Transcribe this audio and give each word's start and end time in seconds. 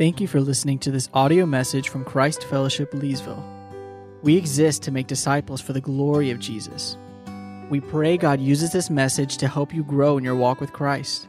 Thank 0.00 0.18
you 0.18 0.26
for 0.26 0.40
listening 0.40 0.78
to 0.78 0.90
this 0.90 1.10
audio 1.12 1.44
message 1.44 1.90
from 1.90 2.06
Christ 2.06 2.44
Fellowship 2.44 2.92
Leesville. 2.92 3.44
We 4.22 4.34
exist 4.34 4.82
to 4.84 4.90
make 4.90 5.06
disciples 5.06 5.60
for 5.60 5.74
the 5.74 5.80
glory 5.82 6.30
of 6.30 6.38
Jesus. 6.38 6.96
We 7.68 7.82
pray 7.82 8.16
God 8.16 8.40
uses 8.40 8.72
this 8.72 8.88
message 8.88 9.36
to 9.36 9.46
help 9.46 9.74
you 9.74 9.84
grow 9.84 10.16
in 10.16 10.24
your 10.24 10.36
walk 10.36 10.58
with 10.58 10.72
Christ. 10.72 11.28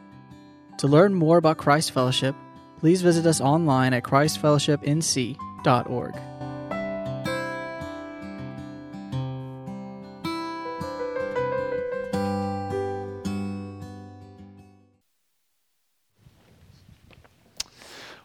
To 0.77 0.87
learn 0.87 1.13
more 1.13 1.35
about 1.35 1.57
Christ 1.57 1.91
Fellowship, 1.91 2.33
please 2.77 3.01
visit 3.01 3.25
us 3.25 3.41
online 3.41 3.93
at 3.93 4.03
christfellowshipnc.org. 4.03 6.30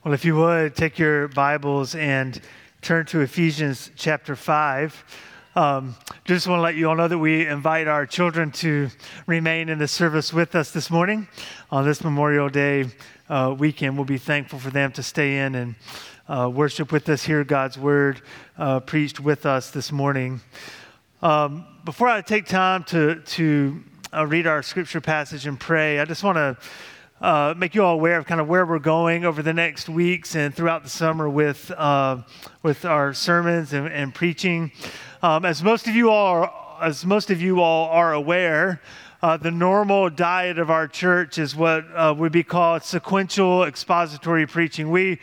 Well, 0.06 0.14
if 0.14 0.24
you 0.24 0.36
would, 0.36 0.76
take 0.76 1.00
your 1.00 1.26
Bibles 1.26 1.96
and 1.96 2.40
turn 2.80 3.06
to 3.06 3.22
Ephesians 3.22 3.90
chapter 3.96 4.36
5. 4.36 5.04
Um, 5.56 5.96
just 6.24 6.46
want 6.46 6.60
to 6.60 6.62
let 6.62 6.76
you 6.76 6.88
all 6.88 6.94
know 6.94 7.08
that 7.08 7.18
we 7.18 7.44
invite 7.44 7.88
our 7.88 8.06
children 8.06 8.52
to 8.52 8.88
remain 9.26 9.68
in 9.68 9.80
the 9.80 9.88
service 9.88 10.32
with 10.32 10.54
us 10.54 10.70
this 10.70 10.92
morning 10.92 11.26
on 11.72 11.84
this 11.84 12.04
Memorial 12.04 12.48
Day 12.48 12.84
uh, 13.28 13.56
weekend. 13.58 13.96
We'll 13.96 14.04
be 14.04 14.16
thankful 14.16 14.60
for 14.60 14.70
them 14.70 14.92
to 14.92 15.02
stay 15.02 15.38
in 15.38 15.56
and 15.56 15.74
uh, 16.28 16.52
worship 16.54 16.92
with 16.92 17.08
us, 17.08 17.24
hear 17.24 17.42
God's 17.42 17.76
word 17.76 18.22
uh, 18.58 18.78
preached 18.78 19.18
with 19.18 19.44
us 19.44 19.72
this 19.72 19.90
morning. 19.90 20.40
Um, 21.20 21.66
before 21.84 22.06
I 22.06 22.20
take 22.20 22.46
time 22.46 22.84
to, 22.84 23.22
to 23.22 23.82
uh, 24.14 24.24
read 24.24 24.46
our 24.46 24.62
scripture 24.62 25.00
passage 25.00 25.48
and 25.48 25.58
pray, 25.58 25.98
I 25.98 26.04
just 26.04 26.22
want 26.22 26.36
to 26.36 26.56
uh, 27.20 27.54
make 27.56 27.74
you 27.74 27.82
all 27.82 27.94
aware 27.94 28.18
of 28.18 28.26
kind 28.26 28.40
of 28.40 28.48
where 28.48 28.66
we're 28.66 28.78
going 28.78 29.24
over 29.24 29.42
the 29.42 29.52
next 29.52 29.88
weeks 29.88 30.34
and 30.36 30.54
throughout 30.54 30.82
the 30.82 30.88
summer 30.88 31.28
with, 31.28 31.70
uh, 31.70 32.18
with 32.62 32.84
our 32.84 33.14
sermons 33.14 33.72
and, 33.72 33.88
and 33.88 34.14
preaching. 34.14 34.70
Um, 35.22 35.44
as 35.44 35.62
most 35.62 35.88
of 35.88 35.94
you 35.94 36.10
all 36.10 36.26
are, 36.26 36.52
as 36.82 37.06
most 37.06 37.30
of 37.30 37.40
you 37.40 37.60
all 37.60 37.88
are 37.88 38.12
aware, 38.12 38.82
uh, 39.22 39.36
the 39.38 39.50
normal 39.50 40.10
diet 40.10 40.58
of 40.58 40.70
our 40.70 40.86
church 40.86 41.38
is 41.38 41.56
what 41.56 41.86
uh, 41.94 42.14
would 42.16 42.32
be 42.32 42.42
called 42.42 42.82
sequential 42.82 43.64
expository 43.64 44.46
preaching. 44.46 44.90
We 44.90 45.18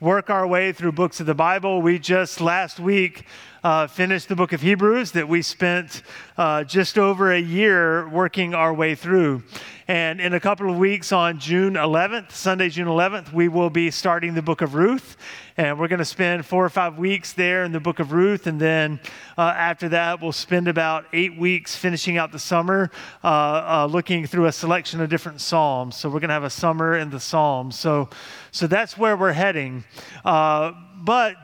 work 0.00 0.28
our 0.28 0.46
way 0.46 0.72
through 0.72 0.92
books 0.92 1.18
of 1.18 1.26
the 1.26 1.34
Bible. 1.34 1.80
We 1.80 1.98
just 1.98 2.42
last 2.42 2.78
week 2.78 3.24
uh, 3.64 3.86
finished 3.86 4.28
the 4.28 4.36
book 4.36 4.52
of 4.52 4.60
Hebrews 4.60 5.12
that 5.12 5.28
we 5.28 5.42
spent 5.42 6.02
uh, 6.36 6.64
just 6.64 6.98
over 6.98 7.32
a 7.32 7.40
year 7.40 8.08
working 8.08 8.54
our 8.54 8.72
way 8.72 8.94
through. 8.94 9.42
And 9.90 10.20
in 10.20 10.34
a 10.34 10.40
couple 10.40 10.70
of 10.70 10.76
weeks 10.76 11.12
on 11.12 11.38
June 11.38 11.72
11th, 11.72 12.32
Sunday, 12.32 12.68
June 12.68 12.88
11th, 12.88 13.32
we 13.32 13.48
will 13.48 13.70
be 13.70 13.90
starting 13.90 14.34
the 14.34 14.42
book 14.42 14.60
of 14.60 14.74
Ruth. 14.74 15.16
And 15.56 15.78
we're 15.78 15.88
going 15.88 15.98
to 15.98 16.04
spend 16.04 16.44
four 16.44 16.62
or 16.62 16.68
five 16.68 16.98
weeks 16.98 17.32
there 17.32 17.64
in 17.64 17.72
the 17.72 17.80
book 17.80 17.98
of 17.98 18.12
Ruth. 18.12 18.46
And 18.46 18.60
then 18.60 19.00
uh, 19.38 19.54
after 19.56 19.88
that, 19.88 20.20
we'll 20.20 20.32
spend 20.32 20.68
about 20.68 21.06
eight 21.14 21.38
weeks 21.38 21.74
finishing 21.74 22.18
out 22.18 22.32
the 22.32 22.38
summer 22.38 22.90
uh, 23.24 23.26
uh, 23.26 23.88
looking 23.90 24.26
through 24.26 24.44
a 24.44 24.52
selection 24.52 25.00
of 25.00 25.08
different 25.08 25.40
Psalms. 25.40 25.96
So 25.96 26.10
we're 26.10 26.20
going 26.20 26.28
to 26.28 26.34
have 26.34 26.44
a 26.44 26.50
summer 26.50 26.98
in 26.98 27.08
the 27.08 27.20
Psalms. 27.20 27.78
So, 27.78 28.10
so 28.52 28.66
that's 28.66 28.98
where 28.98 29.16
we're 29.16 29.32
heading. 29.32 29.84
Uh, 30.22 30.72
but 30.98 31.36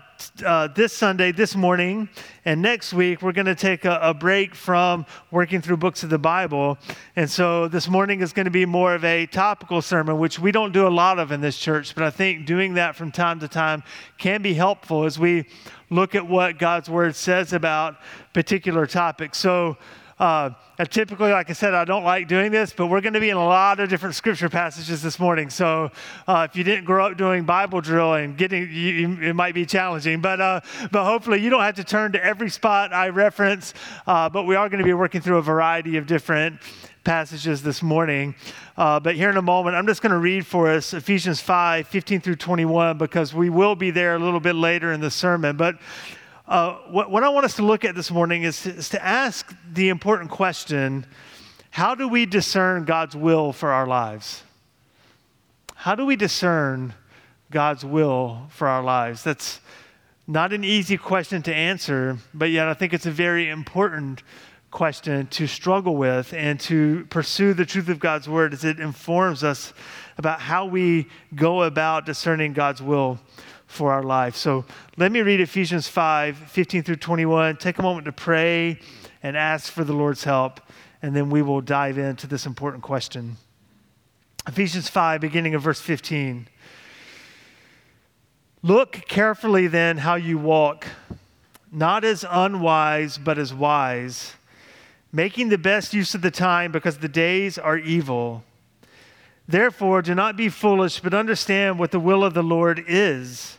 uh, 0.45 0.69
this 0.69 0.93
Sunday, 0.93 1.33
this 1.33 1.57
morning, 1.57 2.09
and 2.45 2.61
next 2.61 2.93
week, 2.93 3.23
we're 3.23 3.33
going 3.33 3.47
to 3.47 3.55
take 3.55 3.85
a, 3.85 3.99
a, 4.03 4.15
break 4.15 4.55
from 4.55 5.07
working 5.31 5.61
through 5.61 5.79
books 5.79 6.03
of 6.03 6.11
the 6.11 6.19
Bible. 6.19 6.79
And 7.17 7.31
so 7.31 7.69
this 7.69 7.89
morning 7.89 8.21
is 8.21 8.33
going 8.33 8.45
to 8.45 8.51
be 8.51 8.67
more 8.67 8.95
of 8.95 9.05
a 9.05 9.27
topical 9.27 9.83
sermon, 9.83 10.19
which 10.19 10.39
we 10.39 10.53
don't 10.53 10.73
do 10.73 10.87
a 10.87 10.89
lot 10.89 11.19
of 11.19 11.33
in 11.33 11.41
this 11.41 11.59
church, 11.59 11.95
but 11.95 12.05
I 12.05 12.11
think 12.11 12.47
doing 12.47 12.75
that 12.75 12.97
from 12.97 13.11
time 13.11 13.41
to 13.41 13.49
time 13.49 13.83
can 14.19 14.43
be 14.43 14.55
helpful 14.55 15.05
as 15.05 15.19
we 15.19 15.47
look 15.91 16.15
at 16.15 16.27
what 16.27 16.59
God's 16.59 16.89
Word 16.89 17.17
says 17.17 17.53
about 17.53 17.97
particular 18.33 18.87
topics. 18.87 19.39
So, 19.39 19.77
uh, 20.19 20.51
typically, 20.91 21.33
like 21.33 21.51
I 21.51 21.55
said, 21.55 21.75
I 21.75 21.85
don't 21.85 22.05
like 22.05 22.29
doing 22.29 22.53
this, 22.53 22.73
but 22.73 22.87
we're 22.87 23.01
going 23.01 23.15
to 23.15 23.21
be 23.21 23.31
in 23.31 23.37
a 23.37 23.45
lot 23.45 23.81
of 23.81 23.89
different 23.89 24.15
scripture 24.15 24.49
passages 24.49 25.03
this 25.03 25.19
morning. 25.19 25.51
So 25.51 25.91
uh, 26.29 26.47
if 26.49 26.57
you 26.57 26.63
didn't 26.63 26.85
grow 26.85 27.07
up 27.07 27.17
doing 27.17 27.45
Bible 27.45 27.81
drill 27.81 28.15
and 28.15 28.37
getting, 28.37 28.71
you, 28.71 29.21
it 29.21 29.35
might 29.35 29.55
be 29.55 29.67
challenging. 29.67 30.21
But 30.21 30.41
uh, 30.41 30.61
but 30.93 31.05
hopefully 31.05 31.41
you 31.41 31.51
don't 31.51 31.63
have 31.63 31.77
to 31.77 31.85
turn 31.85 32.13
to 32.13 32.25
every 32.25 32.51
spot 32.51 32.93
I 32.93 33.09
reference. 33.09 33.75
Uh, 34.07 34.29
but 34.29 34.45
we 34.45 34.55
are 34.55 34.69
going 34.69 34.79
to 34.79 34.85
be 34.85 34.95
working 34.95 35.21
through 35.21 35.39
a 35.39 35.43
variety 35.43 35.97
of 35.97 36.07
different 36.07 36.61
passages 37.05 37.63
this 37.63 37.83
morning. 37.83 38.35
Uh, 38.77 38.99
but 38.99 39.15
here 39.15 39.31
in 39.31 39.37
a 39.37 39.43
moment, 39.43 39.77
I'm 39.77 39.87
just 39.87 40.01
going 40.01 40.13
to 40.13 40.19
read 40.19 40.47
for 40.47 40.71
us 40.71 40.95
Ephesians 40.95 41.41
5 41.41 41.87
15 41.87 42.21
through 42.21 42.37
21 42.37 42.99
because 42.99 43.35
we 43.35 43.51
will 43.51 43.77
be 43.77 43.91
there 43.91 44.17
a 44.17 44.19
little 44.19 44.41
bit 44.41 44.55
later 44.55 44.93
in 44.93 45.01
the 45.01 45.11
sermon. 45.11 45.57
But 45.57 45.77
uh, 46.47 46.75
what, 46.91 47.11
what, 47.11 47.25
I 47.25 47.31
want 47.31 47.47
us 47.47 47.57
to 47.57 47.63
look 47.63 47.85
at 47.87 47.95
this 47.95 48.11
morning 48.11 48.43
is 48.43 48.67
is 48.67 48.91
to 48.91 49.03
ask 49.03 49.55
the 49.73 49.89
important 49.89 50.31
question 50.31 51.07
how 51.71 51.95
do 51.95 52.07
we 52.07 52.27
discern 52.27 52.85
God's 52.85 53.17
will 53.17 53.53
for 53.53 53.73
our 53.73 53.87
lives? 53.87 54.43
How 55.75 55.95
do 55.95 56.05
we 56.05 56.17
discern 56.17 56.95
God's 57.51 57.85
will 57.85 58.43
for 58.51 58.69
our 58.69 58.83
lives? 58.83 59.25
That's 59.25 59.61
not 60.27 60.53
an 60.53 60.65
easy 60.65 60.97
question 60.97 61.43
to 61.43 61.55
answer, 61.55 62.19
but 62.33 62.51
yet 62.51 62.69
I 62.69 62.75
think 62.75 62.93
it's 62.93 63.07
a 63.07 63.11
very 63.11 63.49
important 63.49 64.23
question 64.71 65.27
to 65.29 65.47
struggle 65.47 65.97
with 65.97 66.35
and 66.35 66.61
to 66.61 67.07
pursue 67.07 67.55
the 67.55 67.65
truth 67.65 67.89
of 67.89 67.99
God's 67.99 68.29
word 68.29 68.53
as 68.53 68.65
it 68.65 68.81
informs 68.81 69.43
us 69.43 69.73
about 70.19 70.41
how 70.41 70.67
we 70.67 71.09
go 71.35 71.63
about 71.63 72.07
discerning 72.07 72.53
God's 72.53 72.83
will 72.83 73.19
for 73.75 73.93
our 73.93 74.03
life. 74.03 74.37
So 74.37 74.65
let 74.97 75.11
me 75.11 75.21
read 75.21 75.41
Ephesians 75.41 75.89
5 75.89 76.37
15 76.37 76.85
through 76.85 76.97
21. 76.97 77.57
Take 77.57 77.79
a 77.79 77.83
moment 77.83 78.05
to 78.07 78.13
pray 78.13 78.79
and 79.23 79.37
ask 79.37 79.73
for 79.73 79.85
the 79.85 79.93
Lord's 79.93 80.25
help, 80.25 80.61
and 81.03 81.15
then 81.15 81.29
we 81.29 81.43
will 81.43 81.61
dive 81.61 81.99
into 81.99 82.27
this 82.27 82.47
important 82.47 82.83
question. 82.83 83.37
Ephesians 84.47 84.89
5, 84.89 85.21
beginning 85.21 85.55
of 85.55 85.63
verse 85.63 85.81
15. 85.81 86.47
Look 88.63 89.03
carefully 89.09 89.67
then 89.67 89.99
how 89.99 90.15
you 90.15 90.39
walk, 90.39 90.87
not 91.73 92.05
as 92.05 92.25
unwise, 92.29 93.19
but 93.19 93.39
as 93.39 93.53
wise, 93.53 94.35
making 95.13 95.49
the 95.49 95.59
best 95.59 95.93
use 95.93 96.15
of 96.15 96.23
the 96.23 96.31
time 96.31 96.71
because 96.71 96.99
the 96.99 97.09
days 97.09 97.59
are 97.59 97.77
evil. 97.77 98.45
Therefore, 99.49 100.01
do 100.01 100.15
not 100.15 100.37
be 100.37 100.49
foolish, 100.49 101.01
but 101.01 101.13
understand 101.13 101.79
what 101.79 101.91
the 101.91 102.01
will 102.01 102.25
of 102.25 102.35
the 102.35 102.43
Lord 102.43 102.83
is. 102.87 103.59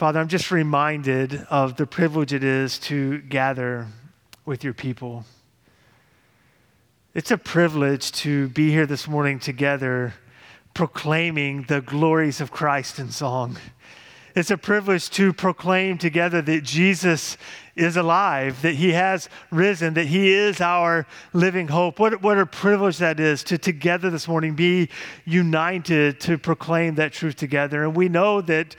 Father, 0.00 0.18
I'm 0.18 0.28
just 0.28 0.50
reminded 0.50 1.46
of 1.50 1.76
the 1.76 1.86
privilege 1.86 2.32
it 2.32 2.42
is 2.42 2.78
to 2.78 3.18
gather 3.18 3.86
with 4.46 4.64
your 4.64 4.72
people. 4.72 5.26
It's 7.12 7.30
a 7.30 7.36
privilege 7.36 8.10
to 8.12 8.48
be 8.48 8.70
here 8.70 8.86
this 8.86 9.06
morning 9.06 9.38
together 9.38 10.14
proclaiming 10.72 11.64
the 11.64 11.82
glories 11.82 12.40
of 12.40 12.50
Christ 12.50 12.98
in 12.98 13.10
song. 13.10 13.58
It's 14.34 14.50
a 14.50 14.56
privilege 14.56 15.10
to 15.10 15.34
proclaim 15.34 15.98
together 15.98 16.40
that 16.40 16.62
Jesus 16.62 17.36
is 17.76 17.98
alive, 17.98 18.62
that 18.62 18.76
he 18.76 18.92
has 18.92 19.28
risen, 19.50 19.92
that 19.94 20.06
he 20.06 20.32
is 20.32 20.62
our 20.62 21.06
living 21.34 21.68
hope. 21.68 21.98
What, 21.98 22.22
what 22.22 22.38
a 22.38 22.46
privilege 22.46 22.96
that 22.98 23.20
is 23.20 23.44
to 23.44 23.58
together 23.58 24.08
this 24.08 24.28
morning 24.28 24.54
be 24.54 24.88
united 25.26 26.20
to 26.20 26.38
proclaim 26.38 26.94
that 26.94 27.12
truth 27.12 27.36
together. 27.36 27.82
And 27.84 27.94
we 27.94 28.08
know 28.08 28.40
that 28.40 28.76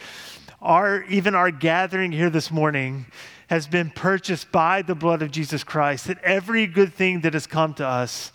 our, 0.61 1.03
even 1.03 1.33
our 1.33 1.51
gathering 1.51 2.11
here 2.11 2.29
this 2.29 2.51
morning 2.51 3.07
has 3.49 3.67
been 3.67 3.89
purchased 3.89 4.51
by 4.51 4.81
the 4.81 4.95
blood 4.95 5.21
of 5.21 5.31
Jesus 5.31 5.63
Christ, 5.63 6.07
that 6.07 6.21
every 6.23 6.67
good 6.67 6.93
thing 6.93 7.21
that 7.21 7.33
has 7.33 7.47
come 7.47 7.73
to 7.75 7.85
us, 7.85 8.31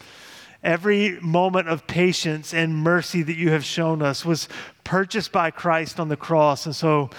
every 0.62 1.18
moment 1.20 1.68
of 1.68 1.86
patience 1.86 2.52
and 2.52 2.74
mercy 2.74 3.22
that 3.22 3.36
you 3.36 3.50
have 3.50 3.64
shown 3.64 4.02
us 4.02 4.24
was 4.24 4.48
purchased 4.84 5.32
by 5.32 5.50
Christ 5.50 6.00
on 6.00 6.08
the 6.08 6.16
cross. 6.16 6.66
And 6.66 6.74
so, 6.74 7.10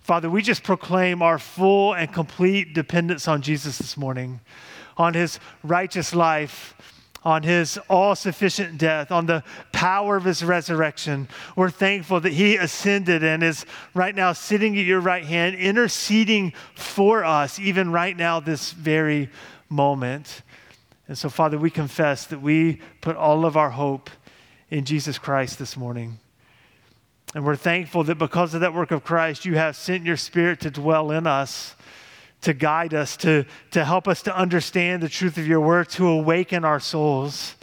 Father, 0.00 0.28
we 0.28 0.42
just 0.42 0.62
proclaim 0.62 1.22
our 1.22 1.38
full 1.38 1.94
and 1.94 2.12
complete 2.12 2.74
dependence 2.74 3.28
on 3.28 3.42
Jesus 3.42 3.78
this 3.78 3.96
morning, 3.96 4.40
on 4.96 5.14
his 5.14 5.38
righteous 5.62 6.14
life, 6.14 6.74
on 7.24 7.42
his 7.42 7.78
all 7.88 8.14
sufficient 8.14 8.76
death, 8.76 9.10
on 9.10 9.26
the 9.26 9.42
power 9.72 10.16
of 10.16 10.24
his 10.24 10.44
resurrection. 10.44 11.26
We're 11.56 11.70
thankful 11.70 12.20
that 12.20 12.34
he 12.34 12.56
ascended 12.56 13.24
and 13.24 13.42
is 13.42 13.64
right 13.94 14.14
now 14.14 14.32
sitting 14.32 14.78
at 14.78 14.84
your 14.84 15.00
right 15.00 15.24
hand, 15.24 15.56
interceding 15.56 16.52
for 16.74 17.24
us, 17.24 17.58
even 17.58 17.90
right 17.90 18.16
now, 18.16 18.40
this 18.40 18.72
very 18.72 19.30
moment. 19.70 20.42
And 21.08 21.16
so, 21.16 21.28
Father, 21.28 21.58
we 21.58 21.70
confess 21.70 22.26
that 22.26 22.40
we 22.40 22.80
put 23.00 23.16
all 23.16 23.44
of 23.44 23.56
our 23.56 23.70
hope 23.70 24.10
in 24.70 24.84
Jesus 24.84 25.18
Christ 25.18 25.58
this 25.58 25.76
morning. 25.76 26.18
And 27.34 27.44
we're 27.44 27.56
thankful 27.56 28.04
that 28.04 28.16
because 28.16 28.54
of 28.54 28.60
that 28.60 28.74
work 28.74 28.90
of 28.90 29.02
Christ, 29.02 29.44
you 29.44 29.56
have 29.56 29.76
sent 29.76 30.04
your 30.04 30.16
Spirit 30.16 30.60
to 30.60 30.70
dwell 30.70 31.10
in 31.10 31.26
us 31.26 31.74
to 32.44 32.54
guide 32.54 32.94
us, 32.94 33.16
to, 33.16 33.44
to 33.72 33.84
help 33.84 34.06
us 34.06 34.22
to 34.22 34.36
understand 34.36 35.02
the 35.02 35.08
truth 35.08 35.38
of 35.38 35.46
your 35.46 35.60
word, 35.60 35.88
to 35.88 36.06
awaken 36.06 36.64
our 36.64 36.80
souls, 36.80 37.56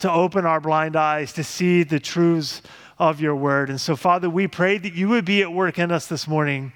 to 0.00 0.10
open 0.10 0.44
our 0.44 0.60
blind 0.60 0.96
eyes, 0.96 1.32
to 1.32 1.44
see 1.44 1.82
the 1.82 2.00
truths 2.00 2.60
of 2.98 3.20
your 3.20 3.34
word. 3.34 3.70
And 3.70 3.80
so, 3.80 3.96
Father, 3.96 4.28
we 4.28 4.48
pray 4.48 4.76
that 4.78 4.94
you 4.94 5.08
would 5.08 5.24
be 5.24 5.40
at 5.42 5.52
work 5.52 5.78
in 5.78 5.90
us 5.90 6.06
this 6.06 6.26
morning 6.26 6.72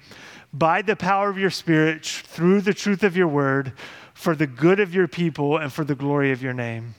by 0.53 0.81
the 0.81 0.95
power 0.95 1.29
of 1.29 1.37
your 1.37 1.49
Spirit, 1.49 2.05
through 2.05 2.61
the 2.61 2.73
truth 2.73 3.03
of 3.03 3.15
your 3.15 3.27
word, 3.27 3.73
for 4.13 4.35
the 4.35 4.47
good 4.47 4.79
of 4.79 4.95
your 4.95 5.07
people 5.07 5.57
and 5.57 5.71
for 5.71 5.83
the 5.83 5.95
glory 5.95 6.31
of 6.31 6.41
your 6.41 6.53
name. 6.53 6.95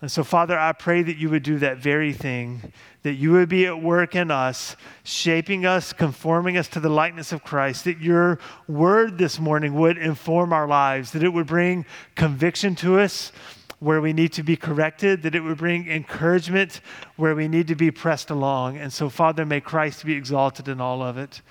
And 0.00 0.10
so, 0.10 0.22
Father, 0.22 0.56
I 0.56 0.72
pray 0.72 1.02
that 1.02 1.16
you 1.16 1.28
would 1.30 1.42
do 1.42 1.58
that 1.58 1.78
very 1.78 2.12
thing, 2.12 2.72
that 3.02 3.14
you 3.14 3.32
would 3.32 3.48
be 3.48 3.66
at 3.66 3.82
work 3.82 4.14
in 4.14 4.30
us, 4.30 4.76
shaping 5.02 5.66
us, 5.66 5.92
conforming 5.92 6.56
us 6.56 6.68
to 6.68 6.80
the 6.80 6.88
likeness 6.88 7.32
of 7.32 7.42
Christ, 7.42 7.84
that 7.84 7.98
your 7.98 8.38
word 8.68 9.18
this 9.18 9.40
morning 9.40 9.74
would 9.74 9.98
inform 9.98 10.52
our 10.52 10.68
lives, 10.68 11.10
that 11.12 11.24
it 11.24 11.32
would 11.32 11.48
bring 11.48 11.84
conviction 12.14 12.76
to 12.76 13.00
us 13.00 13.32
where 13.80 14.00
we 14.00 14.12
need 14.12 14.32
to 14.32 14.42
be 14.42 14.56
corrected, 14.56 15.22
that 15.22 15.34
it 15.34 15.40
would 15.40 15.58
bring 15.58 15.88
encouragement 15.88 16.80
where 17.16 17.34
we 17.34 17.48
need 17.48 17.66
to 17.68 17.74
be 17.74 17.90
pressed 17.90 18.30
along. 18.30 18.76
And 18.76 18.92
so, 18.92 19.08
Father, 19.08 19.44
may 19.44 19.60
Christ 19.60 20.04
be 20.04 20.14
exalted 20.14 20.68
in 20.68 20.80
all 20.80 21.02
of 21.02 21.16
it. 21.16 21.42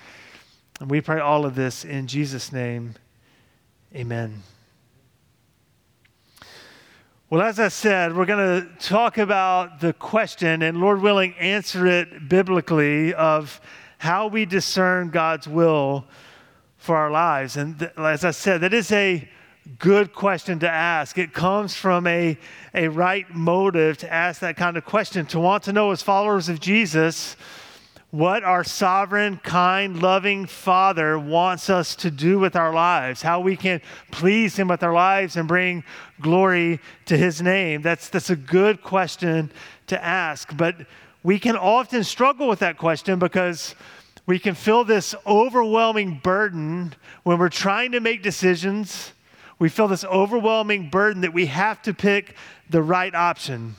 And 0.80 0.90
we 0.90 1.00
pray 1.00 1.20
all 1.20 1.44
of 1.44 1.54
this 1.54 1.84
in 1.84 2.06
Jesus' 2.06 2.52
name. 2.52 2.94
Amen. 3.94 4.42
Well, 7.30 7.42
as 7.42 7.60
I 7.60 7.68
said, 7.68 8.16
we're 8.16 8.24
going 8.24 8.62
to 8.62 8.68
talk 8.78 9.18
about 9.18 9.80
the 9.80 9.92
question 9.92 10.62
and, 10.62 10.80
Lord 10.80 11.02
willing, 11.02 11.34
answer 11.34 11.86
it 11.86 12.26
biblically 12.26 13.12
of 13.12 13.60
how 13.98 14.28
we 14.28 14.46
discern 14.46 15.10
God's 15.10 15.46
will 15.46 16.06
for 16.78 16.96
our 16.96 17.10
lives. 17.10 17.58
And 17.58 17.78
th- 17.78 17.90
as 17.98 18.24
I 18.24 18.30
said, 18.30 18.62
that 18.62 18.72
is 18.72 18.90
a 18.92 19.28
good 19.78 20.14
question 20.14 20.58
to 20.60 20.70
ask. 20.70 21.18
It 21.18 21.34
comes 21.34 21.74
from 21.74 22.06
a, 22.06 22.38
a 22.74 22.88
right 22.88 23.26
motive 23.28 23.98
to 23.98 24.10
ask 24.10 24.40
that 24.40 24.56
kind 24.56 24.78
of 24.78 24.86
question, 24.86 25.26
to 25.26 25.38
want 25.38 25.64
to 25.64 25.72
know 25.74 25.90
as 25.90 26.00
followers 26.00 26.48
of 26.48 26.60
Jesus 26.60 27.36
what 28.10 28.42
our 28.42 28.64
sovereign, 28.64 29.36
kind, 29.38 30.02
loving 30.02 30.46
Father 30.46 31.18
wants 31.18 31.68
us 31.68 31.94
to 31.96 32.10
do 32.10 32.38
with 32.38 32.56
our 32.56 32.72
lives, 32.72 33.20
how 33.20 33.40
we 33.40 33.54
can 33.54 33.82
please 34.10 34.56
Him 34.56 34.68
with 34.68 34.82
our 34.82 34.94
lives 34.94 35.36
and 35.36 35.46
bring 35.46 35.84
glory 36.20 36.80
to 37.04 37.18
His 37.18 37.42
name. 37.42 37.82
That's, 37.82 38.08
that's 38.08 38.30
a 38.30 38.36
good 38.36 38.82
question 38.82 39.50
to 39.88 40.02
ask. 40.02 40.56
But 40.56 40.76
we 41.22 41.38
can 41.38 41.56
often 41.56 42.02
struggle 42.02 42.48
with 42.48 42.60
that 42.60 42.78
question 42.78 43.18
because 43.18 43.74
we 44.24 44.38
can 44.38 44.54
feel 44.54 44.84
this 44.84 45.14
overwhelming 45.26 46.20
burden 46.22 46.94
when 47.24 47.38
we're 47.38 47.50
trying 47.50 47.92
to 47.92 48.00
make 48.00 48.22
decisions. 48.22 49.12
We 49.58 49.68
feel 49.68 49.88
this 49.88 50.04
overwhelming 50.04 50.88
burden 50.88 51.22
that 51.22 51.34
we 51.34 51.46
have 51.46 51.82
to 51.82 51.92
pick 51.92 52.36
the 52.70 52.82
right 52.82 53.14
option 53.14 53.74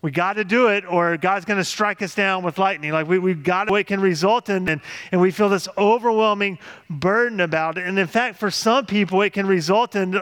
we 0.00 0.12
got 0.12 0.34
to 0.34 0.44
do 0.44 0.68
it 0.68 0.84
or 0.84 1.16
God's 1.16 1.44
going 1.44 1.58
to 1.58 1.64
strike 1.64 2.02
us 2.02 2.14
down 2.14 2.44
with 2.44 2.56
lightning. 2.56 2.92
Like 2.92 3.08
we, 3.08 3.18
we've 3.18 3.42
got 3.42 3.64
to, 3.64 3.74
it 3.74 3.88
can 3.88 4.00
result 4.00 4.48
in, 4.48 4.68
and, 4.68 4.80
and 5.10 5.20
we 5.20 5.32
feel 5.32 5.48
this 5.48 5.66
overwhelming 5.76 6.60
burden 6.88 7.40
about 7.40 7.78
it. 7.78 7.84
And 7.84 7.98
in 7.98 8.06
fact, 8.06 8.38
for 8.38 8.48
some 8.48 8.86
people, 8.86 9.22
it 9.22 9.32
can 9.32 9.44
result 9.44 9.96
in 9.96 10.20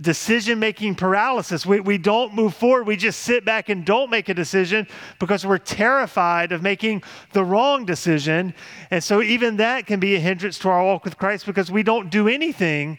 decision 0.00 0.60
making 0.60 0.94
paralysis. 0.94 1.66
We, 1.66 1.80
we 1.80 1.98
don't 1.98 2.32
move 2.32 2.54
forward. 2.54 2.86
We 2.86 2.96
just 2.96 3.20
sit 3.20 3.44
back 3.44 3.68
and 3.68 3.84
don't 3.84 4.08
make 4.08 4.28
a 4.28 4.34
decision 4.34 4.86
because 5.18 5.44
we're 5.44 5.58
terrified 5.58 6.52
of 6.52 6.62
making 6.62 7.02
the 7.32 7.44
wrong 7.44 7.84
decision. 7.84 8.54
And 8.92 9.02
so 9.02 9.20
even 9.20 9.56
that 9.56 9.86
can 9.86 9.98
be 9.98 10.14
a 10.14 10.20
hindrance 10.20 10.60
to 10.60 10.68
our 10.68 10.84
walk 10.84 11.04
with 11.04 11.18
Christ 11.18 11.44
because 11.44 11.72
we 11.72 11.82
don't 11.82 12.08
do 12.08 12.28
anything 12.28 12.98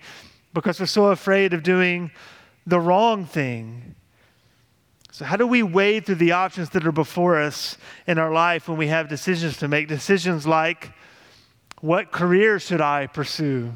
because 0.53 0.81
we're 0.81 0.85
so 0.85 1.07
afraid 1.07 1.53
of 1.53 1.63
doing 1.63 2.11
the 2.67 2.79
wrong 2.79 3.25
thing. 3.25 3.95
So, 5.19 5.25
how 5.25 5.35
do 5.35 5.45
we 5.45 5.63
wade 5.63 6.05
through 6.05 6.15
the 6.15 6.31
options 6.31 6.69
that 6.69 6.87
are 6.87 6.93
before 6.93 7.41
us 7.41 7.77
in 8.07 8.17
our 8.17 8.31
life 8.31 8.69
when 8.69 8.77
we 8.77 8.87
have 8.87 9.09
decisions 9.09 9.57
to 9.57 9.67
make? 9.67 9.89
Decisions 9.89 10.47
like 10.47 10.93
what 11.81 12.13
career 12.13 12.57
should 12.57 12.79
I 12.79 13.07
pursue? 13.07 13.73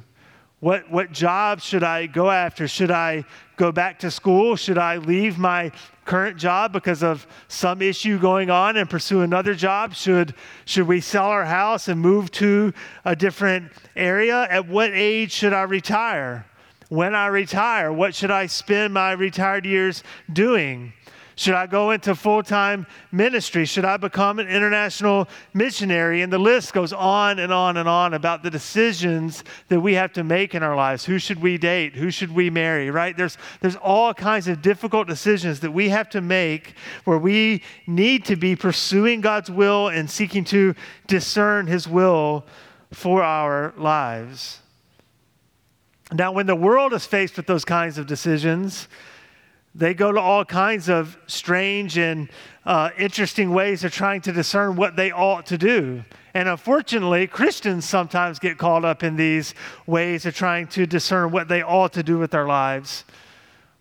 What, 0.62 0.90
what 0.90 1.12
job 1.12 1.60
should 1.60 1.84
I 1.84 2.06
go 2.06 2.32
after? 2.32 2.66
Should 2.66 2.92
I 2.92 3.26
go 3.58 3.74
back 3.74 4.00
to 4.00 4.10
school? 4.10 4.56
Should 4.56 4.78
I 4.78 4.96
leave 4.96 5.38
my 5.38 5.74
current 6.06 6.38
job 6.38 6.72
because 6.72 7.04
of 7.04 7.28
some 7.50 7.82
issue 7.82 8.20
going 8.20 8.50
on 8.50 8.78
and 8.78 8.90
pursue 8.90 9.20
another 9.20 9.54
job? 9.54 9.94
Should, 9.94 10.36
should 10.64 10.88
we 10.88 11.02
sell 11.02 11.26
our 11.26 11.44
house 11.44 11.90
and 11.90 12.00
move 12.00 12.32
to 12.32 12.72
a 13.04 13.18
different 13.18 13.70
area? 13.98 14.48
At 14.50 14.70
what 14.70 14.92
age 14.94 15.34
should 15.34 15.52
I 15.52 15.64
retire? 15.64 16.46
When 16.88 17.14
I 17.14 17.28
retire, 17.28 17.92
what 17.92 18.16
should 18.16 18.32
I 18.32 18.46
spend 18.46 18.94
my 18.94 19.12
retired 19.12 19.66
years 19.66 20.04
doing? 20.32 20.94
Should 21.36 21.56
I 21.56 21.66
go 21.66 21.92
into 21.92 22.14
full 22.16 22.44
time 22.44 22.86
ministry? 23.12 23.66
Should 23.66 23.86
I 23.86 23.98
become 23.98 24.40
an 24.40 24.48
international 24.48 25.28
missionary? 25.54 26.22
And 26.22 26.32
the 26.32 26.38
list 26.38 26.74
goes 26.74 26.94
on 26.94 27.40
and 27.40 27.52
on 27.52 27.78
and 27.78 27.90
on 27.90 28.14
about 28.14 28.44
the 28.44 28.52
decisions 28.52 29.44
that 29.70 29.80
we 29.80 29.94
have 29.96 30.14
to 30.14 30.24
make 30.24 30.54
in 30.54 30.62
our 30.62 30.76
lives. 30.76 31.06
Who 31.06 31.18
should 31.18 31.42
we 31.42 31.58
date? 31.58 31.96
Who 31.96 32.12
should 32.12 32.34
we 32.34 32.50
marry, 32.50 32.92
right? 32.92 33.18
There's, 33.18 33.38
there's 33.62 33.76
all 33.78 34.14
kinds 34.14 34.48
of 34.48 34.62
difficult 34.62 35.08
decisions 35.08 35.60
that 35.62 35.72
we 35.72 35.90
have 35.90 36.10
to 36.10 36.22
make 36.22 36.76
where 37.06 37.18
we 37.18 37.64
need 37.88 38.26
to 38.26 38.36
be 38.36 38.56
pursuing 38.56 39.22
God's 39.22 39.50
will 39.50 39.88
and 39.88 40.10
seeking 40.10 40.44
to 40.46 40.76
discern 41.08 41.66
His 41.66 41.88
will 41.88 42.46
for 42.92 43.24
our 43.24 43.74
lives. 43.76 44.60
Now, 46.12 46.32
when 46.32 46.46
the 46.46 46.56
world 46.56 46.94
is 46.94 47.06
faced 47.06 47.38
with 47.38 47.48
those 47.48 47.66
kinds 47.66 47.98
of 47.98 48.06
decisions, 48.06 48.88
they 49.76 49.94
go 49.94 50.12
to 50.12 50.20
all 50.20 50.46
kinds 50.46 50.88
of 50.90 51.18
strange 51.26 51.98
and 51.98 52.30
uh, 52.66 52.92
interesting 52.98 53.52
ways 53.52 53.84
of 53.84 53.92
trying 53.92 54.22
to 54.22 54.32
discern 54.32 54.76
what 54.76 54.96
they 54.96 55.12
ought 55.12 55.48
to 55.48 55.58
do. 55.58 56.04
And 56.36 56.48
unfortunately, 56.48 57.28
Christians 57.28 57.86
sometimes 57.86 58.40
get 58.40 58.58
caught 58.58 58.86
up 58.86 59.04
in 59.04 59.16
these 59.16 59.54
ways 59.86 60.26
of 60.26 60.36
trying 60.36 60.68
to 60.68 60.86
discern 60.86 61.32
what 61.32 61.48
they 61.48 61.62
ought 61.62 61.94
to 61.94 62.04
do 62.04 62.18
with 62.18 62.32
their 62.32 62.46
lives. 62.46 63.06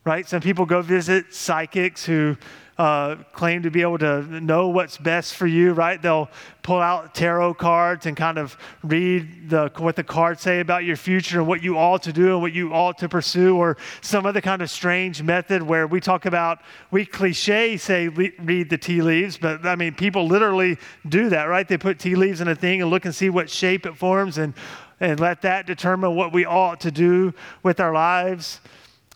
Right? 0.04 0.26
Some 0.26 0.40
people 0.40 0.66
go 0.66 0.82
visit 0.82 1.32
psychics 1.32 2.04
who 2.04 2.36
uh, 2.78 3.16
claim 3.32 3.62
to 3.62 3.70
be 3.70 3.82
able 3.82 3.98
to 3.98 4.22
know 4.40 4.68
what's 4.68 4.96
best 4.96 5.34
for 5.34 5.46
you, 5.46 5.72
right? 5.72 6.00
They'll 6.00 6.30
pull 6.62 6.80
out 6.80 7.14
tarot 7.14 7.54
cards 7.54 8.06
and 8.06 8.16
kind 8.16 8.38
of 8.38 8.56
read 8.82 9.50
the, 9.50 9.70
what 9.76 9.96
the 9.96 10.04
cards 10.04 10.40
say 10.40 10.60
about 10.60 10.84
your 10.84 10.96
future 10.96 11.40
and 11.40 11.46
what 11.46 11.62
you 11.62 11.76
ought 11.76 12.02
to 12.04 12.12
do 12.12 12.32
and 12.32 12.40
what 12.40 12.52
you 12.52 12.72
ought 12.72 12.98
to 12.98 13.08
pursue, 13.08 13.56
or 13.56 13.76
some 14.00 14.24
other 14.24 14.40
kind 14.40 14.62
of 14.62 14.70
strange 14.70 15.22
method 15.22 15.62
where 15.62 15.86
we 15.86 16.00
talk 16.00 16.24
about, 16.24 16.60
we 16.90 17.04
cliche 17.04 17.76
say 17.76 18.08
read 18.08 18.70
the 18.70 18.78
tea 18.78 19.02
leaves, 19.02 19.36
but 19.36 19.66
I 19.66 19.76
mean, 19.76 19.94
people 19.94 20.26
literally 20.26 20.78
do 21.08 21.28
that, 21.28 21.44
right? 21.44 21.68
They 21.68 21.78
put 21.78 21.98
tea 21.98 22.14
leaves 22.14 22.40
in 22.40 22.48
a 22.48 22.54
thing 22.54 22.80
and 22.80 22.90
look 22.90 23.04
and 23.04 23.14
see 23.14 23.28
what 23.28 23.50
shape 23.50 23.86
it 23.86 23.96
forms 23.96 24.38
and, 24.38 24.54
and 24.98 25.20
let 25.20 25.42
that 25.42 25.66
determine 25.66 26.14
what 26.14 26.32
we 26.32 26.46
ought 26.46 26.80
to 26.80 26.90
do 26.90 27.34
with 27.62 27.80
our 27.80 27.92
lives. 27.92 28.60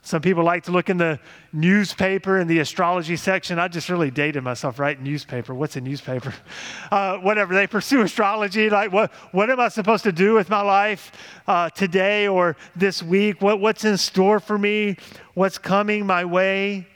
Some 0.07 0.23
people 0.23 0.45
like 0.45 0.63
to 0.63 0.71
look 0.71 0.89
in 0.89 0.99
the 0.99 1.19
newspaper 1.53 2.39
in 2.39 2.47
the 2.47 2.61
astrology 2.61 3.17
section. 3.17 3.59
I 3.59 3.67
just 3.67 3.89
really 3.89 4.13
dated 4.13 4.45
myself, 4.45 4.79
right? 4.79 5.03
Newspaper. 5.03 5.53
What's 5.53 5.75
a 5.75 5.81
newspaper? 5.81 6.33
Uh, 6.93 7.19
whatever. 7.19 7.53
They 7.53 7.67
pursue 7.67 8.03
astrology. 8.03 8.71
Like, 8.71 8.93
what, 8.93 9.13
what 9.33 9.51
am 9.51 9.59
I 9.59 9.69
supposed 9.69 10.05
to 10.05 10.13
do 10.13 10.35
with 10.35 10.49
my 10.49 10.63
life 10.63 11.11
uh, 11.49 11.69
today 11.71 12.29
or 12.29 12.57
this 12.77 13.03
week? 13.03 13.43
What, 13.43 13.61
what's 13.61 13.85
in 13.85 13.97
store 13.97 14.39
for 14.39 14.57
me? 14.57 14.97
What's 15.35 15.59
coming 15.59 16.07
my 16.07 16.25
way? 16.25 16.87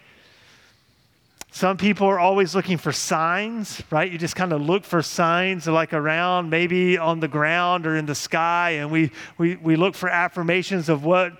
Some 1.50 1.76
people 1.76 2.06
are 2.06 2.20
always 2.20 2.54
looking 2.54 2.78
for 2.78 2.92
signs, 2.92 3.82
right? 3.90 4.10
You 4.10 4.16
just 4.16 4.36
kind 4.36 4.52
of 4.52 4.62
look 4.62 4.84
for 4.84 5.02
signs 5.02 5.66
like 5.66 5.92
around, 5.92 6.48
maybe 6.48 6.96
on 6.96 7.18
the 7.18 7.28
ground 7.28 7.84
or 7.86 7.96
in 7.96 8.06
the 8.06 8.14
sky, 8.14 8.70
and 8.70 8.92
we, 8.92 9.10
we, 9.36 9.56
we 9.56 9.74
look 9.74 9.96
for 9.96 10.08
affirmations 10.08 10.88
of 10.88 11.04
what 11.04 11.32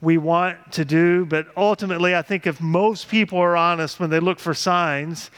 we 0.00 0.18
want 0.18 0.72
to 0.72 0.84
do. 0.84 1.24
But 1.24 1.46
ultimately, 1.56 2.14
I 2.14 2.22
think 2.22 2.46
if 2.46 2.60
most 2.60 3.08
people 3.08 3.38
are 3.38 3.56
honest 3.56 3.98
when 3.98 4.10
they 4.10 4.20
look 4.20 4.38
for 4.38 4.54
signs, 4.54 5.30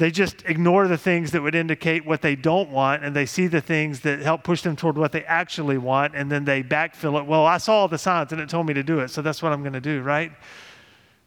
they 0.00 0.10
just 0.10 0.42
ignore 0.46 0.88
the 0.88 0.96
things 0.96 1.30
that 1.32 1.42
would 1.42 1.54
indicate 1.54 2.06
what 2.06 2.22
they 2.22 2.34
don't 2.34 2.70
want 2.70 3.04
and 3.04 3.14
they 3.14 3.26
see 3.26 3.46
the 3.46 3.60
things 3.60 4.00
that 4.00 4.20
help 4.20 4.42
push 4.42 4.62
them 4.62 4.74
toward 4.74 4.96
what 4.96 5.12
they 5.12 5.22
actually 5.24 5.76
want 5.76 6.14
and 6.16 6.32
then 6.32 6.46
they 6.46 6.62
backfill 6.62 7.20
it. 7.20 7.26
Well, 7.26 7.44
I 7.44 7.58
saw 7.58 7.86
the 7.86 7.98
signs 7.98 8.32
and 8.32 8.40
it 8.40 8.48
told 8.48 8.66
me 8.66 8.72
to 8.72 8.82
do 8.82 9.00
it, 9.00 9.08
so 9.08 9.20
that's 9.20 9.42
what 9.42 9.52
I'm 9.52 9.60
going 9.60 9.74
to 9.74 9.80
do, 9.80 10.00
right? 10.00 10.32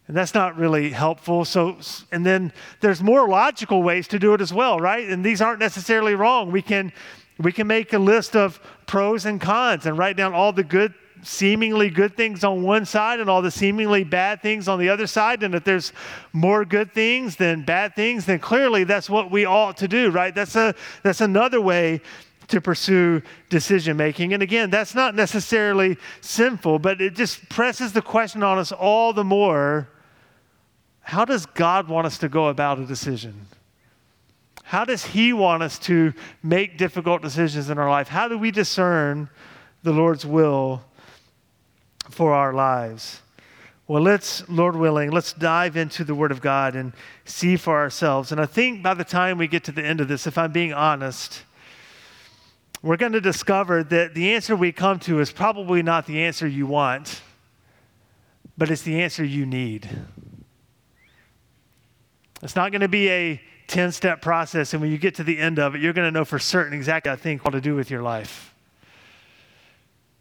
And 0.08 0.16
that's 0.16 0.34
not 0.34 0.56
really 0.56 0.90
helpful. 0.90 1.44
So, 1.44 1.78
and 2.10 2.26
then 2.26 2.52
there's 2.80 3.00
more 3.00 3.28
logical 3.28 3.80
ways 3.84 4.08
to 4.08 4.18
do 4.18 4.34
it 4.34 4.40
as 4.40 4.52
well, 4.52 4.80
right? 4.80 5.08
And 5.08 5.24
these 5.24 5.40
aren't 5.40 5.60
necessarily 5.60 6.16
wrong. 6.16 6.50
We 6.50 6.60
can, 6.60 6.92
we 7.38 7.52
can 7.52 7.68
make 7.68 7.92
a 7.92 7.98
list 8.00 8.34
of 8.34 8.60
pros 8.86 9.24
and 9.24 9.40
cons 9.40 9.86
and 9.86 9.96
write 9.96 10.16
down 10.16 10.34
all 10.34 10.52
the 10.52 10.64
good, 10.64 10.94
seemingly 11.24 11.90
good 11.90 12.16
things 12.16 12.44
on 12.44 12.62
one 12.62 12.84
side 12.84 13.20
and 13.20 13.28
all 13.28 13.42
the 13.42 13.50
seemingly 13.50 14.04
bad 14.04 14.42
things 14.42 14.68
on 14.68 14.78
the 14.78 14.88
other 14.88 15.06
side. 15.06 15.42
And 15.42 15.54
if 15.54 15.64
there's 15.64 15.92
more 16.32 16.64
good 16.64 16.92
things 16.92 17.36
than 17.36 17.62
bad 17.64 17.96
things, 17.96 18.26
then 18.26 18.38
clearly 18.38 18.84
that's 18.84 19.10
what 19.10 19.30
we 19.30 19.44
ought 19.44 19.76
to 19.78 19.88
do, 19.88 20.10
right? 20.10 20.34
That's 20.34 20.56
a 20.56 20.74
that's 21.02 21.20
another 21.20 21.60
way 21.60 22.00
to 22.48 22.60
pursue 22.60 23.22
decision 23.48 23.96
making. 23.96 24.34
And 24.34 24.42
again, 24.42 24.70
that's 24.70 24.94
not 24.94 25.14
necessarily 25.14 25.96
sinful, 26.20 26.78
but 26.78 27.00
it 27.00 27.14
just 27.14 27.48
presses 27.48 27.92
the 27.92 28.02
question 28.02 28.42
on 28.42 28.58
us 28.58 28.70
all 28.70 29.12
the 29.12 29.24
more 29.24 29.88
how 31.00 31.26
does 31.26 31.44
God 31.44 31.88
want 31.88 32.06
us 32.06 32.16
to 32.18 32.30
go 32.30 32.48
about 32.48 32.78
a 32.78 32.86
decision? 32.86 33.46
How 34.62 34.86
does 34.86 35.04
He 35.04 35.34
want 35.34 35.62
us 35.62 35.78
to 35.80 36.14
make 36.42 36.78
difficult 36.78 37.20
decisions 37.20 37.68
in 37.68 37.78
our 37.78 37.90
life? 37.90 38.08
How 38.08 38.26
do 38.26 38.38
we 38.38 38.50
discern 38.50 39.28
the 39.82 39.92
Lord's 39.92 40.24
will 40.24 40.82
for 42.10 42.32
our 42.32 42.52
lives? 42.52 43.20
Well, 43.86 44.02
let's, 44.02 44.48
Lord 44.48 44.76
willing, 44.76 45.10
let's 45.10 45.34
dive 45.34 45.76
into 45.76 46.04
the 46.04 46.14
Word 46.14 46.32
of 46.32 46.40
God 46.40 46.74
and 46.74 46.94
see 47.26 47.56
for 47.56 47.78
ourselves. 47.78 48.32
And 48.32 48.40
I 48.40 48.46
think 48.46 48.82
by 48.82 48.94
the 48.94 49.04
time 49.04 49.36
we 49.36 49.46
get 49.46 49.64
to 49.64 49.72
the 49.72 49.84
end 49.84 50.00
of 50.00 50.08
this, 50.08 50.26
if 50.26 50.38
I'm 50.38 50.52
being 50.52 50.72
honest, 50.72 51.42
we're 52.82 52.96
going 52.96 53.12
to 53.12 53.20
discover 53.20 53.84
that 53.84 54.14
the 54.14 54.34
answer 54.34 54.56
we 54.56 54.72
come 54.72 54.98
to 55.00 55.20
is 55.20 55.30
probably 55.32 55.82
not 55.82 56.06
the 56.06 56.22
answer 56.22 56.46
you 56.46 56.66
want, 56.66 57.20
but 58.56 58.70
it's 58.70 58.82
the 58.82 59.02
answer 59.02 59.22
you 59.22 59.44
need. 59.44 59.88
It's 62.42 62.56
not 62.56 62.72
going 62.72 62.82
to 62.82 62.88
be 62.88 63.10
a 63.10 63.40
10 63.66 63.92
step 63.92 64.22
process, 64.22 64.72
and 64.72 64.80
when 64.80 64.90
you 64.90 64.98
get 64.98 65.14
to 65.16 65.24
the 65.24 65.38
end 65.38 65.58
of 65.58 65.74
it, 65.74 65.80
you're 65.80 65.92
going 65.92 66.06
to 66.06 66.10
know 66.10 66.24
for 66.24 66.38
certain 66.38 66.72
exactly, 66.72 67.10
I 67.10 67.16
think, 67.16 67.44
what 67.44 67.52
to 67.52 67.60
do 67.60 67.74
with 67.74 67.90
your 67.90 68.02
life. 68.02 68.53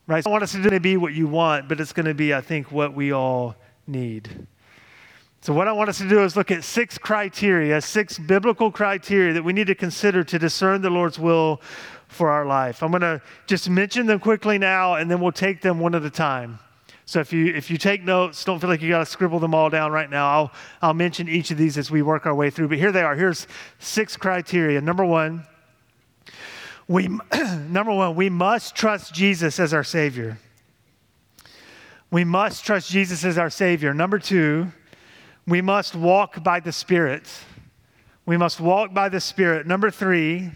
Right? 0.05 0.25
I 0.25 0.29
want 0.29 0.43
us 0.43 0.51
to 0.51 0.79
be 0.79 0.98
what 0.98 1.13
you 1.13 1.27
want, 1.27 1.69
but 1.69 1.79
it's 1.79 1.93
going 1.93 2.07
to 2.07 2.13
be, 2.13 2.33
I 2.33 2.41
think, 2.41 2.72
what 2.72 2.93
we 2.93 3.13
all 3.13 3.55
need. 3.88 4.48
So, 5.41 5.53
what 5.53 5.67
I 5.67 5.72
want 5.72 5.89
us 5.89 5.98
to 5.98 6.07
do 6.07 6.24
is 6.24 6.36
look 6.36 6.51
at 6.51 6.63
six 6.63 6.98
criteria, 6.98 7.81
six 7.81 8.17
biblical 8.17 8.72
criteria 8.72 9.33
that 9.33 9.43
we 9.43 9.53
need 9.53 9.67
to 9.67 9.75
consider 9.75 10.24
to 10.24 10.39
discern 10.39 10.81
the 10.81 10.89
Lord's 10.89 11.19
will 11.19 11.62
for 12.07 12.29
our 12.29 12.45
life. 12.45 12.83
I'm 12.83 12.91
going 12.91 13.01
to 13.01 13.22
just 13.48 13.69
mention 13.69 14.05
them 14.05 14.19
quickly 14.19 14.57
now, 14.57 14.95
and 14.95 15.10
then 15.10 15.19
we'll 15.19 15.31
take 15.31 15.62
them 15.62 15.79
one 15.79 15.95
at 15.95 16.03
a 16.03 16.10
time. 16.10 16.60
So 17.05 17.19
if 17.19 17.33
you 17.33 17.48
if 17.53 17.69
you 17.69 17.77
take 17.77 18.03
notes, 18.03 18.45
don't 18.45 18.60
feel 18.60 18.69
like 18.69 18.81
you 18.81 18.89
got 18.89 19.00
to 19.00 19.05
scribble 19.05 19.39
them 19.39 19.53
all 19.53 19.69
down 19.69 19.91
right 19.91 20.10
now. 20.10 20.29
I'll 20.29 20.51
I'll 20.81 20.93
mention 20.93 21.27
each 21.27 21.51
of 21.51 21.57
these 21.57 21.77
as 21.77 21.91
we 21.91 22.01
work 22.01 22.25
our 22.25 22.33
way 22.33 22.50
through. 22.50 22.69
But 22.69 22.77
here 22.77 22.91
they 22.91 23.03
are. 23.03 23.15
Here's 23.15 23.48
six 23.79 24.15
criteria. 24.15 24.79
Number 24.79 25.03
one, 25.03 25.45
we 26.93 27.07
number 27.69 27.91
one, 27.91 28.15
we 28.15 28.29
must 28.29 28.75
trust 28.75 29.15
Jesus 29.15 29.59
as 29.59 29.73
our 29.73 29.83
Savior. 29.83 30.38
We 32.12 32.23
must 32.23 32.63
trust 32.63 32.91
Jesus 32.91 33.25
as 33.25 33.35
our 33.35 33.50
Savior. 33.50 33.95
Number 33.95 34.19
two, 34.19 34.71
we 35.47 35.59
must 35.59 35.95
walk 35.95 36.43
by 36.43 36.59
the 36.59 36.71
Spirit. 36.71 37.27
We 38.27 38.38
must 38.38 38.59
walk 38.59 38.93
by 38.93 39.09
the 39.09 39.19
Spirit. 39.19 39.65
Number 39.65 39.89
three, 39.89 40.51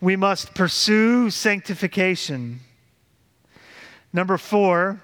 we 0.00 0.14
must 0.14 0.54
pursue 0.54 1.28
sanctification. 1.30 2.60
Number 4.12 4.38
four, 4.38 5.02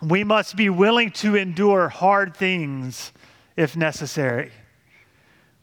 we 0.00 0.24
must 0.24 0.56
be 0.56 0.70
willing 0.70 1.10
to 1.10 1.36
endure 1.36 1.90
hard 1.90 2.34
things 2.34 3.12
if 3.58 3.76
necessary. 3.76 4.52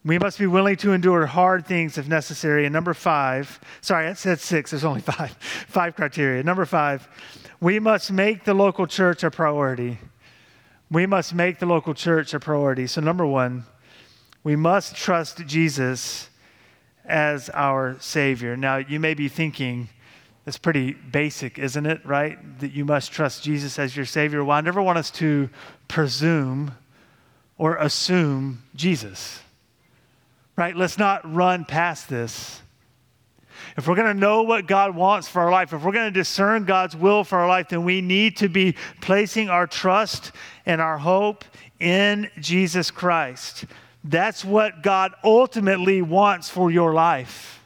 We 0.05 0.17
must 0.17 0.39
be 0.39 0.47
willing 0.47 0.77
to 0.77 0.93
endure 0.93 1.25
hard 1.25 1.65
things 1.65 1.97
if 1.97 2.07
necessary. 2.07 2.65
And 2.65 2.73
number 2.73 2.93
five, 2.93 3.59
sorry, 3.81 4.07
I 4.07 4.13
said 4.13 4.39
six, 4.39 4.71
there's 4.71 4.85
only 4.85 5.01
five, 5.15 5.31
five 5.39 5.95
criteria. 5.95 6.41
Number 6.43 6.65
five, 6.65 7.07
we 7.59 7.79
must 7.79 8.11
make 8.11 8.45
the 8.45 8.53
local 8.53 8.87
church 8.87 9.23
a 9.23 9.31
priority. 9.31 9.97
We 10.89 11.05
must 11.05 11.33
make 11.33 11.59
the 11.59 11.65
local 11.65 11.93
church 11.93 12.33
a 12.33 12.39
priority. 12.39 12.87
So, 12.87 13.01
number 13.01 13.25
one, 13.25 13.65
we 14.43 14.55
must 14.55 14.95
trust 14.95 15.45
Jesus 15.45 16.29
as 17.05 17.49
our 17.53 17.97
Savior. 17.99 18.55
Now, 18.55 18.77
you 18.77 18.99
may 18.99 19.13
be 19.13 19.27
thinking, 19.27 19.89
it's 20.45 20.57
pretty 20.57 20.93
basic, 20.93 21.59
isn't 21.59 21.85
it, 21.85 22.05
right? 22.05 22.59
That 22.59 22.71
you 22.71 22.85
must 22.85 23.11
trust 23.11 23.43
Jesus 23.43 23.77
as 23.77 23.95
your 23.95 24.05
Savior. 24.05 24.43
Well, 24.43 24.57
I 24.57 24.61
never 24.61 24.81
want 24.81 24.97
us 24.97 25.11
to 25.11 25.49
presume 25.87 26.71
or 27.57 27.75
assume 27.75 28.63
Jesus, 28.73 29.41
right? 30.59 30.75
Let's 30.75 30.97
not 30.97 31.21
run 31.33 31.65
past 31.65 32.09
this. 32.09 32.61
If 33.77 33.87
we're 33.87 33.95
going 33.95 34.13
to 34.13 34.19
know 34.19 34.43
what 34.43 34.67
God 34.67 34.95
wants 34.95 35.27
for 35.27 35.41
our 35.41 35.51
life, 35.51 35.73
if 35.73 35.83
we're 35.83 35.91
going 35.91 36.13
to 36.13 36.19
discern 36.19 36.65
God's 36.65 36.95
will 36.95 37.23
for 37.23 37.39
our 37.39 37.47
life, 37.47 37.69
then 37.69 37.83
we 37.83 38.01
need 38.01 38.37
to 38.37 38.49
be 38.49 38.75
placing 39.01 39.49
our 39.49 39.65
trust 39.65 40.31
and 40.65 40.79
our 40.81 40.97
hope 40.97 41.45
in 41.79 42.29
Jesus 42.39 42.91
Christ. 42.91 43.65
That's 44.03 44.45
what 44.45 44.83
God 44.83 45.13
ultimately 45.23 46.01
wants 46.01 46.49
for 46.49 46.69
your 46.69 46.93
life 46.93 47.59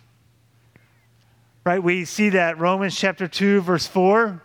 right? 1.65 1.81
We 1.81 2.05
see 2.05 2.29
that 2.29 2.59
Romans 2.59 2.95
chapter 2.95 3.27
2, 3.27 3.61
verse 3.61 3.87
4. 3.87 4.41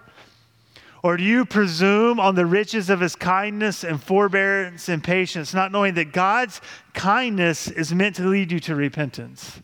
Or 1.02 1.16
do 1.16 1.22
you 1.22 1.44
presume 1.44 2.18
on 2.18 2.34
the 2.34 2.46
riches 2.46 2.90
of 2.90 3.00
his 3.00 3.14
kindness 3.14 3.84
and 3.84 4.02
forbearance 4.02 4.88
and 4.88 5.02
patience, 5.02 5.54
not 5.54 5.70
knowing 5.70 5.94
that 5.94 6.12
God's 6.12 6.60
kindness 6.92 7.68
is 7.68 7.94
meant 7.94 8.16
to 8.16 8.26
lead 8.26 8.50
you 8.50 8.58
to 8.60 8.74
repentance? 8.74 9.60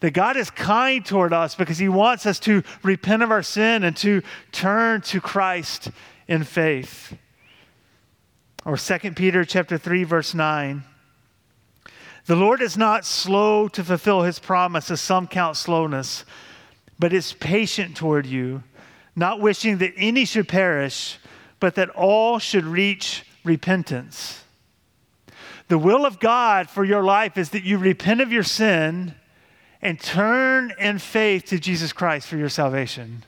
That 0.00 0.12
God 0.12 0.38
is 0.38 0.50
kind 0.50 1.04
toward 1.04 1.34
us 1.34 1.54
because 1.54 1.76
he 1.76 1.90
wants 1.90 2.24
us 2.24 2.40
to 2.40 2.62
repent 2.82 3.22
of 3.22 3.30
our 3.30 3.42
sin 3.42 3.84
and 3.84 3.94
to 3.98 4.22
turn 4.52 5.02
to 5.02 5.20
Christ 5.20 5.90
in 6.26 6.44
faith. 6.44 7.14
Or 8.64 8.78
2 8.78 8.98
Peter 9.12 9.44
chapter 9.44 9.76
3 9.76 10.04
verse 10.04 10.32
9. 10.32 10.84
The 12.26 12.36
Lord 12.36 12.62
is 12.62 12.76
not 12.76 13.04
slow 13.04 13.68
to 13.68 13.84
fulfill 13.84 14.22
his 14.22 14.38
promise, 14.38 14.90
as 14.90 15.00
some 15.00 15.26
count 15.26 15.56
slowness, 15.56 16.24
but 16.98 17.12
is 17.12 17.32
patient 17.32 17.96
toward 17.96 18.26
you, 18.26 18.62
not 19.20 19.40
wishing 19.40 19.78
that 19.78 19.92
any 19.96 20.24
should 20.24 20.48
perish, 20.48 21.18
but 21.60 21.76
that 21.76 21.90
all 21.90 22.38
should 22.40 22.64
reach 22.64 23.24
repentance. 23.44 24.42
The 25.68 25.78
will 25.78 26.04
of 26.04 26.18
God 26.18 26.68
for 26.68 26.84
your 26.84 27.04
life 27.04 27.38
is 27.38 27.50
that 27.50 27.62
you 27.62 27.78
repent 27.78 28.20
of 28.20 28.32
your 28.32 28.42
sin 28.42 29.14
and 29.80 30.00
turn 30.00 30.72
in 30.80 30.98
faith 30.98 31.44
to 31.46 31.60
Jesus 31.60 31.92
Christ 31.92 32.26
for 32.26 32.36
your 32.36 32.48
salvation 32.48 33.24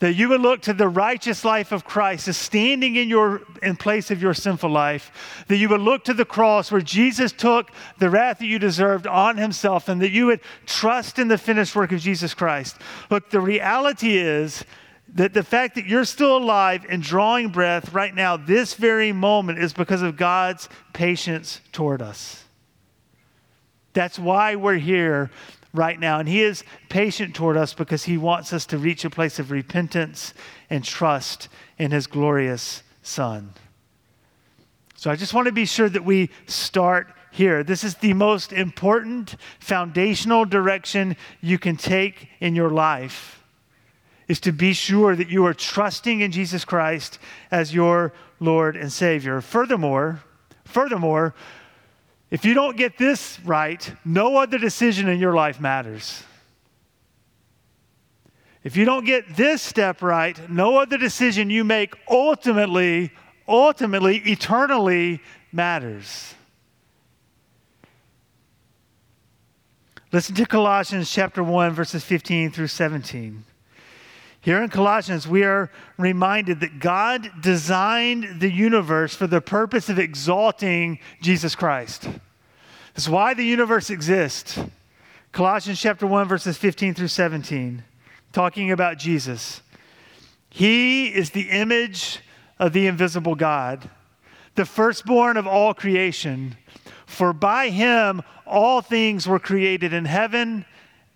that 0.00 0.14
you 0.14 0.30
would 0.30 0.40
look 0.40 0.62
to 0.62 0.72
the 0.72 0.88
righteous 0.88 1.44
life 1.44 1.72
of 1.72 1.84
Christ 1.84 2.26
as 2.26 2.36
standing 2.36 2.96
in 2.96 3.08
your 3.08 3.42
in 3.62 3.76
place 3.76 4.10
of 4.10 4.20
your 4.20 4.34
sinful 4.34 4.70
life, 4.70 5.44
that 5.48 5.58
you 5.58 5.68
would 5.68 5.82
look 5.82 6.04
to 6.04 6.14
the 6.14 6.24
cross 6.24 6.72
where 6.72 6.80
Jesus 6.80 7.32
took 7.32 7.70
the 7.98 8.08
wrath 8.08 8.38
that 8.38 8.46
you 8.46 8.58
deserved 8.58 9.06
on 9.06 9.36
himself, 9.36 9.88
and 9.88 10.00
that 10.00 10.10
you 10.10 10.26
would 10.26 10.40
trust 10.66 11.18
in 11.18 11.28
the 11.28 11.38
finished 11.38 11.76
work 11.76 11.92
of 11.92 12.00
Jesus 12.00 12.32
Christ. 12.34 12.76
Look, 13.10 13.30
the 13.30 13.40
reality 13.40 14.16
is 14.16 14.64
that 15.14 15.34
the 15.34 15.42
fact 15.42 15.74
that 15.74 15.86
you're 15.86 16.04
still 16.04 16.36
alive 16.36 16.86
and 16.88 17.02
drawing 17.02 17.50
breath 17.50 17.92
right 17.92 18.14
now, 18.14 18.36
this 18.36 18.74
very 18.74 19.12
moment, 19.12 19.58
is 19.58 19.72
because 19.72 20.02
of 20.02 20.16
God's 20.16 20.68
patience 20.92 21.60
toward 21.72 22.00
us. 22.00 22.44
That's 23.92 24.18
why 24.18 24.54
we're 24.54 24.78
here 24.78 25.30
right 25.74 25.98
now. 25.98 26.20
And 26.20 26.28
He 26.28 26.42
is 26.42 26.62
patient 26.88 27.34
toward 27.34 27.56
us 27.56 27.74
because 27.74 28.04
He 28.04 28.16
wants 28.16 28.52
us 28.52 28.66
to 28.66 28.78
reach 28.78 29.04
a 29.04 29.10
place 29.10 29.38
of 29.38 29.50
repentance 29.50 30.32
and 30.68 30.84
trust 30.84 31.48
in 31.78 31.90
His 31.90 32.06
glorious 32.06 32.82
Son. 33.02 33.52
So 34.94 35.10
I 35.10 35.16
just 35.16 35.34
want 35.34 35.46
to 35.46 35.52
be 35.52 35.64
sure 35.64 35.88
that 35.88 36.04
we 36.04 36.30
start 36.46 37.08
here. 37.32 37.64
This 37.64 37.84
is 37.84 37.94
the 37.96 38.12
most 38.12 38.52
important 38.52 39.36
foundational 39.58 40.44
direction 40.44 41.16
you 41.40 41.58
can 41.58 41.76
take 41.76 42.28
in 42.40 42.54
your 42.54 42.70
life 42.70 43.39
is 44.30 44.38
to 44.38 44.52
be 44.52 44.72
sure 44.72 45.16
that 45.16 45.28
you 45.28 45.44
are 45.44 45.52
trusting 45.52 46.20
in 46.20 46.30
Jesus 46.30 46.64
Christ 46.64 47.18
as 47.50 47.74
your 47.74 48.12
Lord 48.38 48.76
and 48.76 48.92
Savior. 48.92 49.40
Furthermore, 49.40 50.22
furthermore, 50.64 51.34
if 52.30 52.44
you 52.44 52.54
don't 52.54 52.76
get 52.76 52.96
this 52.96 53.40
right, 53.44 53.92
no 54.04 54.36
other 54.36 54.56
decision 54.56 55.08
in 55.08 55.18
your 55.18 55.34
life 55.34 55.58
matters. 55.58 56.22
If 58.62 58.76
you 58.76 58.84
don't 58.84 59.04
get 59.04 59.36
this 59.36 59.62
step 59.62 60.00
right, 60.00 60.38
no 60.48 60.78
other 60.78 60.96
decision 60.96 61.50
you 61.50 61.64
make 61.64 61.96
ultimately, 62.08 63.10
ultimately, 63.48 64.18
eternally 64.18 65.20
matters. 65.50 66.34
Listen 70.12 70.36
to 70.36 70.46
Colossians 70.46 71.10
chapter 71.10 71.42
1, 71.42 71.72
verses 71.72 72.04
15 72.04 72.52
through 72.52 72.68
17. 72.68 73.44
Here 74.42 74.62
in 74.62 74.70
Colossians, 74.70 75.28
we 75.28 75.44
are 75.44 75.70
reminded 75.98 76.60
that 76.60 76.78
God 76.78 77.30
designed 77.42 78.40
the 78.40 78.50
universe 78.50 79.14
for 79.14 79.26
the 79.26 79.42
purpose 79.42 79.90
of 79.90 79.98
exalting 79.98 80.98
Jesus 81.20 81.54
Christ. 81.54 82.08
That's 82.94 83.08
why 83.08 83.34
the 83.34 83.44
universe 83.44 83.90
exists. 83.90 84.58
Colossians 85.32 85.80
chapter 85.80 86.06
1, 86.06 86.26
verses 86.26 86.56
15 86.56 86.94
through 86.94 87.08
17, 87.08 87.84
talking 88.32 88.72
about 88.72 88.96
Jesus. 88.96 89.60
He 90.48 91.08
is 91.08 91.30
the 91.30 91.50
image 91.50 92.20
of 92.58 92.72
the 92.72 92.86
invisible 92.86 93.34
God, 93.34 93.90
the 94.54 94.64
firstborn 94.64 95.36
of 95.36 95.46
all 95.46 95.74
creation. 95.74 96.56
For 97.04 97.32
by 97.32 97.68
him 97.68 98.22
all 98.46 98.80
things 98.80 99.28
were 99.28 99.38
created 99.38 99.92
in 99.92 100.06
heaven 100.06 100.64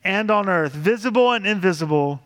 and 0.04 0.30
on 0.30 0.48
earth, 0.48 0.72
visible 0.72 1.32
and 1.32 1.46
invisible, 1.46 2.20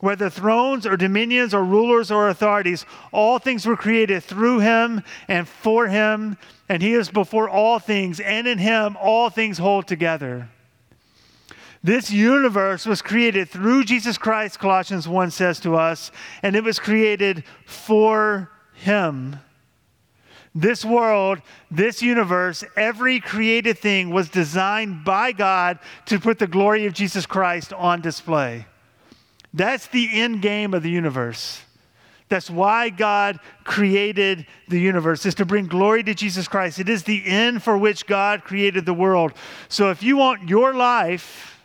whether 0.00 0.30
thrones 0.30 0.86
or 0.86 0.96
dominions 0.96 1.52
or 1.52 1.64
rulers 1.64 2.10
or 2.10 2.28
authorities, 2.28 2.86
all 3.12 3.38
things 3.38 3.66
were 3.66 3.76
created 3.76 4.22
through 4.22 4.60
him 4.60 5.02
and 5.26 5.48
for 5.48 5.88
him, 5.88 6.36
and 6.68 6.82
he 6.82 6.94
is 6.94 7.10
before 7.10 7.48
all 7.48 7.78
things, 7.78 8.20
and 8.20 8.46
in 8.46 8.58
him 8.58 8.96
all 9.00 9.30
things 9.30 9.58
hold 9.58 9.86
together. 9.88 10.48
This 11.82 12.10
universe 12.10 12.86
was 12.86 13.02
created 13.02 13.50
through 13.50 13.84
Jesus 13.84 14.16
Christ, 14.16 14.58
Colossians 14.58 15.06
1 15.06 15.30
says 15.30 15.60
to 15.60 15.76
us, 15.76 16.10
and 16.42 16.56
it 16.56 16.64
was 16.64 16.78
created 16.78 17.44
for 17.66 18.50
him. 18.72 19.38
This 20.54 20.84
world, 20.84 21.40
this 21.70 22.00
universe, 22.00 22.62
every 22.76 23.18
created 23.18 23.78
thing 23.78 24.10
was 24.10 24.28
designed 24.28 25.04
by 25.04 25.32
God 25.32 25.80
to 26.06 26.20
put 26.20 26.38
the 26.38 26.46
glory 26.46 26.86
of 26.86 26.92
Jesus 26.92 27.26
Christ 27.26 27.72
on 27.72 28.00
display. 28.00 28.66
That's 29.52 29.88
the 29.88 30.08
end 30.12 30.42
game 30.42 30.72
of 30.72 30.82
the 30.82 30.90
universe. 30.90 31.62
That's 32.28 32.48
why 32.48 32.90
God 32.90 33.38
created 33.64 34.46
the 34.68 34.80
universe, 34.80 35.26
is 35.26 35.34
to 35.36 35.44
bring 35.44 35.66
glory 35.66 36.02
to 36.04 36.14
Jesus 36.14 36.48
Christ. 36.48 36.78
It 36.78 36.88
is 36.88 37.02
the 37.02 37.24
end 37.26 37.62
for 37.62 37.76
which 37.76 38.06
God 38.06 38.44
created 38.44 38.86
the 38.86 38.94
world. 38.94 39.32
So 39.68 39.90
if 39.90 40.02
you 40.02 40.16
want 40.16 40.48
your 40.48 40.72
life, 40.72 41.60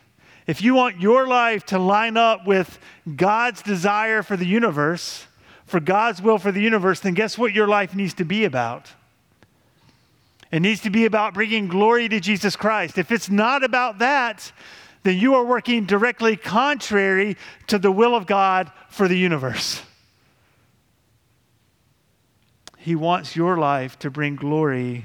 if 0.46 0.62
you 0.62 0.74
want 0.74 1.00
your 1.00 1.26
life 1.26 1.64
to 1.66 1.78
line 1.78 2.16
up 2.16 2.46
with 2.46 2.78
God's 3.16 3.62
desire 3.62 4.22
for 4.22 4.36
the 4.36 4.46
universe, 4.46 5.26
for 5.70 5.80
God's 5.80 6.20
will 6.20 6.38
for 6.38 6.50
the 6.50 6.60
universe, 6.60 7.00
then 7.00 7.14
guess 7.14 7.38
what 7.38 7.54
your 7.54 7.68
life 7.68 7.94
needs 7.94 8.14
to 8.14 8.24
be 8.24 8.44
about? 8.44 8.92
It 10.50 10.60
needs 10.60 10.80
to 10.80 10.90
be 10.90 11.04
about 11.04 11.32
bringing 11.32 11.68
glory 11.68 12.08
to 12.08 12.18
Jesus 12.18 12.56
Christ. 12.56 12.98
If 12.98 13.12
it's 13.12 13.30
not 13.30 13.62
about 13.62 13.98
that, 13.98 14.50
then 15.04 15.16
you 15.16 15.34
are 15.34 15.44
working 15.44 15.86
directly 15.86 16.36
contrary 16.36 17.36
to 17.68 17.78
the 17.78 17.92
will 17.92 18.16
of 18.16 18.26
God 18.26 18.72
for 18.88 19.06
the 19.06 19.16
universe. 19.16 19.80
He 22.76 22.96
wants 22.96 23.36
your 23.36 23.56
life 23.56 23.96
to 24.00 24.10
bring 24.10 24.34
glory 24.34 25.04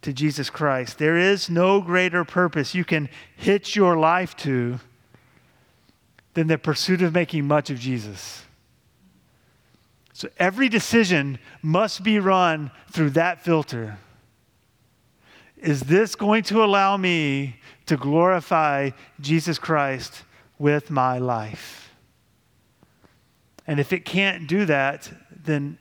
to 0.00 0.14
Jesus 0.14 0.48
Christ. 0.48 0.96
There 0.96 1.18
is 1.18 1.50
no 1.50 1.82
greater 1.82 2.24
purpose 2.24 2.74
you 2.74 2.86
can 2.86 3.10
hitch 3.36 3.76
your 3.76 3.98
life 3.98 4.34
to 4.38 4.80
than 6.32 6.46
the 6.46 6.56
pursuit 6.56 7.02
of 7.02 7.12
making 7.12 7.46
much 7.46 7.68
of 7.68 7.78
Jesus. 7.78 8.44
So 10.20 10.28
every 10.38 10.68
decision 10.68 11.38
must 11.62 12.02
be 12.02 12.18
run 12.18 12.72
through 12.90 13.08
that 13.12 13.42
filter. 13.42 13.96
Is 15.56 15.80
this 15.80 16.14
going 16.14 16.42
to 16.42 16.62
allow 16.62 16.98
me 16.98 17.56
to 17.86 17.96
glorify 17.96 18.90
Jesus 19.18 19.58
Christ 19.58 20.24
with 20.58 20.90
my 20.90 21.16
life? 21.16 21.94
And 23.66 23.80
if 23.80 23.94
it 23.94 24.04
can't 24.04 24.46
do 24.46 24.66
that, 24.66 25.10
then 25.42 25.78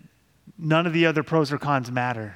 none 0.57 0.87
of 0.87 0.93
the 0.93 1.05
other 1.05 1.21
pros 1.21 1.51
or 1.51 1.57
cons 1.57 1.91
matter. 1.91 2.33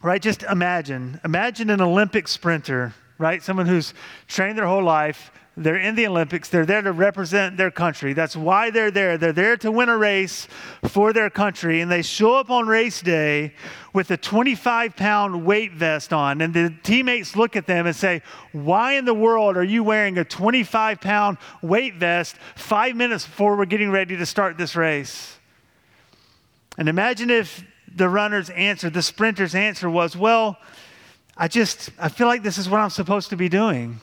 Right? 0.00 0.22
Just 0.22 0.44
imagine. 0.44 1.20
Imagine 1.26 1.68
an 1.68 1.82
Olympic 1.82 2.26
sprinter, 2.26 2.94
right? 3.18 3.42
Someone 3.42 3.66
who's 3.66 3.92
trained 4.28 4.56
their 4.56 4.66
whole 4.66 4.82
life, 4.82 5.30
they're 5.58 5.76
in 5.76 5.96
the 5.96 6.06
Olympics. 6.06 6.48
They're 6.48 6.64
there 6.64 6.82
to 6.82 6.92
represent 6.92 7.56
their 7.56 7.72
country. 7.72 8.12
That's 8.12 8.36
why 8.36 8.70
they're 8.70 8.92
there. 8.92 9.18
They're 9.18 9.32
there 9.32 9.56
to 9.58 9.72
win 9.72 9.88
a 9.88 9.98
race 9.98 10.46
for 10.84 11.12
their 11.12 11.30
country. 11.30 11.80
And 11.80 11.90
they 11.90 12.02
show 12.02 12.36
up 12.36 12.48
on 12.48 12.68
race 12.68 13.02
day 13.02 13.54
with 13.92 14.10
a 14.12 14.16
25 14.16 14.94
pound 14.94 15.44
weight 15.44 15.72
vest 15.72 16.12
on. 16.12 16.40
And 16.40 16.54
the 16.54 16.72
teammates 16.84 17.34
look 17.34 17.56
at 17.56 17.66
them 17.66 17.86
and 17.86 17.96
say, 17.96 18.22
Why 18.52 18.92
in 18.92 19.04
the 19.04 19.14
world 19.14 19.56
are 19.56 19.64
you 19.64 19.82
wearing 19.82 20.16
a 20.18 20.24
25 20.24 21.00
pound 21.00 21.38
weight 21.60 21.96
vest 21.96 22.36
five 22.54 22.94
minutes 22.94 23.26
before 23.26 23.56
we're 23.56 23.64
getting 23.64 23.90
ready 23.90 24.16
to 24.16 24.26
start 24.26 24.58
this 24.58 24.76
race? 24.76 25.38
And 26.76 26.88
imagine 26.88 27.30
if 27.30 27.64
the 27.92 28.08
runner's 28.08 28.50
answer, 28.50 28.90
the 28.90 29.02
sprinter's 29.02 29.56
answer 29.56 29.90
was, 29.90 30.16
Well, 30.16 30.56
I 31.36 31.48
just, 31.48 31.90
I 31.98 32.08
feel 32.08 32.28
like 32.28 32.44
this 32.44 32.58
is 32.58 32.68
what 32.68 32.80
I'm 32.80 32.90
supposed 32.90 33.30
to 33.30 33.36
be 33.36 33.48
doing. 33.48 34.00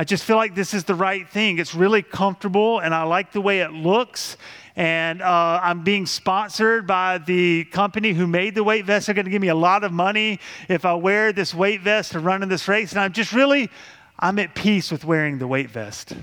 I 0.00 0.04
just 0.04 0.22
feel 0.22 0.36
like 0.36 0.54
this 0.54 0.74
is 0.74 0.84
the 0.84 0.94
right 0.94 1.28
thing. 1.28 1.58
It's 1.58 1.74
really 1.74 2.02
comfortable 2.02 2.78
and 2.78 2.94
I 2.94 3.02
like 3.02 3.32
the 3.32 3.40
way 3.40 3.60
it 3.60 3.72
looks. 3.72 4.36
And 4.76 5.20
uh, 5.20 5.60
I'm 5.60 5.82
being 5.82 6.06
sponsored 6.06 6.86
by 6.86 7.18
the 7.18 7.64
company 7.64 8.12
who 8.12 8.28
made 8.28 8.54
the 8.54 8.62
weight 8.62 8.84
vest. 8.84 9.06
They're 9.06 9.14
going 9.14 9.24
to 9.24 9.30
give 9.30 9.42
me 9.42 9.48
a 9.48 9.56
lot 9.56 9.82
of 9.82 9.90
money 9.90 10.38
if 10.68 10.84
I 10.84 10.94
wear 10.94 11.32
this 11.32 11.52
weight 11.52 11.80
vest 11.80 12.12
to 12.12 12.20
run 12.20 12.44
in 12.44 12.48
this 12.48 12.68
race. 12.68 12.92
And 12.92 13.00
I'm 13.00 13.12
just 13.12 13.32
really, 13.32 13.70
I'm 14.16 14.38
at 14.38 14.54
peace 14.54 14.92
with 14.92 15.04
wearing 15.04 15.38
the 15.38 15.48
weight 15.48 15.68
vest. 15.68 16.14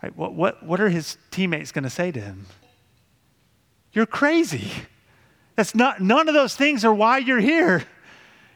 Right? 0.00 0.16
What, 0.16 0.34
what, 0.34 0.62
what 0.62 0.80
are 0.80 0.88
his 0.88 1.18
teammates 1.32 1.72
going 1.72 1.84
to 1.84 1.90
say 1.90 2.12
to 2.12 2.20
him? 2.20 2.46
You're 3.92 4.06
crazy. 4.06 4.70
That's 5.56 5.74
not, 5.74 6.00
none 6.00 6.28
of 6.28 6.34
those 6.34 6.54
things 6.54 6.84
are 6.84 6.94
why 6.94 7.18
you're 7.18 7.40
here. 7.40 7.84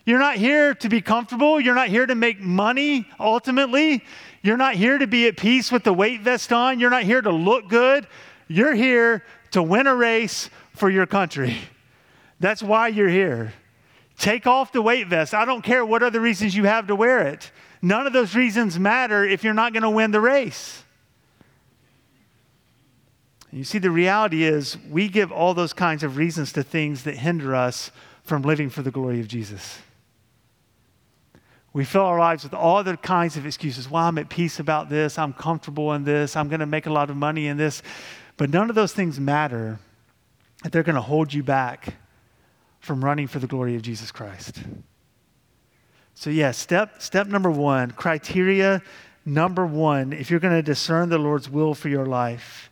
You're 0.07 0.21
not 0.21 0.37
here 0.37 0.73
to 0.77 0.89
be 0.89 1.01
comfortable. 1.01 1.61
You're 1.61 1.75
not 1.75 1.89
here 1.89 2.07
to 2.07 2.15
make 2.15 2.41
money 2.41 3.09
ultimately. 3.19 4.05
You're 4.41 4.57
not 4.57 4.77
here 4.77 4.97
to 4.99 5.07
be 5.09 5.27
at 5.27 5.37
peace 5.37 5.73
with 5.73 5.83
the 5.83 5.93
weight 5.93 6.21
vest 6.21 6.53
on. 6.53 6.79
You're 6.79 6.91
not 6.91 7.03
here 7.03 7.21
to 7.21 7.33
look 7.33 7.69
good. 7.69 8.07
You're 8.47 8.75
here 8.75 9.25
to 9.51 9.63
win 9.63 9.89
a 9.89 9.97
race 9.97 10.49
for 10.75 10.89
your 10.89 11.07
country. 11.07 11.59
That's 12.39 12.63
why 12.63 12.89
you're 12.89 13.09
here. 13.09 13.53
Take 14.17 14.47
off 14.47 14.71
the 14.71 14.81
weight 14.81 15.09
vest. 15.09 15.35
I 15.35 15.45
don't 15.45 15.63
care 15.63 15.85
what 15.85 16.05
other 16.05 16.21
reasons 16.21 16.55
you 16.55 16.65
have 16.65 16.87
to 16.87 16.95
wear 16.95 17.27
it. 17.27 17.51
None 17.83 18.07
of 18.07 18.13
those 18.13 18.37
reasons 18.37 18.79
matter 18.79 19.25
if 19.25 19.43
you're 19.43 19.55
not 19.55 19.73
going 19.73 19.83
to 19.83 19.91
win 19.91 20.13
the 20.13 20.21
race. 20.21 20.85
You 23.51 23.65
see, 23.65 23.79
the 23.79 23.91
reality 23.91 24.45
is 24.45 24.77
we 24.89 25.09
give 25.09 25.33
all 25.33 25.53
those 25.53 25.73
kinds 25.73 26.05
of 26.05 26.17
reasons 26.17 26.53
to 26.53 26.63
things 26.63 27.03
that 27.05 27.17
hinder 27.17 27.57
us 27.57 27.91
from 28.23 28.43
living 28.43 28.71
for 28.71 28.83
the 28.83 28.91
glory 28.91 29.19
of 29.19 29.27
Jesus. 29.27 29.79
We 31.77 31.85
fill 31.85 32.07
our 32.07 32.19
lives 32.19 32.43
with 32.43 32.55
all 32.55 32.79
other 32.79 32.97
kinds 32.97 33.37
of 33.37 33.45
excuses. 33.45 33.91
Well, 33.91 34.05
I'm 34.05 34.17
at 34.17 34.31
peace 34.31 34.61
about 34.61 34.89
this. 34.89 35.19
I'm 35.19 35.35
comfortable 35.35 35.93
in 35.93 36.05
this. 36.05 36.35
I'm 36.35 36.49
going 36.49 36.61
to 36.61 36.67
make 36.67 36.87
a 36.87 36.91
lot 36.91 37.11
of 37.11 37.17
money 37.17 37.49
in 37.49 37.59
this. 37.59 37.83
But 38.39 38.49
none 38.49 38.71
of 38.71 38.75
those 38.75 38.95
things 38.95 39.21
matter 39.21 39.79
if 40.65 40.73
they're 40.73 40.83
going 40.83 40.95
to 40.95 41.03
hold 41.03 41.35
you 41.35 41.43
back 41.43 41.97
from 42.81 43.05
running 43.05 43.27
for 43.27 43.41
the 43.41 43.47
glory 43.47 43.77
of 43.77 43.83
Jesus 43.83 44.11
Christ. 44.11 44.59
So, 46.15 46.31
yeah, 46.31 46.53
step, 46.53 47.03
step 47.03 47.27
number 47.27 47.51
one, 47.51 47.91
criteria 47.91 48.81
number 49.27 49.67
one, 49.67 50.15
if 50.15 50.31
you're 50.31 50.41
going 50.41 50.55
to 50.55 50.63
discern 50.63 51.11
the 51.11 51.19
Lord's 51.19 51.51
will 51.51 51.75
for 51.75 51.91
your 51.91 52.07
life, 52.07 52.71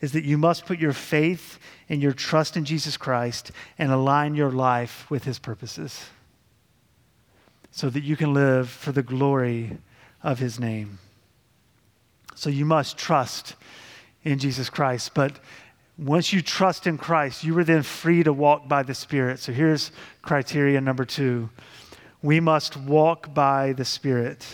is 0.00 0.12
that 0.12 0.24
you 0.24 0.38
must 0.38 0.64
put 0.64 0.78
your 0.78 0.94
faith 0.94 1.58
and 1.90 2.00
your 2.00 2.14
trust 2.14 2.56
in 2.56 2.64
Jesus 2.64 2.96
Christ 2.96 3.52
and 3.76 3.92
align 3.92 4.34
your 4.34 4.50
life 4.50 5.10
with 5.10 5.24
his 5.24 5.38
purposes 5.38 6.06
so 7.70 7.88
that 7.90 8.02
you 8.02 8.16
can 8.16 8.34
live 8.34 8.68
for 8.68 8.92
the 8.92 9.02
glory 9.02 9.78
of 10.22 10.38
his 10.38 10.58
name. 10.58 10.98
So 12.34 12.50
you 12.50 12.64
must 12.64 12.96
trust 12.96 13.54
in 14.24 14.38
Jesus 14.38 14.70
Christ. 14.70 15.14
But 15.14 15.38
once 15.98 16.32
you 16.32 16.42
trust 16.42 16.86
in 16.86 16.98
Christ, 16.98 17.44
you 17.44 17.56
are 17.58 17.64
then 17.64 17.82
free 17.82 18.22
to 18.22 18.32
walk 18.32 18.68
by 18.68 18.82
the 18.82 18.94
Spirit. 18.94 19.38
So 19.38 19.52
here's 19.52 19.92
criteria 20.22 20.80
number 20.80 21.04
two 21.04 21.50
we 22.22 22.38
must 22.38 22.76
walk 22.76 23.32
by 23.32 23.72
the 23.72 23.84
Spirit. 23.84 24.46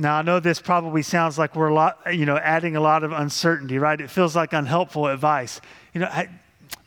Now, 0.00 0.18
I 0.18 0.22
know 0.22 0.38
this 0.38 0.60
probably 0.60 1.02
sounds 1.02 1.38
like 1.38 1.56
we're 1.56 1.68
a 1.68 1.74
lot, 1.74 2.14
you 2.14 2.24
know, 2.24 2.36
adding 2.36 2.76
a 2.76 2.80
lot 2.80 3.02
of 3.02 3.10
uncertainty, 3.10 3.78
right? 3.78 4.00
It 4.00 4.08
feels 4.10 4.36
like 4.36 4.52
unhelpful 4.52 5.08
advice. 5.08 5.60
You 5.92 6.02
know, 6.02 6.24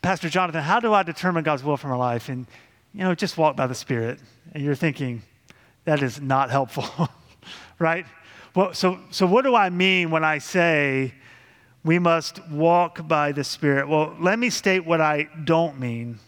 Pastor 0.00 0.30
Jonathan, 0.30 0.62
how 0.62 0.80
do 0.80 0.94
I 0.94 1.02
determine 1.02 1.44
God's 1.44 1.62
will 1.62 1.76
for 1.76 1.88
my 1.88 1.96
life? 1.96 2.30
And, 2.30 2.46
you 2.94 3.04
know, 3.04 3.14
just 3.14 3.36
walk 3.36 3.54
by 3.54 3.66
the 3.66 3.74
Spirit 3.74 4.18
and 4.52 4.62
you're 4.62 4.74
thinking, 4.74 5.22
that 5.84 6.02
is 6.02 6.20
not 6.20 6.50
helpful, 6.50 7.08
right? 7.78 8.06
Well, 8.54 8.74
so, 8.74 8.98
so 9.10 9.26
what 9.26 9.44
do 9.44 9.54
I 9.54 9.70
mean 9.70 10.10
when 10.10 10.24
I 10.24 10.38
say 10.38 11.14
we 11.84 11.98
must 11.98 12.46
walk 12.48 13.08
by 13.08 13.32
the 13.32 13.44
Spirit? 13.44 13.88
Well, 13.88 14.14
let 14.20 14.38
me 14.38 14.50
state 14.50 14.84
what 14.84 15.00
I 15.00 15.28
don't 15.44 15.80
mean. 15.80 16.18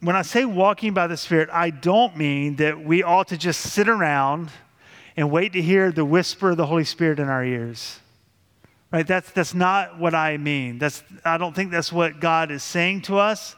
when 0.00 0.16
I 0.16 0.22
say 0.22 0.44
walking 0.44 0.94
by 0.94 1.06
the 1.06 1.16
Spirit, 1.16 1.48
I 1.52 1.70
don't 1.70 2.16
mean 2.16 2.56
that 2.56 2.82
we 2.82 3.02
ought 3.02 3.28
to 3.28 3.36
just 3.36 3.60
sit 3.60 3.88
around 3.88 4.50
and 5.16 5.30
wait 5.30 5.52
to 5.52 5.62
hear 5.62 5.92
the 5.92 6.04
whisper 6.04 6.50
of 6.50 6.56
the 6.56 6.66
Holy 6.66 6.84
Spirit 6.84 7.20
in 7.20 7.28
our 7.28 7.44
ears. 7.44 8.00
Right? 8.90 9.06
That's, 9.06 9.30
that's 9.30 9.54
not 9.54 9.98
what 9.98 10.14
I 10.14 10.36
mean. 10.36 10.78
That's, 10.78 11.02
I 11.24 11.38
don't 11.38 11.54
think 11.54 11.70
that's 11.70 11.92
what 11.92 12.18
God 12.18 12.50
is 12.50 12.62
saying 12.62 13.02
to 13.02 13.18
us. 13.18 13.56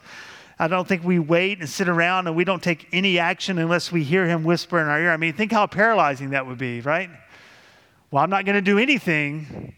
I 0.59 0.69
don't 0.69 0.87
think 0.87 1.03
we 1.03 1.19
wait 1.19 1.59
and 1.59 1.69
sit 1.69 1.89
around 1.89 2.27
and 2.27 2.37
we 2.37 2.45
don't 2.45 2.63
take 2.63 2.89
any 2.93 3.19
action 3.19 3.59
unless 3.59 3.91
we 3.91 4.05
hear 4.05 4.27
Him 4.27 4.45
whisper 4.45 4.81
in 4.81 4.87
our 4.87 5.01
ear. 5.01 5.11
I 5.11 5.17
mean, 5.17 5.33
think 5.33 5.53
how 5.53 5.67
paralyzing 5.67 6.31
that 6.31 6.47
would 6.47 6.59
be, 6.59 6.81
right? 6.81 7.11
Well, 8.11 8.23
I'm 8.23 8.31
not 8.31 8.45
going 8.45 8.55
to 8.55 8.63
do 8.63 8.79
anything 8.79 9.75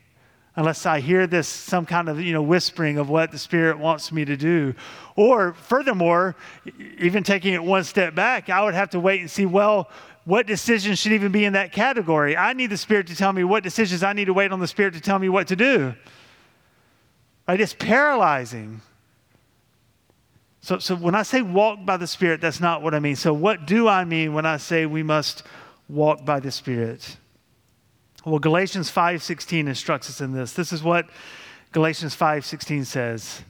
unless 0.56 0.86
I 0.86 1.00
hear 1.00 1.26
this 1.26 1.46
some 1.48 1.86
kind 1.86 2.08
of 2.08 2.20
you 2.20 2.32
know 2.32 2.42
whispering 2.42 2.98
of 2.98 3.08
what 3.08 3.30
the 3.30 3.38
Spirit 3.38 3.78
wants 3.78 4.10
me 4.10 4.24
to 4.24 4.36
do. 4.36 4.74
Or 5.14 5.54
furthermore, 5.54 6.36
even 6.98 7.22
taking 7.22 7.54
it 7.54 7.62
one 7.62 7.84
step 7.84 8.14
back, 8.14 8.50
I 8.50 8.62
would 8.64 8.74
have 8.74 8.90
to 8.90 9.00
wait 9.00 9.20
and 9.20 9.30
see, 9.30 9.46
well, 9.46 9.90
what 10.24 10.46
decisions 10.46 10.98
should 10.98 11.12
even 11.12 11.30
be 11.30 11.44
in 11.44 11.52
that 11.52 11.72
category? 11.72 12.36
I 12.36 12.52
need 12.52 12.70
the 12.70 12.76
Spirit 12.76 13.06
to 13.06 13.16
tell 13.16 13.32
me 13.32 13.44
what 13.44 13.62
decisions 13.62 14.02
I 14.02 14.12
need 14.12 14.24
to 14.24 14.34
wait 14.34 14.50
on 14.50 14.58
the 14.58 14.66
Spirit 14.66 14.94
to 14.94 15.00
tell 15.00 15.18
me 15.18 15.28
what 15.28 15.46
to 15.48 15.56
do. 15.56 15.94
Right? 17.46 17.60
It's 17.60 17.74
paralyzing. 17.74 18.80
So, 20.66 20.80
so 20.80 20.96
when 20.96 21.14
I 21.14 21.22
say 21.22 21.42
walk 21.42 21.86
by 21.86 21.96
the 21.96 22.08
Spirit, 22.08 22.40
that's 22.40 22.58
not 22.58 22.82
what 22.82 22.92
I 22.92 22.98
mean. 22.98 23.14
So 23.14 23.32
what 23.32 23.66
do 23.66 23.86
I 23.86 24.04
mean 24.04 24.34
when 24.34 24.44
I 24.44 24.56
say 24.56 24.84
we 24.84 25.04
must 25.04 25.44
walk 25.88 26.24
by 26.24 26.40
the 26.40 26.50
Spirit? 26.50 27.18
Well, 28.24 28.40
Galatians 28.40 28.90
5:16 28.90 29.68
instructs 29.68 30.10
us 30.10 30.20
in 30.20 30.32
this. 30.32 30.54
This 30.54 30.72
is 30.72 30.82
what 30.82 31.08
Galatians 31.70 32.16
5:16 32.16 32.84
says. 32.84 33.42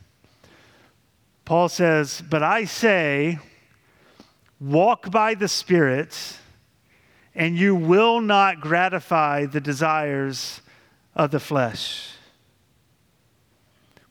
Paul 1.46 1.70
says, 1.70 2.20
"But 2.20 2.42
I 2.42 2.66
say, 2.66 3.38
walk 4.60 5.10
by 5.10 5.32
the 5.32 5.48
Spirit, 5.48 6.36
and 7.34 7.56
you 7.56 7.74
will 7.74 8.20
not 8.20 8.60
gratify 8.60 9.46
the 9.46 9.62
desires 9.62 10.60
of 11.14 11.30
the 11.30 11.40
flesh." 11.40 12.15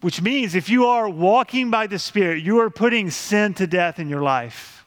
Which 0.06 0.22
means 0.22 0.54
if 0.54 0.70
you 0.70 0.86
are 0.86 1.10
walking 1.10 1.72
by 1.72 1.88
the 1.88 1.98
Spirit, 1.98 2.44
you 2.44 2.60
are 2.60 2.70
putting 2.70 3.10
sin 3.10 3.56
to 3.56 3.66
death 3.66 3.98
in 3.98 4.08
your 4.08 4.22
life 4.22 4.86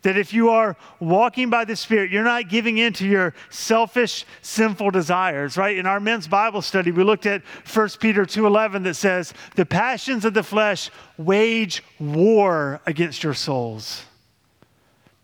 that 0.00 0.16
if 0.16 0.32
you 0.32 0.48
are 0.48 0.78
walking 0.98 1.50
by 1.50 1.66
the 1.66 1.76
Spirit, 1.76 2.10
you're 2.10 2.24
not 2.24 2.48
giving 2.48 2.78
in 2.78 2.94
to 2.94 3.06
your 3.06 3.34
selfish, 3.50 4.24
sinful 4.40 4.92
desires, 4.92 5.58
right? 5.58 5.76
In 5.76 5.84
our 5.84 6.00
men's 6.00 6.26
Bible 6.26 6.62
study, 6.62 6.90
we 6.90 7.04
looked 7.04 7.26
at 7.26 7.42
1 7.70 7.88
Peter 8.00 8.24
2.11 8.24 8.84
that 8.84 8.94
says, 8.94 9.34
the 9.56 9.66
passions 9.66 10.24
of 10.24 10.32
the 10.32 10.42
flesh 10.42 10.90
wage 11.18 11.82
war 11.98 12.80
against 12.86 13.22
your 13.22 13.34
souls. 13.34 14.06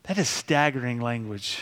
That 0.02 0.18
is 0.18 0.28
staggering 0.28 1.00
language. 1.00 1.60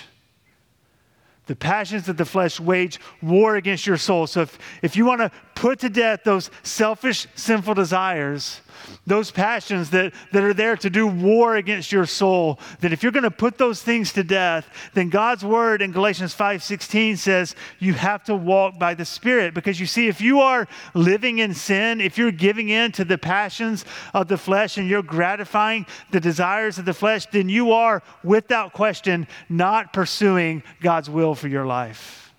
The 1.50 1.56
passions 1.56 2.08
of 2.08 2.16
the 2.16 2.24
flesh 2.24 2.60
wage 2.60 3.00
war 3.20 3.56
against 3.56 3.84
your 3.84 3.96
soul. 3.96 4.28
So 4.28 4.42
if, 4.42 4.56
if 4.82 4.96
you 4.96 5.04
want 5.04 5.20
to 5.20 5.32
put 5.60 5.78
to 5.78 5.90
death 5.90 6.24
those 6.24 6.50
selfish, 6.62 7.26
sinful 7.34 7.74
desires, 7.74 8.62
those 9.06 9.30
passions 9.30 9.90
that, 9.90 10.14
that 10.32 10.42
are 10.42 10.54
there 10.54 10.74
to 10.74 10.88
do 10.88 11.06
war 11.06 11.56
against 11.56 11.92
your 11.92 12.06
soul, 12.06 12.58
that 12.80 12.94
if 12.94 13.02
you're 13.02 13.12
going 13.12 13.24
to 13.24 13.30
put 13.30 13.58
those 13.58 13.82
things 13.82 14.10
to 14.14 14.24
death, 14.24 14.66
then 14.94 15.10
God's 15.10 15.44
word 15.44 15.82
in 15.82 15.92
Galatians 15.92 16.34
5:16 16.34 17.18
says 17.18 17.54
you 17.78 17.92
have 17.92 18.24
to 18.24 18.34
walk 18.34 18.78
by 18.78 18.94
the 18.94 19.04
Spirit. 19.04 19.52
Because 19.52 19.78
you 19.78 19.84
see, 19.84 20.08
if 20.08 20.22
you 20.22 20.40
are 20.40 20.66
living 20.94 21.40
in 21.40 21.52
sin, 21.52 22.00
if 22.00 22.16
you're 22.16 22.32
giving 22.32 22.70
in 22.70 22.90
to 22.92 23.04
the 23.04 23.18
passions 23.18 23.84
of 24.14 24.28
the 24.28 24.38
flesh 24.38 24.78
and 24.78 24.88
you're 24.88 25.02
gratifying 25.02 25.84
the 26.10 26.20
desires 26.20 26.78
of 26.78 26.86
the 26.86 26.94
flesh, 26.94 27.26
then 27.26 27.50
you 27.50 27.72
are, 27.72 28.02
without 28.24 28.72
question, 28.72 29.26
not 29.50 29.92
pursuing 29.92 30.62
God's 30.80 31.10
will 31.10 31.34
for 31.34 31.48
your 31.48 31.66
life. 31.66 32.29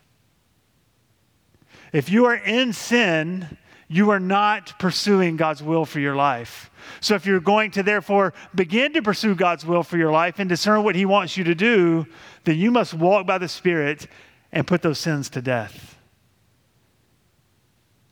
If 1.91 2.09
you 2.09 2.25
are 2.25 2.35
in 2.35 2.73
sin, 2.73 3.57
you 3.87 4.11
are 4.11 4.19
not 4.19 4.79
pursuing 4.79 5.35
God's 5.35 5.61
will 5.61 5.85
for 5.85 5.99
your 5.99 6.15
life. 6.15 6.71
So, 7.01 7.15
if 7.15 7.25
you're 7.25 7.41
going 7.41 7.71
to 7.71 7.83
therefore 7.83 8.33
begin 8.55 8.93
to 8.93 9.01
pursue 9.01 9.35
God's 9.35 9.65
will 9.65 9.83
for 9.83 9.97
your 9.97 10.11
life 10.11 10.39
and 10.39 10.47
discern 10.47 10.83
what 10.83 10.95
He 10.95 11.05
wants 11.05 11.35
you 11.35 11.43
to 11.43 11.55
do, 11.55 12.07
then 12.45 12.57
you 12.57 12.71
must 12.71 12.93
walk 12.93 13.27
by 13.27 13.37
the 13.37 13.49
Spirit 13.49 14.07
and 14.51 14.65
put 14.65 14.81
those 14.81 14.97
sins 14.97 15.29
to 15.31 15.41
death. 15.41 15.97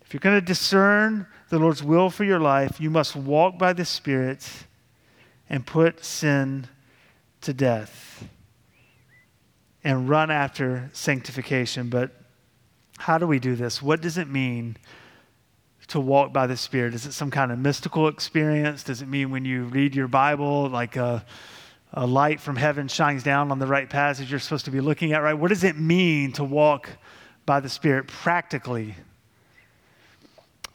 If 0.01 0.13
you're 0.13 0.19
going 0.19 0.39
to 0.39 0.45
discern 0.45 1.27
the 1.49 1.59
Lord's 1.59 1.83
will 1.83 2.09
for 2.09 2.23
your 2.23 2.39
life, 2.39 2.81
you 2.81 2.89
must 2.89 3.15
walk 3.15 3.57
by 3.57 3.73
the 3.73 3.85
Spirit 3.85 4.47
and 5.49 5.65
put 5.65 6.03
sin 6.03 6.67
to 7.41 7.53
death 7.53 8.27
and 9.83 10.09
run 10.09 10.29
after 10.29 10.89
sanctification. 10.93 11.89
But 11.89 12.11
how 12.99 13.17
do 13.17 13.25
we 13.25 13.39
do 13.39 13.55
this? 13.55 13.81
What 13.81 14.01
does 14.01 14.17
it 14.17 14.27
mean 14.27 14.75
to 15.87 16.01
walk 16.01 16.33
by 16.33 16.47
the 16.47 16.57
Spirit? 16.57 16.93
Is 16.93 17.05
it 17.05 17.13
some 17.13 17.31
kind 17.31 17.49
of 17.49 17.57
mystical 17.57 18.09
experience? 18.09 18.83
Does 18.83 19.01
it 19.01 19.07
mean 19.07 19.31
when 19.31 19.45
you 19.45 19.63
read 19.63 19.95
your 19.95 20.09
Bible, 20.09 20.67
like 20.67 20.97
a, 20.97 21.25
a 21.93 22.05
light 22.05 22.41
from 22.41 22.57
heaven 22.57 22.89
shines 22.89 23.23
down 23.23 23.51
on 23.51 23.59
the 23.59 23.65
right 23.65 23.89
passage 23.89 24.29
you're 24.29 24.39
supposed 24.39 24.65
to 24.65 24.71
be 24.71 24.81
looking 24.81 25.13
at, 25.13 25.23
right? 25.23 25.33
What 25.33 25.47
does 25.47 25.63
it 25.63 25.79
mean 25.79 26.33
to 26.33 26.43
walk 26.43 26.89
by 27.45 27.61
the 27.61 27.69
Spirit 27.69 28.07
practically? 28.07 28.95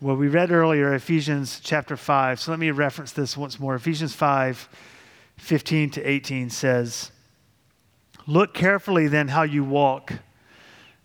Well, 0.00 0.16
we 0.16 0.28
read 0.28 0.50
earlier 0.50 0.94
Ephesians 0.94 1.60
chapter 1.62 1.94
5, 1.94 2.40
so 2.40 2.52
let 2.52 2.58
me 2.58 2.70
reference 2.70 3.12
this 3.12 3.36
once 3.36 3.60
more. 3.60 3.74
Ephesians 3.74 4.14
5 4.14 4.68
15 5.36 5.90
to 5.90 6.02
18 6.02 6.48
says, 6.48 7.10
Look 8.26 8.54
carefully 8.54 9.08
then 9.08 9.28
how 9.28 9.42
you 9.42 9.62
walk, 9.62 10.14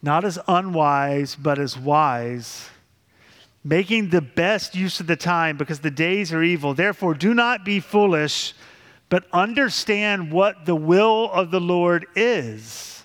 not 0.01 0.25
as 0.25 0.39
unwise, 0.47 1.35
but 1.35 1.59
as 1.59 1.77
wise 1.77 2.69
making 3.63 4.09
the 4.09 4.21
best 4.21 4.75
use 4.75 4.99
of 4.99 5.07
the 5.07 5.15
time 5.15 5.57
because 5.57 5.79
the 5.79 5.91
days 5.91 6.31
are 6.33 6.43
evil. 6.43 6.73
Therefore, 6.73 7.13
do 7.13 7.33
not 7.33 7.65
be 7.65 7.79
foolish, 7.79 8.53
but 9.09 9.25
understand 9.33 10.31
what 10.31 10.65
the 10.65 10.75
will 10.75 11.29
of 11.31 11.51
the 11.51 11.59
Lord 11.59 12.07
is. 12.15 13.03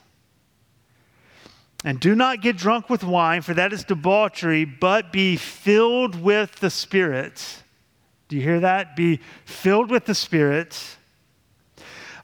And 1.85 2.01
do 2.01 2.15
not 2.15 2.41
get 2.41 2.57
drunk 2.57 2.89
with 2.89 3.05
wine, 3.05 3.43
for 3.43 3.53
that 3.55 3.73
is 3.73 3.85
debauchery, 3.85 4.65
but 4.65 5.13
be 5.13 5.37
filled 5.37 6.21
with 6.21 6.57
the 6.57 6.71
Spirit. 6.71 7.63
Do 8.29 8.37
you 8.37 8.43
hear 8.43 8.61
that? 8.61 8.97
Be 8.97 9.21
filled 9.45 9.91
with 9.91 10.07
the 10.07 10.15
Spirit 10.15 10.97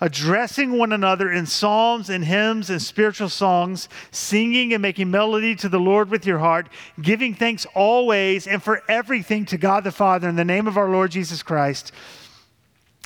addressing 0.00 0.78
one 0.78 0.92
another 0.92 1.30
in 1.30 1.46
psalms 1.46 2.08
and 2.08 2.24
hymns 2.24 2.70
and 2.70 2.80
spiritual 2.80 3.28
songs, 3.28 3.88
singing 4.10 4.72
and 4.72 4.80
making 4.80 5.10
melody 5.10 5.54
to 5.56 5.68
the 5.68 5.78
Lord 5.78 6.10
with 6.10 6.24
your 6.24 6.38
heart, 6.38 6.68
giving 7.00 7.34
thanks 7.34 7.66
always 7.74 8.46
and 8.46 8.62
for 8.62 8.82
everything 8.88 9.44
to 9.46 9.58
God 9.58 9.84
the 9.84 9.92
Father 9.92 10.28
in 10.28 10.36
the 10.36 10.44
name 10.44 10.66
of 10.66 10.76
our 10.76 10.88
Lord 10.88 11.10
Jesus 11.10 11.42
Christ, 11.42 11.92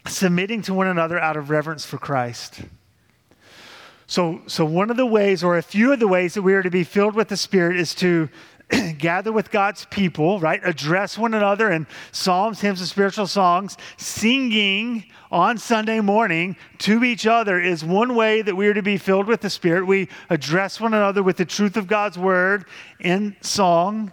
submitting 0.06 0.62
to 0.62 0.74
one 0.74 0.86
another 0.86 1.18
out 1.18 1.36
of 1.36 1.50
reverence 1.50 1.84
for 1.84 1.98
Christ. 1.98 2.62
So, 4.06 4.42
so 4.46 4.64
one 4.64 4.90
of 4.90 4.96
the 4.96 5.06
ways, 5.06 5.42
or 5.42 5.56
a 5.56 5.62
few 5.62 5.92
of 5.92 5.98
the 5.98 6.06
ways 6.06 6.34
that 6.34 6.42
we 6.42 6.54
are 6.54 6.62
to 6.62 6.70
be 6.70 6.84
filled 6.84 7.14
with 7.14 7.28
the 7.28 7.36
Spirit 7.36 7.78
is 7.78 7.94
to 7.96 8.28
gather 8.98 9.32
with 9.32 9.50
God's 9.50 9.86
people, 9.86 10.40
right? 10.40 10.60
Address 10.64 11.18
one 11.18 11.34
another 11.34 11.70
in 11.70 11.86
psalms, 12.12 12.60
hymns, 12.60 12.80
and 12.80 12.88
spiritual 12.88 13.26
songs. 13.26 13.76
Singing 13.96 15.04
on 15.30 15.58
Sunday 15.58 16.00
morning 16.00 16.56
to 16.78 17.04
each 17.04 17.26
other 17.26 17.60
is 17.60 17.84
one 17.84 18.14
way 18.14 18.42
that 18.42 18.54
we 18.54 18.66
are 18.68 18.74
to 18.74 18.82
be 18.82 18.96
filled 18.96 19.26
with 19.26 19.40
the 19.40 19.50
Spirit. 19.50 19.86
We 19.86 20.08
address 20.30 20.80
one 20.80 20.94
another 20.94 21.22
with 21.22 21.36
the 21.36 21.44
truth 21.44 21.76
of 21.76 21.86
God's 21.86 22.18
word 22.18 22.64
in 23.00 23.36
song. 23.40 24.12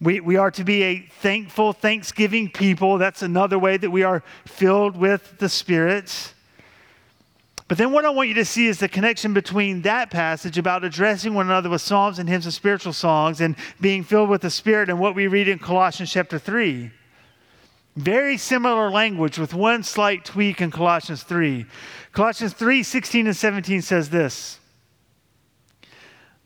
We, 0.00 0.20
we 0.20 0.36
are 0.36 0.50
to 0.50 0.64
be 0.64 0.82
a 0.82 1.08
thankful, 1.20 1.72
thanksgiving 1.72 2.50
people. 2.50 2.98
That's 2.98 3.22
another 3.22 3.58
way 3.58 3.76
that 3.76 3.90
we 3.90 4.02
are 4.02 4.22
filled 4.44 4.96
with 4.96 5.38
the 5.38 5.48
Spirit. 5.48 6.33
But 7.66 7.78
then 7.78 7.92
what 7.92 8.04
I 8.04 8.10
want 8.10 8.28
you 8.28 8.34
to 8.34 8.44
see 8.44 8.66
is 8.66 8.78
the 8.78 8.88
connection 8.88 9.32
between 9.32 9.82
that 9.82 10.10
passage 10.10 10.58
about 10.58 10.84
addressing 10.84 11.32
one 11.32 11.46
another 11.46 11.70
with 11.70 11.80
psalms 11.80 12.18
and 12.18 12.28
hymns 12.28 12.44
and 12.44 12.52
spiritual 12.52 12.92
songs 12.92 13.40
and 13.40 13.56
being 13.80 14.04
filled 14.04 14.28
with 14.28 14.42
the 14.42 14.50
Spirit 14.50 14.90
and 14.90 14.98
what 14.98 15.14
we 15.14 15.28
read 15.28 15.48
in 15.48 15.58
Colossians 15.58 16.12
chapter 16.12 16.38
3. 16.38 16.90
Very 17.96 18.36
similar 18.36 18.90
language 18.90 19.38
with 19.38 19.54
one 19.54 19.82
slight 19.82 20.24
tweak 20.24 20.60
in 20.60 20.70
Colossians 20.70 21.22
3. 21.22 21.64
Colossians 22.12 22.52
3 22.52 22.82
16 22.82 23.26
and 23.28 23.36
17 23.36 23.82
says 23.82 24.10
this 24.10 24.58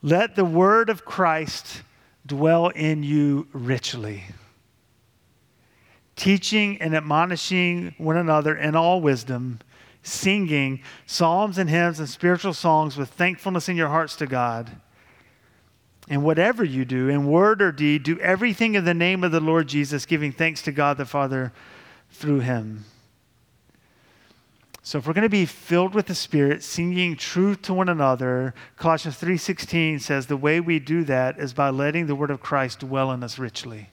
Let 0.03 0.37
the 0.37 0.45
word 0.45 0.89
of 0.89 1.05
Christ 1.05 1.83
dwell 2.25 2.69
in 2.69 3.03
you 3.03 3.49
richly, 3.53 4.25
teaching 6.15 6.81
and 6.81 6.95
admonishing 6.95 7.95
one 7.97 8.19
another 8.19 8.55
in 8.55 8.77
all 8.77 9.01
wisdom 9.01 9.59
singing 10.09 10.83
psalms 11.07 11.59
and 11.59 11.69
hymns 11.71 11.99
and 11.99 12.09
spiritual 12.09 12.55
songs 12.55 12.97
with 12.97 13.11
thankfulness 13.11 13.69
in 13.69 13.77
your 13.77 13.89
hearts 13.89 14.17
to 14.17 14.27
God. 14.27 14.71
And 16.09 16.25
whatever 16.25 16.65
you 16.65 16.85
do, 16.85 17.09
in 17.09 17.27
word 17.27 17.61
or 17.61 17.71
deed, 17.71 18.03
do 18.03 18.19
everything 18.21 18.75
in 18.75 18.85
the 18.85 18.95
name 18.95 19.23
of 19.23 19.33
the 19.33 19.41
Lord 19.41 19.69
Jesus, 19.69 20.07
giving 20.07 20.33
thanks 20.33 20.63
to 20.63 20.73
God 20.73 20.97
the 20.97 21.05
Father 21.05 21.53
through 22.11 22.41
him. 22.41 22.85
So 24.83 24.97
if 24.97 25.07
we're 25.07 25.13
going 25.13 25.23
to 25.25 25.29
be 25.29 25.45
filled 25.45 25.95
with 25.95 26.07
the 26.07 26.15
Spirit, 26.15 26.63
singing 26.63 27.15
truth 27.15 27.61
to 27.63 27.75
one 27.75 27.91
another, 27.91 28.55
Colossians 28.77 29.21
3:16 29.21 30.01
says 30.01 30.27
the 30.27 30.37
way 30.37 30.61
we 30.61 30.79
do 30.79 31.05
that 31.05 31.39
is 31.39 31.53
by 31.53 31.69
letting 31.69 32.07
the 32.07 32.15
word 32.15 32.31
of 32.31 32.41
Christ 32.41 32.79
dwell 32.79 33.13
in 33.13 33.23
us 33.23 33.39
richly. 33.39 33.91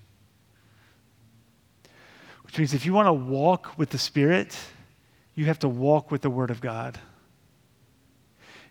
Which 2.44 2.58
means 2.58 2.74
if 2.74 2.86
you 2.86 2.94
want 2.94 3.08
to 3.08 3.14
walk 3.14 3.78
with 3.78 3.90
the 3.90 3.98
Spirit, 3.98 4.58
you 5.36 5.46
have 5.46 5.60
to 5.60 5.70
walk 5.70 6.12
with 6.12 6.22
the 6.22 6.30
word 6.30 6.50
of 6.50 6.62
God. 6.62 6.98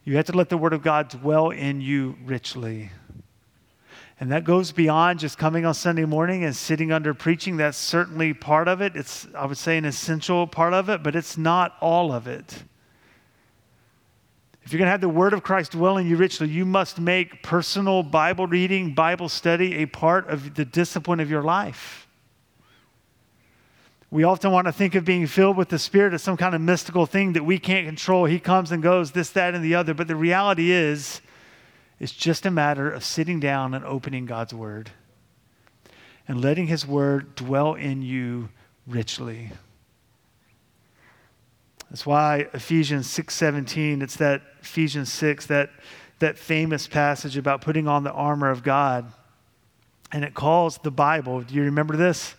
You 0.04 0.16
have 0.16 0.26
to 0.26 0.32
let 0.32 0.48
the 0.48 0.58
word 0.58 0.72
of 0.72 0.82
God 0.82 1.08
dwell 1.08 1.50
in 1.50 1.80
you 1.80 2.16
richly. 2.24 2.90
And 4.20 4.30
that 4.32 4.44
goes 4.44 4.70
beyond 4.70 5.18
just 5.18 5.38
coming 5.38 5.66
on 5.66 5.74
Sunday 5.74 6.04
morning 6.04 6.44
and 6.44 6.54
sitting 6.54 6.92
under 6.92 7.14
preaching. 7.14 7.56
That's 7.56 7.76
certainly 7.76 8.32
part 8.32 8.68
of 8.68 8.80
it. 8.80 8.96
It's, 8.96 9.26
I 9.34 9.46
would 9.46 9.58
say, 9.58 9.76
an 9.76 9.84
essential 9.84 10.46
part 10.46 10.72
of 10.72 10.88
it, 10.88 11.02
but 11.02 11.16
it's 11.16 11.36
not 11.36 11.74
all 11.80 12.12
of 12.12 12.26
it. 12.26 12.64
If 14.62 14.72
you're 14.72 14.78
going 14.78 14.86
to 14.86 14.92
have 14.92 15.02
the 15.02 15.08
Word 15.10 15.34
of 15.34 15.42
Christ 15.42 15.72
dwell 15.72 15.98
in 15.98 16.06
you 16.06 16.16
richly, 16.16 16.48
you 16.48 16.64
must 16.64 16.98
make 16.98 17.42
personal 17.42 18.02
Bible 18.02 18.46
reading, 18.46 18.94
Bible 18.94 19.28
study 19.28 19.76
a 19.82 19.86
part 19.86 20.28
of 20.28 20.54
the 20.54 20.64
discipline 20.64 21.20
of 21.20 21.28
your 21.28 21.42
life. 21.42 22.03
We 24.14 24.22
often 24.22 24.52
want 24.52 24.68
to 24.68 24.72
think 24.72 24.94
of 24.94 25.04
being 25.04 25.26
filled 25.26 25.56
with 25.56 25.70
the 25.70 25.78
Spirit 25.80 26.14
as 26.14 26.22
some 26.22 26.36
kind 26.36 26.54
of 26.54 26.60
mystical 26.60 27.04
thing 27.04 27.32
that 27.32 27.42
we 27.42 27.58
can't 27.58 27.84
control. 27.84 28.26
He 28.26 28.38
comes 28.38 28.70
and 28.70 28.80
goes, 28.80 29.10
this, 29.10 29.30
that, 29.30 29.56
and 29.56 29.64
the 29.64 29.74
other. 29.74 29.92
But 29.92 30.06
the 30.06 30.14
reality 30.14 30.70
is, 30.70 31.20
it's 31.98 32.12
just 32.12 32.46
a 32.46 32.50
matter 32.52 32.88
of 32.88 33.02
sitting 33.02 33.40
down 33.40 33.74
and 33.74 33.84
opening 33.84 34.24
God's 34.24 34.54
Word 34.54 34.90
and 36.28 36.40
letting 36.40 36.68
His 36.68 36.86
Word 36.86 37.34
dwell 37.34 37.74
in 37.74 38.02
you 38.02 38.50
richly. 38.86 39.50
That's 41.90 42.06
why 42.06 42.46
Ephesians 42.54 43.08
6:17, 43.08 44.00
it's 44.00 44.14
that 44.18 44.42
Ephesians 44.62 45.12
6, 45.12 45.46
that, 45.46 45.70
that 46.20 46.38
famous 46.38 46.86
passage 46.86 47.36
about 47.36 47.62
putting 47.62 47.88
on 47.88 48.04
the 48.04 48.12
armor 48.12 48.50
of 48.50 48.62
God. 48.62 49.12
And 50.12 50.24
it 50.24 50.34
calls 50.34 50.78
the 50.78 50.92
Bible, 50.92 51.40
do 51.40 51.52
you 51.52 51.64
remember 51.64 51.96
this? 51.96 52.36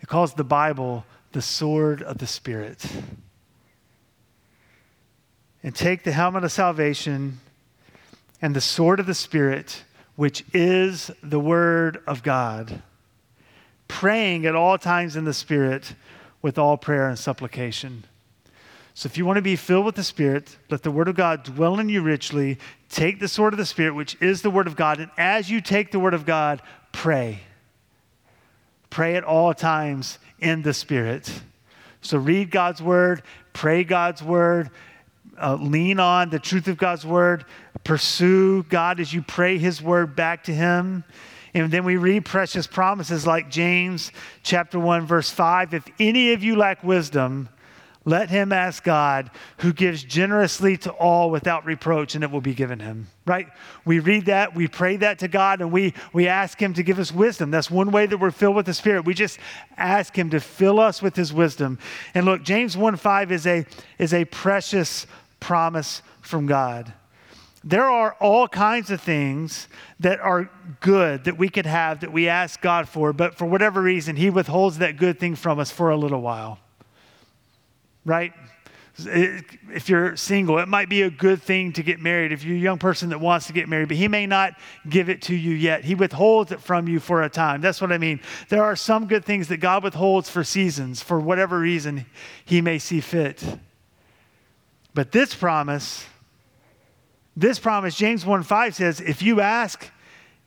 It 0.00 0.08
calls 0.08 0.32
the 0.32 0.44
Bible 0.44 1.04
the 1.32 1.42
sword 1.42 2.02
of 2.02 2.18
the 2.18 2.26
Spirit. 2.26 2.84
And 5.62 5.74
take 5.74 6.04
the 6.04 6.12
helmet 6.12 6.44
of 6.44 6.52
salvation 6.52 7.40
and 8.40 8.56
the 8.56 8.60
sword 8.60 9.00
of 9.00 9.06
the 9.06 9.14
Spirit, 9.14 9.84
which 10.16 10.44
is 10.52 11.10
the 11.22 11.40
Word 11.40 12.02
of 12.06 12.22
God, 12.22 12.82
praying 13.88 14.46
at 14.46 14.54
all 14.54 14.78
times 14.78 15.16
in 15.16 15.24
the 15.24 15.34
Spirit 15.34 15.94
with 16.42 16.58
all 16.58 16.76
prayer 16.76 17.08
and 17.08 17.18
supplication. 17.18 18.04
So, 18.94 19.06
if 19.06 19.16
you 19.16 19.24
want 19.24 19.36
to 19.36 19.42
be 19.42 19.56
filled 19.56 19.86
with 19.86 19.94
the 19.94 20.04
Spirit, 20.04 20.56
let 20.68 20.82
the 20.82 20.90
Word 20.90 21.08
of 21.08 21.16
God 21.16 21.44
dwell 21.44 21.78
in 21.78 21.88
you 21.88 22.02
richly. 22.02 22.58
Take 22.88 23.20
the 23.20 23.28
sword 23.28 23.54
of 23.54 23.58
the 23.58 23.66
Spirit, 23.66 23.94
which 23.94 24.20
is 24.20 24.42
the 24.42 24.50
Word 24.50 24.66
of 24.66 24.76
God, 24.76 24.98
and 24.98 25.10
as 25.16 25.50
you 25.50 25.60
take 25.60 25.92
the 25.92 26.00
Word 26.00 26.14
of 26.14 26.26
God, 26.26 26.60
pray. 26.92 27.40
Pray 28.90 29.16
at 29.16 29.24
all 29.24 29.54
times 29.54 30.18
in 30.40 30.62
the 30.62 30.74
Spirit. 30.74 31.32
So, 32.02 32.18
read 32.18 32.50
God's 32.50 32.82
Word, 32.82 33.22
pray 33.52 33.84
God's 33.84 34.22
Word, 34.22 34.70
uh, 35.40 35.54
lean 35.54 35.98
on 35.98 36.30
the 36.30 36.38
truth 36.38 36.68
of 36.68 36.76
God's 36.76 37.06
word, 37.06 37.44
pursue 37.82 38.62
God 38.64 39.00
as 39.00 39.12
you 39.12 39.22
pray 39.22 39.58
his 39.58 39.80
word 39.80 40.14
back 40.14 40.44
to 40.44 40.54
him. 40.54 41.04
And 41.54 41.70
then 41.70 41.84
we 41.84 41.96
read 41.96 42.24
precious 42.24 42.66
promises 42.66 43.26
like 43.26 43.50
James 43.50 44.12
chapter 44.42 44.78
1 44.78 45.06
verse 45.06 45.30
5, 45.30 45.74
if 45.74 45.84
any 45.98 46.32
of 46.32 46.44
you 46.44 46.56
lack 46.56 46.84
wisdom, 46.84 47.48
let 48.06 48.30
him 48.30 48.50
ask 48.50 48.82
God, 48.82 49.30
who 49.58 49.74
gives 49.74 50.02
generously 50.02 50.78
to 50.78 50.90
all 50.92 51.30
without 51.30 51.66
reproach, 51.66 52.14
and 52.14 52.24
it 52.24 52.30
will 52.30 52.40
be 52.40 52.54
given 52.54 52.80
him. 52.80 53.08
Right? 53.26 53.46
We 53.84 53.98
read 53.98 54.26
that, 54.26 54.54
we 54.54 54.68
pray 54.68 54.96
that 54.96 55.18
to 55.18 55.28
God, 55.28 55.60
and 55.60 55.70
we, 55.70 55.92
we 56.14 56.26
ask 56.26 56.60
him 56.60 56.72
to 56.74 56.82
give 56.82 56.98
us 56.98 57.12
wisdom. 57.12 57.50
That's 57.50 57.70
one 57.70 57.90
way 57.90 58.06
that 58.06 58.16
we're 58.16 58.30
filled 58.30 58.56
with 58.56 58.64
the 58.64 58.74
Spirit. 58.74 59.04
We 59.04 59.12
just 59.12 59.38
ask 59.76 60.16
him 60.16 60.30
to 60.30 60.40
fill 60.40 60.80
us 60.80 61.02
with 61.02 61.14
his 61.14 61.32
wisdom. 61.32 61.78
And 62.14 62.24
look, 62.24 62.42
James 62.42 62.74
1 62.74 62.96
5 62.96 63.32
is 63.32 63.46
a, 63.46 63.66
is 63.98 64.14
a 64.14 64.24
precious 64.24 65.06
promise 65.38 66.00
from 66.22 66.46
God. 66.46 66.94
There 67.62 67.84
are 67.84 68.14
all 68.14 68.48
kinds 68.48 68.90
of 68.90 69.02
things 69.02 69.68
that 70.00 70.20
are 70.20 70.50
good 70.80 71.24
that 71.24 71.36
we 71.36 71.50
could 71.50 71.66
have 71.66 72.00
that 72.00 72.10
we 72.10 72.28
ask 72.28 72.62
God 72.62 72.88
for, 72.88 73.12
but 73.12 73.34
for 73.34 73.44
whatever 73.44 73.82
reason, 73.82 74.16
He 74.16 74.30
withholds 74.30 74.78
that 74.78 74.96
good 74.96 75.20
thing 75.20 75.36
from 75.36 75.58
us 75.58 75.70
for 75.70 75.90
a 75.90 75.96
little 75.98 76.22
while. 76.22 76.58
Right? 78.04 78.32
If 78.98 79.88
you're 79.88 80.16
single, 80.16 80.58
it 80.58 80.68
might 80.68 80.88
be 80.88 81.02
a 81.02 81.10
good 81.10 81.42
thing 81.42 81.72
to 81.74 81.82
get 81.82 82.00
married. 82.00 82.32
If 82.32 82.44
you're 82.44 82.56
a 82.56 82.60
young 82.60 82.78
person 82.78 83.10
that 83.10 83.20
wants 83.20 83.46
to 83.46 83.52
get 83.52 83.68
married, 83.68 83.88
but 83.88 83.96
He 83.96 84.08
may 84.08 84.26
not 84.26 84.54
give 84.88 85.08
it 85.08 85.22
to 85.22 85.34
you 85.34 85.54
yet. 85.54 85.84
He 85.84 85.94
withholds 85.94 86.52
it 86.52 86.60
from 86.60 86.88
you 86.88 87.00
for 87.00 87.22
a 87.22 87.30
time. 87.30 87.60
That's 87.60 87.80
what 87.80 87.92
I 87.92 87.98
mean. 87.98 88.20
There 88.48 88.62
are 88.62 88.76
some 88.76 89.06
good 89.06 89.24
things 89.24 89.48
that 89.48 89.58
God 89.58 89.84
withholds 89.84 90.28
for 90.28 90.44
seasons, 90.44 91.02
for 91.02 91.18
whatever 91.18 91.58
reason 91.58 92.04
He 92.44 92.60
may 92.60 92.78
see 92.78 93.00
fit. 93.00 93.42
But 94.92 95.12
this 95.12 95.34
promise, 95.34 96.04
this 97.36 97.58
promise, 97.58 97.94
James 97.94 98.26
1 98.26 98.42
5 98.42 98.74
says, 98.74 99.00
if 99.00 99.22
you 99.22 99.40
ask, 99.40 99.90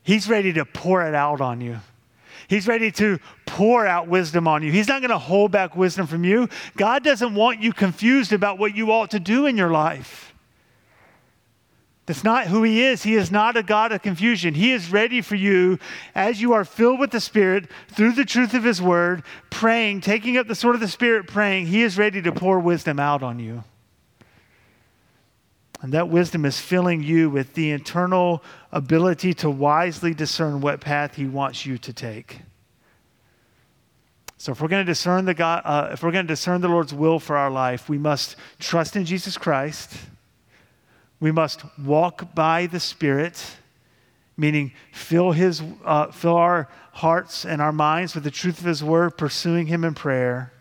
he's 0.03 0.29
ready 0.29 0.53
to 0.53 0.65
pour 0.65 1.05
it 1.07 1.15
out 1.15 1.41
on 1.41 1.61
you. 1.61 1.79
He's 2.47 2.67
ready 2.67 2.91
to 2.93 3.19
pour 3.45 3.85
out 3.85 4.07
wisdom 4.07 4.47
on 4.47 4.63
you. 4.63 4.71
He's 4.71 4.87
not 4.87 5.01
going 5.01 5.11
to 5.11 5.17
hold 5.17 5.51
back 5.51 5.75
wisdom 5.75 6.07
from 6.07 6.23
you. 6.23 6.49
God 6.75 7.03
doesn't 7.03 7.35
want 7.35 7.61
you 7.61 7.73
confused 7.73 8.33
about 8.33 8.57
what 8.57 8.75
you 8.75 8.91
ought 8.91 9.11
to 9.11 9.19
do 9.19 9.45
in 9.45 9.57
your 9.57 9.71
life. 9.71 10.33
That's 12.05 12.23
not 12.23 12.47
who 12.47 12.63
He 12.63 12.83
is. 12.83 13.03
He 13.03 13.15
is 13.15 13.31
not 13.31 13.55
a 13.55 13.63
God 13.63 13.93
of 13.93 14.01
confusion. 14.01 14.53
He 14.53 14.73
is 14.73 14.91
ready 14.91 15.21
for 15.21 15.35
you 15.35 15.79
as 16.13 16.41
you 16.41 16.51
are 16.53 16.65
filled 16.65 16.99
with 16.99 17.11
the 17.11 17.21
Spirit 17.21 17.69
through 17.89 18.11
the 18.13 18.25
truth 18.25 18.53
of 18.53 18.63
His 18.63 18.81
Word, 18.81 19.23
praying, 19.49 20.01
taking 20.01 20.37
up 20.37 20.47
the 20.47 20.55
sword 20.55 20.75
of 20.75 20.81
the 20.81 20.87
Spirit, 20.89 21.27
praying. 21.27 21.67
He 21.67 21.81
is 21.81 21.97
ready 21.97 22.21
to 22.21 22.31
pour 22.33 22.59
wisdom 22.59 22.99
out 22.99 23.23
on 23.23 23.39
you. 23.39 23.63
And 25.83 25.91
that 25.91 26.07
wisdom 26.07 26.45
is 26.45 26.57
filling 26.57 27.03
you 27.03 27.29
with 27.29 27.55
the 27.55 27.71
internal 27.71 28.41
ability 28.71 29.33
to 29.35 29.49
wisely 29.49 30.13
discern 30.13 30.61
what 30.61 30.79
path 30.79 31.15
He 31.15 31.25
wants 31.25 31.65
you 31.65 31.77
to 31.79 31.91
take. 31.91 32.39
So, 34.37 34.53
if 34.53 34.61
we're 34.61 34.69
going 34.69 34.85
to 34.85 34.89
discern 34.89 35.25
the 35.25 35.33
God, 35.33 35.61
uh, 35.65 35.89
if 35.91 36.01
we're 36.01 36.13
going 36.13 36.25
to 36.25 36.31
discern 36.31 36.61
the 36.61 36.69
Lord's 36.69 36.93
will 36.93 37.19
for 37.19 37.35
our 37.35 37.51
life, 37.51 37.89
we 37.89 37.97
must 37.97 38.37
trust 38.59 38.95
in 38.95 39.03
Jesus 39.03 39.37
Christ. 39.37 39.93
We 41.19 41.33
must 41.33 41.63
walk 41.77 42.33
by 42.33 42.67
the 42.67 42.79
Spirit, 42.79 43.45
meaning 44.37 44.71
fill 44.93 45.33
His, 45.33 45.61
uh, 45.83 46.11
fill 46.11 46.37
our 46.37 46.69
hearts 46.93 47.45
and 47.45 47.61
our 47.61 47.73
minds 47.73 48.15
with 48.15 48.23
the 48.23 48.31
truth 48.31 48.59
of 48.59 48.65
His 48.65 48.81
Word, 48.81 49.17
pursuing 49.17 49.67
Him 49.67 49.83
in 49.83 49.95
prayer. 49.95 50.52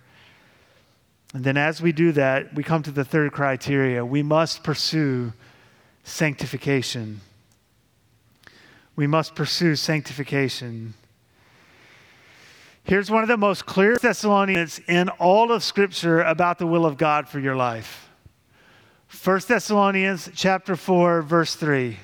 And 1.32 1.44
then 1.44 1.56
as 1.56 1.80
we 1.80 1.92
do 1.92 2.12
that, 2.12 2.54
we 2.54 2.62
come 2.62 2.82
to 2.82 2.90
the 2.90 3.04
third 3.04 3.32
criteria. 3.32 4.04
We 4.04 4.22
must 4.22 4.62
pursue 4.62 5.32
sanctification. 6.04 7.20
We 8.96 9.06
must 9.06 9.34
pursue 9.34 9.76
sanctification. 9.76 10.94
Here's 12.84 13.10
one 13.10 13.22
of 13.22 13.28
the 13.28 13.36
most 13.36 13.64
clear 13.64 13.96
Thessalonians 13.96 14.80
in 14.88 15.08
all 15.08 15.52
of 15.52 15.62
Scripture 15.62 16.20
about 16.20 16.58
the 16.58 16.66
will 16.66 16.84
of 16.84 16.98
God 16.98 17.28
for 17.28 17.38
your 17.38 17.56
life. 17.56 18.10
1 19.24 19.40
Thessalonians 19.46 20.28
chapter 20.34 20.74
4 20.74 21.22
verse 21.22 21.54
3. 21.54 21.96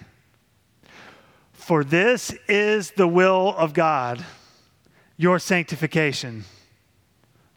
For 1.52 1.84
this 1.84 2.32
is 2.48 2.92
the 2.92 3.08
will 3.08 3.54
of 3.56 3.74
God, 3.74 4.24
your 5.16 5.38
sanctification. 5.38 6.44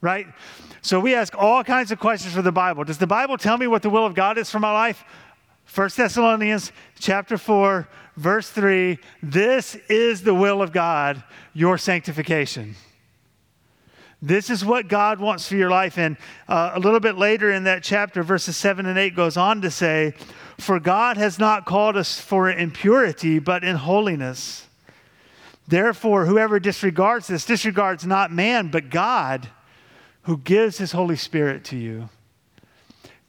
Right? 0.00 0.26
So 0.82 1.00
we 1.00 1.14
ask 1.14 1.34
all 1.36 1.64
kinds 1.64 1.90
of 1.92 1.98
questions 1.98 2.34
for 2.34 2.42
the 2.42 2.52
Bible. 2.52 2.84
Does 2.84 2.98
the 2.98 3.06
Bible 3.06 3.38
tell 3.38 3.56
me 3.56 3.66
what 3.66 3.82
the 3.82 3.90
will 3.90 4.04
of 4.04 4.14
God 4.14 4.36
is 4.36 4.50
for 4.50 4.58
my 4.58 4.72
life? 4.72 5.04
1 5.74 5.90
Thessalonians 5.96 6.72
chapter 6.98 7.38
4 7.38 7.88
verse 8.16 8.50
3 8.50 8.98
this 9.22 9.76
is 9.88 10.22
the 10.22 10.34
will 10.34 10.60
of 10.60 10.72
God 10.72 11.22
your 11.54 11.78
sanctification 11.78 12.74
this 14.22 14.50
is 14.50 14.64
what 14.64 14.86
God 14.86 15.18
wants 15.18 15.48
for 15.48 15.56
your 15.56 15.68
life. 15.68 15.98
And 15.98 16.16
uh, 16.46 16.70
a 16.74 16.78
little 16.78 17.00
bit 17.00 17.18
later 17.18 17.50
in 17.50 17.64
that 17.64 17.82
chapter, 17.82 18.22
verses 18.22 18.56
7 18.56 18.86
and 18.86 18.96
8 18.96 19.16
goes 19.16 19.36
on 19.36 19.60
to 19.62 19.70
say, 19.70 20.14
For 20.60 20.78
God 20.78 21.16
has 21.16 21.40
not 21.40 21.66
called 21.66 21.96
us 21.96 22.20
for 22.20 22.48
impurity, 22.48 23.40
but 23.40 23.64
in 23.64 23.74
holiness. 23.74 24.68
Therefore, 25.66 26.26
whoever 26.26 26.60
disregards 26.60 27.26
this 27.26 27.44
disregards 27.44 28.06
not 28.06 28.30
man, 28.30 28.68
but 28.70 28.90
God 28.90 29.48
who 30.22 30.38
gives 30.38 30.78
his 30.78 30.92
Holy 30.92 31.16
Spirit 31.16 31.64
to 31.64 31.76
you. 31.76 32.08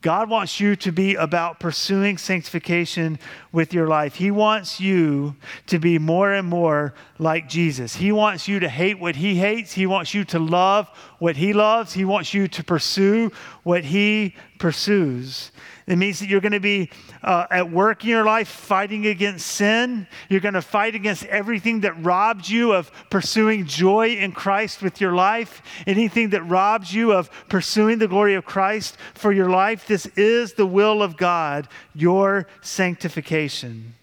God 0.04 0.28
wants 0.28 0.60
you 0.60 0.76
to 0.76 0.92
be 0.92 1.14
about 1.14 1.58
pursuing 1.58 2.18
sanctification 2.18 3.18
with 3.52 3.72
your 3.72 3.88
life. 3.88 4.16
He 4.16 4.30
wants 4.30 4.78
you 4.78 5.34
to 5.68 5.78
be 5.78 5.98
more 5.98 6.30
and 6.30 6.46
more 6.46 6.92
like 7.18 7.48
Jesus. 7.48 7.96
He 7.96 8.12
wants 8.12 8.46
you 8.46 8.60
to 8.60 8.68
hate 8.68 9.00
what 9.00 9.16
he 9.16 9.34
hates. 9.36 9.72
He 9.72 9.86
wants 9.86 10.12
you 10.12 10.24
to 10.26 10.38
love 10.38 10.90
what 11.20 11.36
he 11.36 11.54
loves. 11.54 11.94
He 11.94 12.04
wants 12.04 12.34
you 12.34 12.48
to 12.48 12.62
pursue 12.62 13.32
what 13.62 13.82
he 13.82 14.36
pursues. 14.58 15.52
It 15.86 15.96
means 15.96 16.18
that 16.20 16.30
you're 16.30 16.40
going 16.40 16.52
to 16.52 16.60
be 16.60 16.88
uh, 17.22 17.46
at 17.50 17.70
work 17.70 18.04
in 18.04 18.10
your 18.10 18.24
life 18.24 18.48
fighting 18.48 19.06
against 19.06 19.46
sin. 19.46 20.06
You're 20.30 20.40
going 20.40 20.54
to 20.54 20.62
fight 20.62 20.94
against 20.94 21.26
everything 21.26 21.80
that 21.80 22.02
robs 22.02 22.48
you 22.48 22.72
of 22.72 22.90
pursuing 23.10 23.66
joy 23.66 24.14
in 24.14 24.32
Christ 24.32 24.80
with 24.80 24.98
your 25.00 25.12
life, 25.12 25.60
anything 25.86 26.30
that 26.30 26.42
robs 26.42 26.94
you 26.94 27.12
of 27.12 27.30
pursuing 27.50 27.98
the 27.98 28.08
glory 28.08 28.34
of 28.34 28.46
Christ 28.46 28.96
for 29.12 29.30
your 29.30 29.50
life. 29.50 29.86
This 29.86 30.06
is 30.16 30.54
the 30.54 30.66
will 30.66 31.02
of 31.02 31.18
God, 31.18 31.68
your 31.94 32.46
sanctification. 32.62 33.94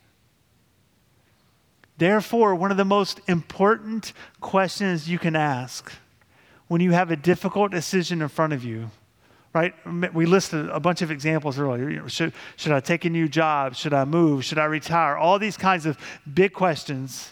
Therefore, 1.98 2.54
one 2.54 2.70
of 2.70 2.78
the 2.78 2.86
most 2.86 3.22
important 3.28 4.14
questions 4.40 5.10
you 5.10 5.18
can 5.18 5.36
ask 5.36 5.92
when 6.68 6.80
you 6.80 6.92
have 6.92 7.12
a 7.12 7.16
difficult 7.16 7.72
decision 7.72 8.22
in 8.22 8.28
front 8.28 8.54
of 8.54 8.64
you, 8.64 8.92
right? 9.54 9.74
We 10.14 10.26
listed 10.26 10.70
a 10.70 10.80
bunch 10.80 11.02
of 11.02 11.12
examples 11.12 11.60
earlier. 11.60 12.08
Should, 12.08 12.34
should 12.56 12.72
I 12.72 12.80
take 12.80 13.06
a 13.06 13.10
new 13.10 13.28
job? 13.28 13.76
Should 13.76 13.94
I 13.94 14.06
move? 14.06 14.46
Should 14.46 14.58
I 14.58 14.66
retire? 14.66 15.18
All 15.18 15.40
these 15.40 15.58
kinds 15.58 15.86
of 15.86 15.98
big 16.32 16.54
questions. 16.54 17.32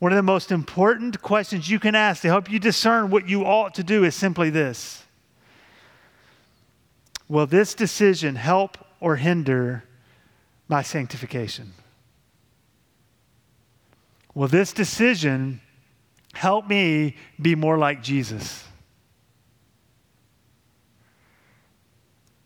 One 0.00 0.12
of 0.12 0.16
the 0.16 0.22
most 0.22 0.52
important 0.52 1.22
questions 1.22 1.70
you 1.70 1.78
can 1.78 1.94
ask 1.94 2.22
to 2.22 2.28
help 2.28 2.50
you 2.50 2.58
discern 2.58 3.10
what 3.10 3.28
you 3.28 3.44
ought 3.44 3.74
to 3.76 3.82
do 3.82 4.04
is 4.04 4.14
simply 4.14 4.50
this 4.50 5.04
Will 7.26 7.46
this 7.46 7.74
decision 7.74 8.36
help 8.36 8.76
or 9.00 9.16
hinder 9.16 9.84
my 10.68 10.82
sanctification? 10.82 11.72
Will 14.34 14.48
this 14.48 14.72
decision 14.72 15.60
help 16.34 16.68
me 16.68 17.16
be 17.40 17.54
more 17.54 17.78
like 17.78 18.02
Jesus? 18.02 18.64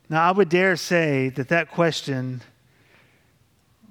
Now, 0.09 0.29
I 0.29 0.31
would 0.31 0.49
dare 0.49 0.77
say 0.77 1.29
that 1.31 1.49
that 1.49 1.71
question 1.71 2.43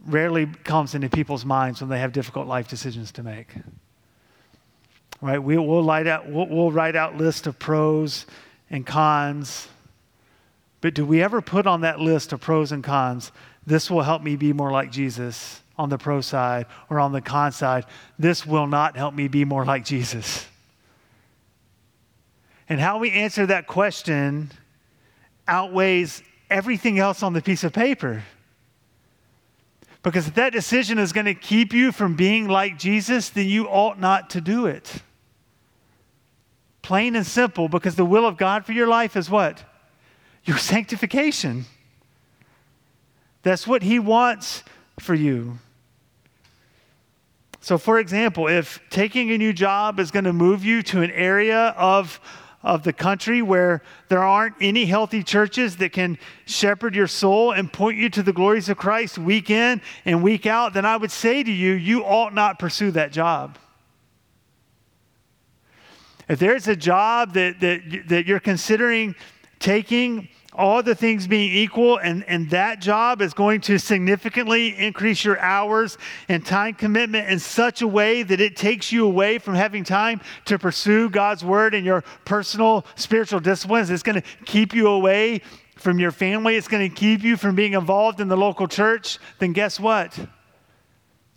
rarely 0.06 0.45
comes 0.45 0.95
into 0.95 1.10
people's 1.10 1.45
minds 1.45 1.82
when 1.82 1.89
they 1.89 1.99
have 1.99 2.12
difficult 2.13 2.47
life 2.47 2.67
decisions 2.67 3.12
to 3.13 3.23
make. 3.23 3.53
Right? 5.21 5.39
We, 5.41 5.58
will 5.58 5.84
write 5.84 6.08
out, 6.08 6.30
we'll, 6.30 6.47
we'll 6.47 6.71
write 6.71 6.95
out 6.95 7.17
lists 7.17 7.45
of 7.47 7.60
pros 7.60 8.25
and 8.69 8.86
cons, 8.86 9.67
but 10.82 10.93
do 10.93 11.06
we 11.06 11.21
ever 11.21 11.41
put 11.41 11.67
on 11.67 11.82
that 11.82 11.99
list 11.99 12.34
of 12.34 12.41
pros 12.41 12.71
and 12.71 12.84
cons, 12.84 13.32
this 13.65 13.91
will 13.91 14.03
help 14.03 14.21
me 14.21 14.36
be 14.36 14.53
more 14.53 14.71
like 14.71 14.91
Jesus? 14.91 15.62
on 15.77 15.89
the 15.89 15.97
pro 15.97 16.21
side 16.21 16.65
or 16.89 16.99
on 16.99 17.12
the 17.12 17.21
con 17.21 17.51
side, 17.51 17.86
this 18.17 18.45
will 18.45 18.67
not 18.67 18.97
help 18.97 19.13
me 19.13 19.27
be 19.27 19.45
more 19.45 19.65
like 19.65 19.86
Jesus. 19.86 20.45
And 22.67 22.80
how 22.80 22.97
we 22.97 23.12
answer 23.12 23.45
that 23.45 23.67
question 23.67 24.51
outweighs 25.47 26.21
everything 26.49 26.99
else 26.99 27.23
on 27.23 27.33
the 27.33 27.41
piece 27.41 27.63
of 27.63 27.73
paper. 27.73 28.23
Because 30.03 30.27
if 30.27 30.36
that 30.36 30.53
decision 30.53 30.99
is 30.99 31.12
going 31.12 31.25
to 31.25 31.33
keep 31.33 31.73
you 31.73 31.91
from 31.91 32.15
being 32.15 32.47
like 32.47 32.77
Jesus, 32.77 33.29
then 33.29 33.47
you 33.47 33.67
ought 33.67 33.99
not 33.99 34.29
to 34.31 34.41
do 34.41 34.65
it. 34.65 35.01
Plain 36.81 37.15
and 37.15 37.25
simple, 37.25 37.67
because 37.67 37.95
the 37.95 38.05
will 38.05 38.25
of 38.25 38.38
God 38.38 38.65
for 38.65 38.71
your 38.71 38.88
life 38.88 39.17
is 39.17 39.29
what? 39.29 39.63
Your 40.45 40.57
sanctification. 40.73 41.65
That's 43.43 43.67
what 43.67 43.83
He 43.83 43.99
wants 43.99 44.63
for 44.99 45.13
you. 45.13 45.60
So, 47.60 47.77
for 47.77 47.99
example, 47.99 48.47
if 48.47 48.79
taking 48.89 49.29
a 49.31 49.38
new 49.38 49.51
job 49.51 49.99
is 49.99 50.10
going 50.10 50.23
to 50.23 50.31
move 50.31 50.63
you 50.63 50.81
to 50.83 51.01
an 51.01 51.12
area 51.12 51.75
of, 51.77 52.21
of 52.63 52.84
the 52.84 52.93
country 52.93 53.41
where 53.41 53.82
there 54.10 54.24
aren't 54.24 54.56
any 54.60 54.86
healthy 54.86 55.24
churches 55.24 55.78
that 55.78 55.91
can 55.91 56.17
shepherd 56.46 56.96
your 56.96 57.08
soul 57.08 57.52
and 57.52 57.72
point 57.72 57.98
you 57.98 58.10
to 58.10 58.24
the 58.24 58.34
glories 58.34 58.67
of 58.70 58.78
Christ 58.78 59.17
week 59.17 59.50
in 59.50 59.82
and 60.06 60.24
week 60.24 60.46
out, 60.46 60.74
then 60.74 60.86
I 60.86 60.98
would 60.98 61.12
say 61.12 61.43
to 61.43 61.52
you, 61.52 61.74
you 61.74 62.04
ought 62.04 62.34
not 62.34 62.60
pursue 62.60 62.91
that 62.91 63.12
job. 63.12 63.58
If 66.28 66.39
there's 66.39 66.67
a 66.67 66.76
job 66.76 67.34
that, 67.36 67.60
that, 67.62 68.08
that 68.08 68.26
you're 68.26 68.39
considering 68.39 69.15
taking, 69.60 70.28
all 70.58 70.82
the 70.82 70.96
things 70.96 71.28
being 71.28 71.54
equal, 71.54 71.98
and, 71.98 72.24
and 72.28 72.50
that 72.50 72.82
job 72.82 73.22
is 73.22 73.34
going 73.34 73.62
to 73.62 73.78
significantly 73.78 74.78
increase 74.78 75.24
your 75.24 75.39
hours 75.39 75.98
and 76.28 76.43
time 76.46 76.74
commitment 76.74 77.30
in 77.30 77.38
such 77.39 77.82
a 77.82 77.88
way 77.88 78.24
that 78.24 78.41
it 78.41 78.58
takes 78.58 78.91
you 78.91 79.06
away 79.06 79.38
from 79.38 79.54
having 79.54 79.84
time 79.84 80.20
to 80.46 80.58
pursue 80.58 81.10
God's 81.10 81.46
word 81.46 81.76
and 81.76 81.86
your 81.86 82.04
personal 82.26 82.86
spiritual 82.96 83.39
disciplines. 83.39 83.89
It's 83.89 84.04
going 84.04 84.20
to 84.20 84.28
keep 84.46 84.74
you 84.74 84.88
away 84.88 85.41
from 85.76 86.00
your 86.00 86.12
family, 86.12 86.56
it's 86.56 86.67
going 86.67 86.89
to 86.89 86.96
keep 86.96 87.22
you 87.22 87.38
from 87.38 87.54
being 87.54 87.74
involved 87.74 88.20
in 88.20 88.28
the 88.28 88.36
local 88.36 88.67
church. 88.67 89.20
Then 89.38 89.54
guess 89.54 89.80
what? 89.80 90.20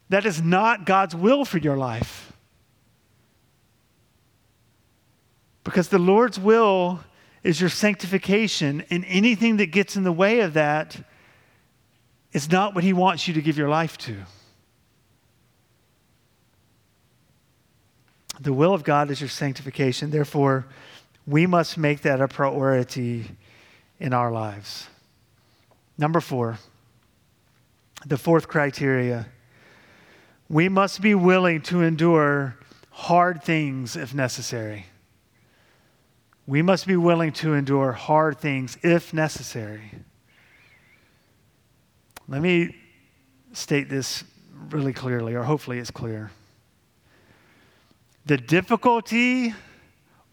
That 0.09 0.25
is 0.25 0.41
not 0.41 0.87
God's 0.87 1.15
will 1.15 1.45
for 1.45 1.59
your 1.59 1.77
life. 1.77 2.33
Because 5.63 5.89
the 5.89 5.99
Lord's 5.99 6.41
will 6.41 7.01
is 7.42 7.61
your 7.61 7.70
sanctification, 7.70 8.85
and 8.90 9.05
anything 9.07 9.57
that 9.59 9.66
gets 9.66 9.96
in 9.96 10.03
the 10.03 10.12
way 10.12 10.40
of 10.40 10.55
that 10.55 11.00
is 12.33 12.50
not 12.50 12.74
what 12.74 12.85
He 12.85 12.92
wants 12.92 13.26
you 13.26 13.35
to 13.35 13.42
give 13.42 13.57
your 13.57 13.68
life 13.68 13.96
to. 13.98 14.16
The 18.40 18.53
will 18.53 18.72
of 18.72 18.85
God 18.85 19.11
is 19.11 19.20
your 19.20 19.29
sanctification. 19.29 20.11
Therefore, 20.11 20.66
we 21.26 21.46
must 21.46 21.76
make 21.76 22.03
that 22.03 22.20
a 22.20 22.29
priority 22.29 23.26
in 23.98 24.12
our 24.12 24.33
lives. 24.33 24.88
Number 25.98 26.20
four, 26.20 26.59
the 28.07 28.16
fourth 28.16 28.48
criteria 28.48 29.26
we 30.50 30.68
must 30.68 31.00
be 31.00 31.14
willing 31.14 31.62
to 31.62 31.81
endure 31.81 32.57
hard 32.90 33.42
things 33.42 33.94
if 33.94 34.12
necessary. 34.12 34.87
We 36.46 36.62
must 36.62 36.87
be 36.87 36.96
willing 36.96 37.33
to 37.35 37.55
endure 37.55 37.92
hard 37.92 38.38
things 38.38 38.76
if 38.83 39.12
necessary. 39.14 39.92
Let 42.29 42.42
me 42.42 42.76
state 43.53 43.88
this 43.88 44.24
really 44.70 44.92
clearly, 44.92 45.35
or 45.35 45.42
hopefully 45.42 45.79
it's 45.79 45.90
clear. 45.90 46.31
The 48.26 48.37
difficulty 48.37 49.55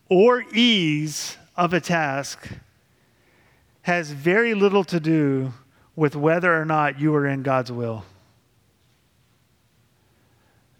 or 0.09 0.43
ease 0.53 1.37
of 1.55 1.73
a 1.73 1.79
task 1.81 2.47
has 3.81 4.11
very 4.11 4.53
little 4.53 4.83
to 4.83 4.99
do 4.99 5.53
with 5.95 6.15
whether 6.15 6.55
or 6.55 6.65
not 6.65 6.99
you 6.99 7.15
are 7.15 7.25
in 7.25 7.41
God's 7.41 7.71
will. 7.71 8.05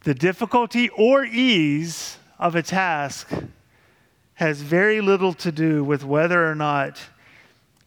The 0.04 0.14
difficulty 0.14 0.90
or 0.90 1.26
ease 1.26 2.18
of 2.38 2.56
a 2.56 2.62
task 2.62 3.32
has 4.38 4.62
very 4.62 5.02
little 5.02 5.34
to 5.34 5.52
do 5.52 5.84
with 5.84 6.04
whether 6.04 6.50
or 6.50 6.54
not 6.54 7.02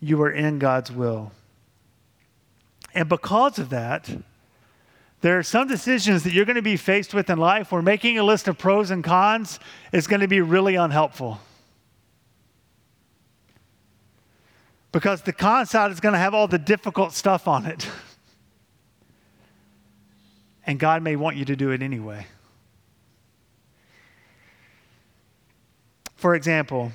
you 0.00 0.20
are 0.20 0.30
in 0.30 0.58
God's 0.58 0.90
will. 0.90 1.30
And 2.92 3.08
because 3.08 3.60
of 3.60 3.70
that, 3.70 4.10
there 5.20 5.38
are 5.38 5.44
some 5.44 5.68
decisions 5.68 6.24
that 6.24 6.32
you're 6.32 6.44
going 6.44 6.56
to 6.56 6.62
be 6.62 6.76
faced 6.76 7.14
with 7.14 7.30
in 7.30 7.38
life 7.38 7.70
where 7.70 7.82
making 7.82 8.18
a 8.18 8.24
list 8.24 8.48
of 8.48 8.58
pros 8.58 8.90
and 8.90 9.04
cons 9.04 9.60
is 9.92 10.08
going 10.08 10.22
to 10.22 10.26
be 10.26 10.40
really 10.40 10.74
unhelpful. 10.74 11.38
Because 14.90 15.22
the 15.22 15.32
con 15.32 15.66
side 15.66 15.92
is 15.92 16.00
going 16.00 16.14
to 16.14 16.18
have 16.18 16.34
all 16.34 16.48
the 16.48 16.58
difficult 16.58 17.12
stuff 17.12 17.46
on 17.46 17.66
it. 17.66 17.86
And 20.66 20.78
God 20.78 21.02
may 21.02 21.16
want 21.16 21.36
you 21.36 21.46
to 21.46 21.56
do 21.56 21.70
it 21.70 21.82
anyway. 21.82 22.26
For 26.20 26.34
example, 26.34 26.92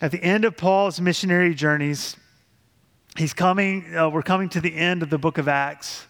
at 0.00 0.10
the 0.10 0.20
end 0.20 0.44
of 0.44 0.56
Paul's 0.56 1.00
missionary 1.00 1.54
journeys, 1.54 2.16
he's 3.16 3.32
coming, 3.32 3.96
uh, 3.96 4.10
we're 4.10 4.22
coming 4.22 4.48
to 4.48 4.60
the 4.60 4.74
end 4.74 5.04
of 5.04 5.10
the 5.10 5.16
book 5.16 5.38
of 5.38 5.46
Acts. 5.46 6.08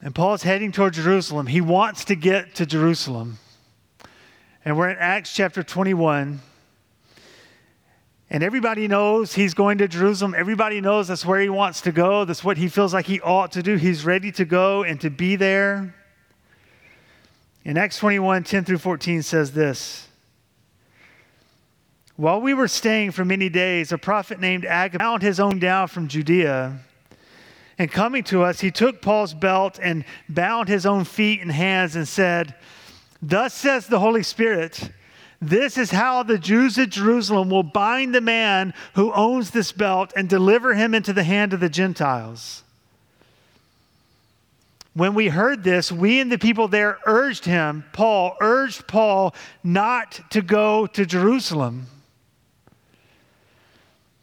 And 0.00 0.12
Paul's 0.12 0.42
heading 0.42 0.72
toward 0.72 0.94
Jerusalem. 0.94 1.46
He 1.46 1.60
wants 1.60 2.06
to 2.06 2.16
get 2.16 2.56
to 2.56 2.66
Jerusalem. 2.66 3.38
And 4.64 4.76
we're 4.76 4.90
in 4.90 4.96
Acts 4.98 5.32
chapter 5.32 5.62
21. 5.62 6.40
And 8.28 8.42
everybody 8.42 8.88
knows 8.88 9.34
he's 9.34 9.54
going 9.54 9.78
to 9.78 9.86
Jerusalem. 9.86 10.34
Everybody 10.36 10.80
knows 10.80 11.06
that's 11.06 11.24
where 11.24 11.40
he 11.40 11.50
wants 11.50 11.82
to 11.82 11.92
go. 11.92 12.24
That's 12.24 12.42
what 12.42 12.56
he 12.56 12.66
feels 12.66 12.92
like 12.92 13.06
he 13.06 13.20
ought 13.20 13.52
to 13.52 13.62
do. 13.62 13.76
He's 13.76 14.04
ready 14.04 14.32
to 14.32 14.44
go 14.44 14.82
and 14.82 15.00
to 15.02 15.08
be 15.08 15.36
there. 15.36 15.94
In 17.64 17.78
Acts 17.78 17.98
21 17.98 18.42
10 18.42 18.64
through 18.64 18.78
14 18.78 19.22
says 19.22 19.52
this 19.52 20.08
while 22.16 22.40
we 22.40 22.54
were 22.54 22.68
staying 22.68 23.12
for 23.12 23.24
many 23.24 23.48
days, 23.48 23.90
a 23.90 23.98
prophet 23.98 24.38
named 24.38 24.64
Agabus 24.64 25.02
found 25.02 25.22
his 25.22 25.40
own 25.40 25.58
down 25.58 25.88
from 25.88 26.08
Judea. 26.08 26.78
And 27.78 27.90
coming 27.90 28.22
to 28.24 28.42
us, 28.42 28.60
he 28.60 28.70
took 28.70 29.00
Paul's 29.00 29.34
belt 29.34 29.78
and 29.82 30.04
bound 30.28 30.68
his 30.68 30.84
own 30.84 31.04
feet 31.04 31.40
and 31.40 31.50
hands 31.50 31.96
and 31.96 32.06
said, 32.06 32.54
Thus 33.22 33.54
says 33.54 33.86
the 33.86 33.98
Holy 33.98 34.22
Spirit, 34.22 34.90
This 35.40 35.78
is 35.78 35.90
how 35.90 36.22
the 36.22 36.38
Jews 36.38 36.78
at 36.78 36.90
Jerusalem 36.90 37.48
will 37.48 37.62
bind 37.62 38.14
the 38.14 38.20
man 38.20 38.74
who 38.94 39.12
owns 39.12 39.50
this 39.50 39.72
belt 39.72 40.12
and 40.14 40.28
deliver 40.28 40.74
him 40.74 40.94
into 40.94 41.12
the 41.12 41.24
hand 41.24 41.54
of 41.54 41.60
the 41.60 41.70
Gentiles. 41.70 42.62
When 44.94 45.14
we 45.14 45.28
heard 45.28 45.64
this, 45.64 45.90
we 45.90 46.20
and 46.20 46.30
the 46.30 46.38
people 46.38 46.68
there 46.68 46.98
urged 47.06 47.46
him, 47.46 47.84
Paul, 47.94 48.36
urged 48.42 48.86
Paul 48.86 49.34
not 49.64 50.20
to 50.30 50.42
go 50.42 50.86
to 50.88 51.06
Jerusalem. 51.06 51.86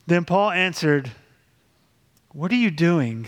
Then 0.10 0.26
Paul 0.26 0.50
answered, 0.50 1.12
What 2.32 2.52
are 2.52 2.56
you 2.56 2.72
doing, 2.72 3.28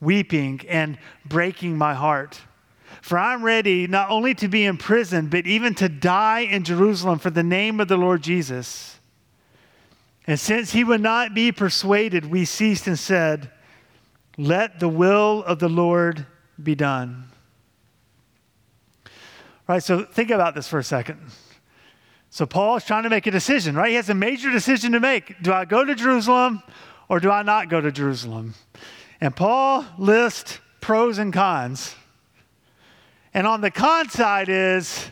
weeping 0.00 0.60
and 0.68 0.96
breaking 1.24 1.76
my 1.76 1.94
heart? 1.94 2.40
For 3.00 3.18
I'm 3.18 3.42
ready 3.42 3.88
not 3.88 4.08
only 4.08 4.32
to 4.36 4.46
be 4.46 4.64
imprisoned, 4.64 5.30
but 5.30 5.48
even 5.48 5.74
to 5.74 5.88
die 5.88 6.40
in 6.40 6.62
Jerusalem 6.62 7.18
for 7.18 7.30
the 7.30 7.42
name 7.42 7.80
of 7.80 7.88
the 7.88 7.96
Lord 7.96 8.22
Jesus. 8.22 9.00
And 10.24 10.38
since 10.38 10.70
he 10.70 10.84
would 10.84 11.00
not 11.00 11.34
be 11.34 11.50
persuaded, 11.50 12.26
we 12.26 12.44
ceased 12.44 12.86
and 12.86 12.96
said, 12.96 13.50
Let 14.38 14.78
the 14.78 14.88
will 14.88 15.42
of 15.42 15.58
the 15.58 15.68
Lord 15.68 16.24
be 16.62 16.76
done. 16.76 17.24
Right, 19.66 19.82
so 19.82 20.04
think 20.04 20.30
about 20.30 20.54
this 20.54 20.68
for 20.68 20.78
a 20.78 20.84
second. 20.84 21.18
So 22.32 22.46
Paul 22.46 22.76
is 22.76 22.84
trying 22.84 23.02
to 23.02 23.10
make 23.10 23.26
a 23.26 23.30
decision, 23.30 23.76
right? 23.76 23.90
He 23.90 23.96
has 23.96 24.08
a 24.08 24.14
major 24.14 24.50
decision 24.50 24.92
to 24.92 25.00
make. 25.00 25.42
Do 25.42 25.52
I 25.52 25.66
go 25.66 25.84
to 25.84 25.94
Jerusalem 25.94 26.62
or 27.10 27.20
do 27.20 27.30
I 27.30 27.42
not 27.42 27.68
go 27.68 27.78
to 27.78 27.92
Jerusalem? 27.92 28.54
And 29.20 29.36
Paul 29.36 29.84
lists 29.98 30.58
pros 30.80 31.18
and 31.18 31.30
cons. 31.30 31.94
And 33.34 33.46
on 33.46 33.60
the 33.60 33.70
con 33.70 34.08
side 34.08 34.48
is 34.48 35.10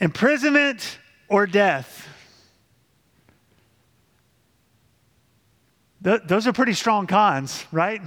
imprisonment 0.00 0.98
or 1.28 1.46
death. 1.46 2.08
Th- 6.02 6.22
those 6.26 6.48
are 6.48 6.52
pretty 6.52 6.74
strong 6.74 7.06
cons, 7.06 7.64
right? 7.70 8.02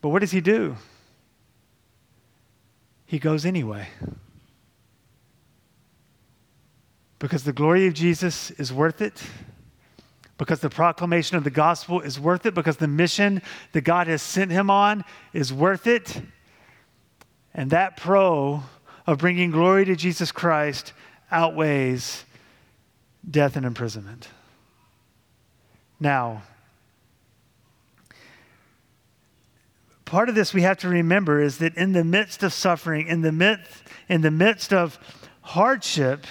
But 0.00 0.10
what 0.10 0.20
does 0.20 0.30
he 0.30 0.40
do? 0.40 0.76
He 3.06 3.18
goes 3.18 3.46
anyway. 3.46 3.88
Because 7.18 7.44
the 7.44 7.52
glory 7.52 7.86
of 7.86 7.94
Jesus 7.94 8.50
is 8.52 8.72
worth 8.72 9.00
it 9.00 9.22
because 10.38 10.60
the 10.60 10.70
proclamation 10.70 11.36
of 11.36 11.44
the 11.44 11.50
gospel 11.50 12.00
is 12.00 12.20
worth 12.20 12.44
it, 12.46 12.54
because 12.54 12.76
the 12.76 12.88
mission 12.88 13.40
that 13.72 13.82
God 13.82 14.06
has 14.06 14.20
sent 14.22 14.50
him 14.50 14.70
on 14.70 15.04
is 15.32 15.52
worth 15.52 15.86
it. 15.86 16.20
And 17.54 17.70
that 17.70 17.96
pro 17.96 18.62
of 19.06 19.18
bringing 19.18 19.50
glory 19.50 19.84
to 19.86 19.96
Jesus 19.96 20.32
Christ 20.32 20.92
outweighs 21.30 22.24
death 23.28 23.56
and 23.56 23.64
imprisonment. 23.64 24.28
Now, 25.98 26.42
part 30.06 30.30
of 30.30 30.34
this 30.34 30.54
we 30.54 30.62
have 30.62 30.78
to 30.78 30.88
remember 30.88 31.42
is 31.42 31.58
that 31.58 31.76
in 31.76 31.92
the 31.92 32.04
midst 32.04 32.42
of 32.42 32.52
suffering, 32.52 33.08
in 33.08 33.20
the 33.20 33.32
midst, 33.32 33.82
in 34.08 34.22
the 34.22 34.30
midst 34.30 34.72
of 34.72 34.98
hardship, 35.42 36.24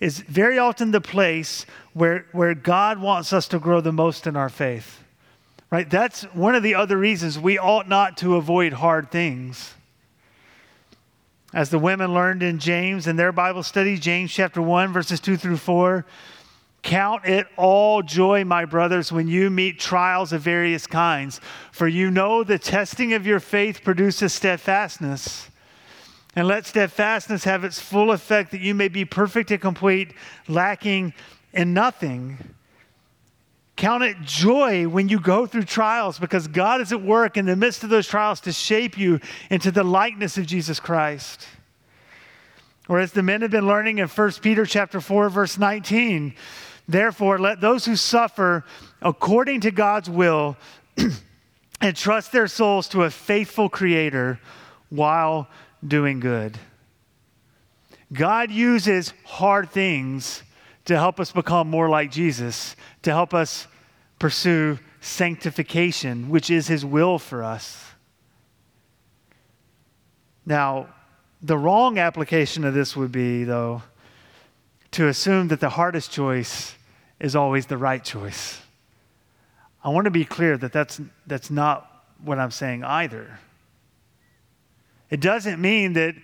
is 0.00 0.20
very 0.20 0.58
often 0.58 0.90
the 0.90 1.00
place 1.00 1.66
where, 1.92 2.26
where 2.32 2.54
God 2.54 3.00
wants 3.00 3.32
us 3.32 3.46
to 3.48 3.58
grow 3.58 3.80
the 3.80 3.92
most 3.92 4.26
in 4.26 4.36
our 4.36 4.48
faith. 4.48 5.02
Right? 5.70 5.88
That's 5.88 6.22
one 6.32 6.54
of 6.54 6.62
the 6.62 6.74
other 6.74 6.96
reasons 6.96 7.38
we 7.38 7.58
ought 7.58 7.88
not 7.88 8.16
to 8.18 8.36
avoid 8.36 8.72
hard 8.72 9.10
things. 9.10 9.74
As 11.52 11.70
the 11.70 11.78
women 11.78 12.14
learned 12.14 12.42
in 12.42 12.58
James 12.58 13.06
in 13.06 13.16
their 13.16 13.32
Bible 13.32 13.62
study, 13.62 13.98
James 13.98 14.32
chapter 14.32 14.62
1, 14.62 14.92
verses 14.92 15.20
2 15.20 15.36
through 15.36 15.56
4, 15.56 16.06
count 16.88 17.26
it 17.26 17.46
all 17.58 18.02
joy, 18.02 18.44
my 18.44 18.64
brothers, 18.64 19.12
when 19.12 19.28
you 19.28 19.50
meet 19.50 19.78
trials 19.78 20.32
of 20.32 20.40
various 20.40 20.86
kinds, 20.86 21.38
for 21.70 21.86
you 21.86 22.10
know 22.10 22.42
the 22.42 22.58
testing 22.58 23.12
of 23.12 23.26
your 23.26 23.40
faith 23.40 23.84
produces 23.84 24.32
steadfastness. 24.32 25.50
And 26.34 26.48
let 26.48 26.64
steadfastness 26.64 27.44
have 27.44 27.62
its 27.62 27.78
full 27.78 28.10
effect 28.10 28.52
that 28.52 28.62
you 28.62 28.74
may 28.74 28.88
be 28.88 29.04
perfect 29.04 29.50
and 29.50 29.60
complete, 29.60 30.14
lacking 30.48 31.12
in 31.52 31.74
nothing. 31.74 32.38
Count 33.76 34.02
it 34.02 34.16
joy 34.22 34.88
when 34.88 35.10
you 35.10 35.20
go 35.20 35.44
through 35.44 35.64
trials 35.64 36.18
because 36.18 36.48
God 36.48 36.80
is 36.80 36.90
at 36.90 37.02
work 37.02 37.36
in 37.36 37.44
the 37.44 37.54
midst 37.54 37.84
of 37.84 37.90
those 37.90 38.08
trials 38.08 38.40
to 38.40 38.52
shape 38.52 38.96
you 38.96 39.20
into 39.50 39.70
the 39.70 39.84
likeness 39.84 40.38
of 40.38 40.46
Jesus 40.46 40.80
Christ. 40.80 41.46
Or 42.88 42.98
as 42.98 43.12
the 43.12 43.22
men 43.22 43.42
have 43.42 43.50
been 43.50 43.66
learning 43.66 43.98
in 43.98 44.08
1 44.08 44.32
Peter 44.40 44.64
chapter 44.64 45.02
4 45.02 45.28
verse 45.28 45.58
19, 45.58 46.34
therefore 46.88 47.38
let 47.38 47.60
those 47.60 47.84
who 47.84 47.94
suffer 47.94 48.64
according 49.02 49.60
to 49.60 49.70
God's 49.70 50.08
will 50.08 50.56
entrust 51.82 52.32
their 52.32 52.48
souls 52.48 52.88
to 52.88 53.04
a 53.04 53.10
faithful 53.10 53.68
creator 53.68 54.40
while 54.88 55.48
doing 55.86 56.18
good. 56.18 56.58
God 58.12 58.50
uses 58.50 59.12
hard 59.24 59.70
things 59.70 60.42
to 60.86 60.96
help 60.96 61.20
us 61.20 61.30
become 61.30 61.68
more 61.68 61.90
like 61.90 62.10
Jesus, 62.10 62.74
to 63.02 63.10
help 63.10 63.34
us 63.34 63.66
pursue 64.18 64.78
sanctification, 65.00 66.30
which 66.30 66.50
is 66.50 66.66
his 66.66 66.84
will 66.84 67.18
for 67.18 67.44
us. 67.44 67.84
Now, 70.46 70.88
the 71.42 71.58
wrong 71.58 71.98
application 71.98 72.64
of 72.64 72.72
this 72.72 72.96
would 72.96 73.12
be, 73.12 73.44
though, 73.44 73.82
to 74.92 75.08
assume 75.08 75.48
that 75.48 75.60
the 75.60 75.68
hardest 75.68 76.10
choice 76.10 76.74
is 77.20 77.34
always 77.34 77.66
the 77.66 77.76
right 77.76 78.02
choice. 78.02 78.60
I 79.82 79.90
want 79.90 80.06
to 80.06 80.10
be 80.10 80.24
clear 80.24 80.56
that 80.58 80.72
that's, 80.72 81.00
that's 81.26 81.50
not 81.50 82.04
what 82.22 82.38
I'm 82.38 82.50
saying 82.50 82.84
either. 82.84 83.38
It 85.10 85.20
doesn't 85.20 85.60
mean 85.60 85.94
that 85.94 86.14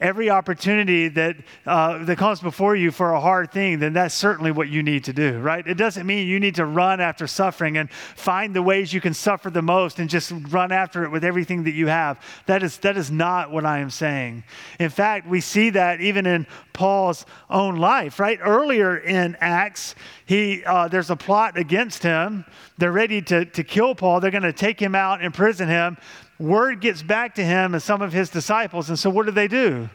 every 0.00 0.30
opportunity 0.30 1.08
that, 1.08 1.36
uh, 1.66 2.04
that 2.04 2.18
comes 2.18 2.40
before 2.40 2.76
you 2.76 2.90
for 2.90 3.12
a 3.12 3.20
hard 3.20 3.52
thing, 3.52 3.78
then 3.78 3.92
that's 3.92 4.14
certainly 4.14 4.50
what 4.50 4.68
you 4.68 4.82
need 4.82 5.04
to 5.04 5.12
do, 5.12 5.38
right? 5.38 5.66
It 5.66 5.74
doesn't 5.74 6.06
mean 6.06 6.26
you 6.26 6.40
need 6.40 6.56
to 6.56 6.64
run 6.64 7.00
after 7.00 7.26
suffering 7.26 7.76
and 7.76 7.90
find 7.90 8.54
the 8.54 8.62
ways 8.62 8.92
you 8.92 9.00
can 9.00 9.14
suffer 9.14 9.50
the 9.50 9.62
most 9.62 9.98
and 9.98 10.08
just 10.08 10.32
run 10.50 10.72
after 10.72 11.04
it 11.04 11.10
with 11.10 11.24
everything 11.24 11.64
that 11.64 11.72
you 11.72 11.86
have. 11.86 12.20
That 12.46 12.62
is, 12.62 12.78
that 12.78 12.96
is 12.96 13.10
not 13.10 13.50
what 13.50 13.64
I 13.64 13.78
am 13.78 13.90
saying. 13.90 14.44
In 14.78 14.90
fact, 14.90 15.26
we 15.26 15.40
see 15.40 15.70
that 15.70 16.00
even 16.00 16.26
in 16.26 16.46
Paul's 16.72 17.26
own 17.50 17.76
life, 17.76 18.20
right? 18.20 18.38
Earlier 18.40 18.96
in 18.96 19.36
Acts, 19.40 19.94
he, 20.26 20.64
uh, 20.64 20.88
there's 20.88 21.10
a 21.10 21.16
plot 21.16 21.58
against 21.58 22.02
him. 22.02 22.44
They're 22.76 22.92
ready 22.92 23.20
to, 23.22 23.44
to 23.44 23.64
kill 23.64 23.94
Paul. 23.94 24.20
They're 24.20 24.30
going 24.30 24.42
to 24.44 24.52
take 24.52 24.80
him 24.80 24.94
out, 24.94 25.22
imprison 25.24 25.68
him 25.68 25.96
word 26.38 26.80
gets 26.80 27.02
back 27.02 27.34
to 27.36 27.44
him 27.44 27.74
and 27.74 27.82
some 27.82 28.02
of 28.02 28.12
his 28.12 28.30
disciples. 28.30 28.88
And 28.88 28.98
so 28.98 29.10
what 29.10 29.26
do 29.26 29.32
they 29.32 29.48
do? 29.48 29.90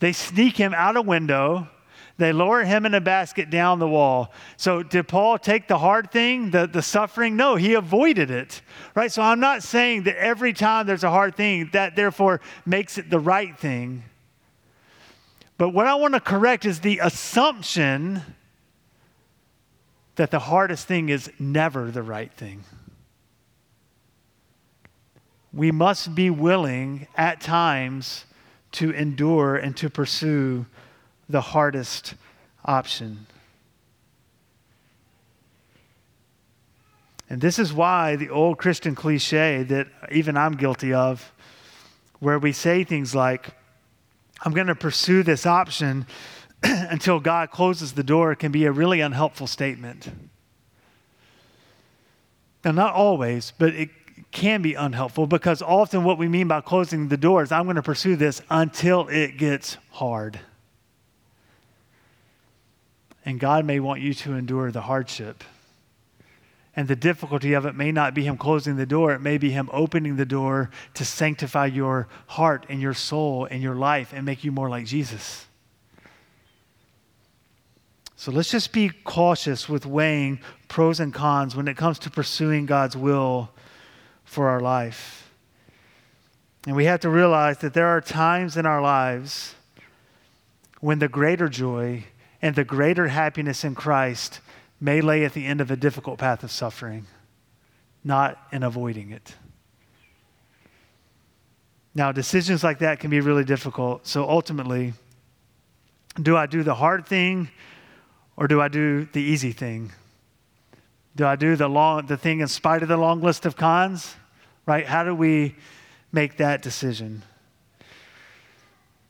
They 0.00 0.12
sneak 0.12 0.56
him 0.56 0.74
out 0.74 0.96
a 0.96 1.02
window. 1.02 1.68
They 2.18 2.32
lower 2.32 2.64
him 2.64 2.84
in 2.84 2.94
a 2.94 3.00
basket 3.00 3.48
down 3.48 3.78
the 3.78 3.88
wall. 3.88 4.32
So, 4.56 4.82
did 4.82 5.06
Paul 5.06 5.38
take 5.38 5.68
the 5.68 5.78
hard 5.78 6.10
thing, 6.10 6.50
the, 6.50 6.66
the 6.66 6.82
suffering? 6.82 7.36
No, 7.36 7.54
he 7.54 7.74
avoided 7.74 8.28
it, 8.28 8.60
right? 8.96 9.10
So, 9.10 9.22
I'm 9.22 9.38
not 9.38 9.62
saying 9.62 10.02
that 10.04 10.16
every 10.16 10.52
time 10.52 10.88
there's 10.88 11.04
a 11.04 11.10
hard 11.10 11.36
thing, 11.36 11.70
that 11.72 11.94
therefore 11.94 12.40
makes 12.66 12.98
it 12.98 13.08
the 13.08 13.20
right 13.20 13.56
thing. 13.56 14.02
But 15.58 15.68
what 15.70 15.86
I 15.86 15.94
want 15.94 16.14
to 16.14 16.20
correct 16.20 16.64
is 16.64 16.80
the 16.80 16.98
assumption 16.98 18.22
that 20.16 20.32
the 20.32 20.40
hardest 20.40 20.88
thing 20.88 21.10
is 21.10 21.30
never 21.38 21.92
the 21.92 22.02
right 22.02 22.32
thing 22.32 22.64
we 25.58 25.72
must 25.72 26.14
be 26.14 26.30
willing 26.30 27.08
at 27.16 27.40
times 27.40 28.24
to 28.70 28.92
endure 28.92 29.56
and 29.56 29.76
to 29.76 29.90
pursue 29.90 30.64
the 31.28 31.40
hardest 31.40 32.14
option. 32.64 33.26
And 37.28 37.40
this 37.40 37.58
is 37.58 37.72
why 37.72 38.14
the 38.14 38.30
old 38.30 38.58
Christian 38.58 38.94
cliche 38.94 39.64
that 39.64 39.88
even 40.12 40.36
I'm 40.36 40.54
guilty 40.54 40.92
of, 40.92 41.32
where 42.20 42.38
we 42.38 42.52
say 42.52 42.84
things 42.84 43.12
like, 43.12 43.48
I'm 44.42 44.52
going 44.52 44.68
to 44.68 44.76
pursue 44.76 45.24
this 45.24 45.44
option 45.44 46.06
until 46.62 47.18
God 47.18 47.50
closes 47.50 47.94
the 47.94 48.04
door, 48.04 48.36
can 48.36 48.52
be 48.52 48.64
a 48.64 48.70
really 48.70 49.00
unhelpful 49.00 49.48
statement. 49.48 50.08
Now, 52.64 52.70
not 52.70 52.94
always, 52.94 53.52
but 53.58 53.74
it 53.74 53.90
can 54.30 54.62
be 54.62 54.74
unhelpful 54.74 55.26
because 55.26 55.62
often 55.62 56.04
what 56.04 56.18
we 56.18 56.28
mean 56.28 56.48
by 56.48 56.60
closing 56.60 57.08
the 57.08 57.16
door 57.16 57.42
is 57.42 57.52
I'm 57.52 57.64
going 57.64 57.76
to 57.76 57.82
pursue 57.82 58.16
this 58.16 58.42
until 58.50 59.08
it 59.08 59.36
gets 59.36 59.76
hard. 59.90 60.40
And 63.24 63.38
God 63.38 63.64
may 63.64 63.80
want 63.80 64.00
you 64.00 64.14
to 64.14 64.34
endure 64.34 64.70
the 64.70 64.82
hardship. 64.82 65.44
And 66.74 66.86
the 66.86 66.96
difficulty 66.96 67.54
of 67.54 67.66
it 67.66 67.74
may 67.74 67.90
not 67.90 68.14
be 68.14 68.24
Him 68.24 68.38
closing 68.38 68.76
the 68.76 68.86
door, 68.86 69.12
it 69.12 69.20
may 69.20 69.36
be 69.36 69.50
Him 69.50 69.68
opening 69.72 70.16
the 70.16 70.24
door 70.24 70.70
to 70.94 71.04
sanctify 71.04 71.66
your 71.66 72.08
heart 72.28 72.66
and 72.68 72.80
your 72.80 72.94
soul 72.94 73.46
and 73.50 73.62
your 73.62 73.74
life 73.74 74.12
and 74.14 74.24
make 74.24 74.44
you 74.44 74.52
more 74.52 74.70
like 74.70 74.86
Jesus. 74.86 75.46
So 78.16 78.32
let's 78.32 78.50
just 78.50 78.72
be 78.72 78.90
cautious 79.04 79.68
with 79.68 79.86
weighing 79.86 80.40
pros 80.68 80.98
and 80.98 81.12
cons 81.12 81.54
when 81.54 81.68
it 81.68 81.76
comes 81.76 81.98
to 82.00 82.10
pursuing 82.10 82.66
God's 82.66 82.96
will 82.96 83.50
for 84.28 84.48
our 84.48 84.60
life. 84.60 85.30
And 86.66 86.76
we 86.76 86.84
have 86.84 87.00
to 87.00 87.08
realize 87.08 87.58
that 87.58 87.72
there 87.72 87.86
are 87.86 88.00
times 88.00 88.58
in 88.58 88.66
our 88.66 88.82
lives 88.82 89.54
when 90.80 90.98
the 90.98 91.08
greater 91.08 91.48
joy 91.48 92.04
and 92.42 92.54
the 92.54 92.64
greater 92.64 93.08
happiness 93.08 93.64
in 93.64 93.74
Christ 93.74 94.40
may 94.80 95.00
lay 95.00 95.24
at 95.24 95.32
the 95.32 95.46
end 95.46 95.62
of 95.62 95.70
a 95.70 95.76
difficult 95.76 96.18
path 96.18 96.44
of 96.44 96.50
suffering, 96.50 97.06
not 98.04 98.38
in 98.52 98.62
avoiding 98.62 99.10
it. 99.10 99.34
Now, 101.94 102.12
decisions 102.12 102.62
like 102.62 102.80
that 102.80 103.00
can 103.00 103.10
be 103.10 103.20
really 103.20 103.44
difficult. 103.44 104.06
So 104.06 104.28
ultimately, 104.28 104.92
do 106.20 106.36
I 106.36 106.46
do 106.46 106.62
the 106.62 106.74
hard 106.74 107.06
thing 107.06 107.48
or 108.36 108.46
do 108.46 108.60
I 108.60 108.68
do 108.68 109.06
the 109.06 109.22
easy 109.22 109.52
thing? 109.52 109.90
Do 111.18 111.26
I 111.26 111.34
do 111.34 111.56
the 111.56 111.66
long 111.66 112.06
the 112.06 112.16
thing 112.16 112.38
in 112.38 112.46
spite 112.46 112.82
of 112.82 112.88
the 112.88 112.96
long 112.96 113.20
list 113.20 113.44
of 113.44 113.56
cons? 113.56 114.14
Right? 114.66 114.86
How 114.86 115.02
do 115.02 115.14
we 115.14 115.56
make 116.12 116.36
that 116.36 116.62
decision? 116.62 117.24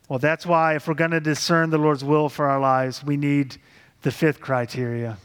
Well, 0.08 0.18
that's 0.18 0.46
why 0.46 0.74
if 0.74 0.88
we're 0.88 0.94
going 0.94 1.10
to 1.10 1.20
discern 1.20 1.68
the 1.68 1.76
Lord's 1.76 2.02
will 2.02 2.30
for 2.30 2.48
our 2.48 2.58
lives, 2.58 3.04
we 3.04 3.18
need 3.18 3.58
the 4.00 4.10
fifth 4.10 4.40
criteria 4.40 5.18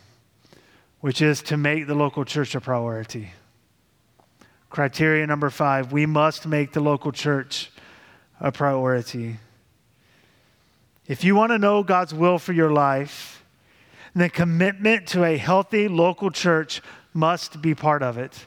which 0.99 1.21
is 1.21 1.41
to 1.41 1.57
make 1.57 1.87
the 1.87 1.95
local 1.95 2.23
church 2.23 2.55
a 2.55 2.61
priority. 2.61 3.31
Criteria 4.69 5.25
number 5.25 5.49
five 5.49 5.93
we 5.93 6.05
must 6.05 6.45
make 6.45 6.73
the 6.73 6.81
local 6.81 7.13
church 7.13 7.71
a 8.41 8.51
priority. 8.51 9.37
If 11.07 11.23
you 11.23 11.33
want 11.33 11.51
to 11.51 11.57
know 11.57 11.81
God's 11.81 12.13
will 12.13 12.39
for 12.39 12.51
your 12.51 12.71
life, 12.71 13.32
then 14.21 14.29
commitment 14.29 15.07
to 15.07 15.23
a 15.23 15.37
healthy 15.37 15.87
local 15.87 16.29
church 16.29 16.81
must 17.13 17.61
be 17.61 17.73
part 17.73 18.03
of 18.03 18.17
it. 18.17 18.45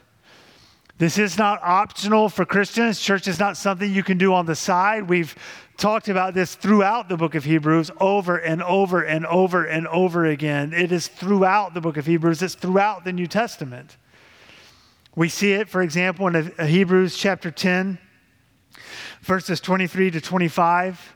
This 0.97 1.17
is 1.19 1.37
not 1.37 1.61
optional 1.61 2.27
for 2.27 2.45
Christians. 2.45 2.99
Church 2.99 3.27
is 3.27 3.39
not 3.39 3.55
something 3.55 3.93
you 3.93 4.03
can 4.03 4.17
do 4.17 4.33
on 4.33 4.45
the 4.45 4.55
side. 4.55 5.07
We've 5.07 5.35
talked 5.77 6.09
about 6.09 6.33
this 6.33 6.55
throughout 6.55 7.07
the 7.07 7.17
book 7.17 7.35
of 7.35 7.43
Hebrews 7.43 7.91
over 7.99 8.37
and 8.37 8.63
over 8.63 9.03
and 9.03 9.25
over 9.27 9.63
and 9.63 9.87
over 9.87 10.25
again. 10.25 10.73
It 10.73 10.91
is 10.91 11.07
throughout 11.07 11.75
the 11.75 11.81
book 11.81 11.97
of 11.97 12.07
Hebrews, 12.07 12.41
it's 12.41 12.55
throughout 12.55 13.03
the 13.03 13.13
New 13.13 13.27
Testament. 13.27 13.97
We 15.15 15.29
see 15.29 15.53
it, 15.53 15.69
for 15.69 15.81
example, 15.83 16.27
in 16.27 16.51
Hebrews 16.59 17.15
chapter 17.15 17.51
10, 17.51 17.99
verses 19.21 19.59
23 19.59 20.11
to 20.11 20.21
25. 20.21 21.15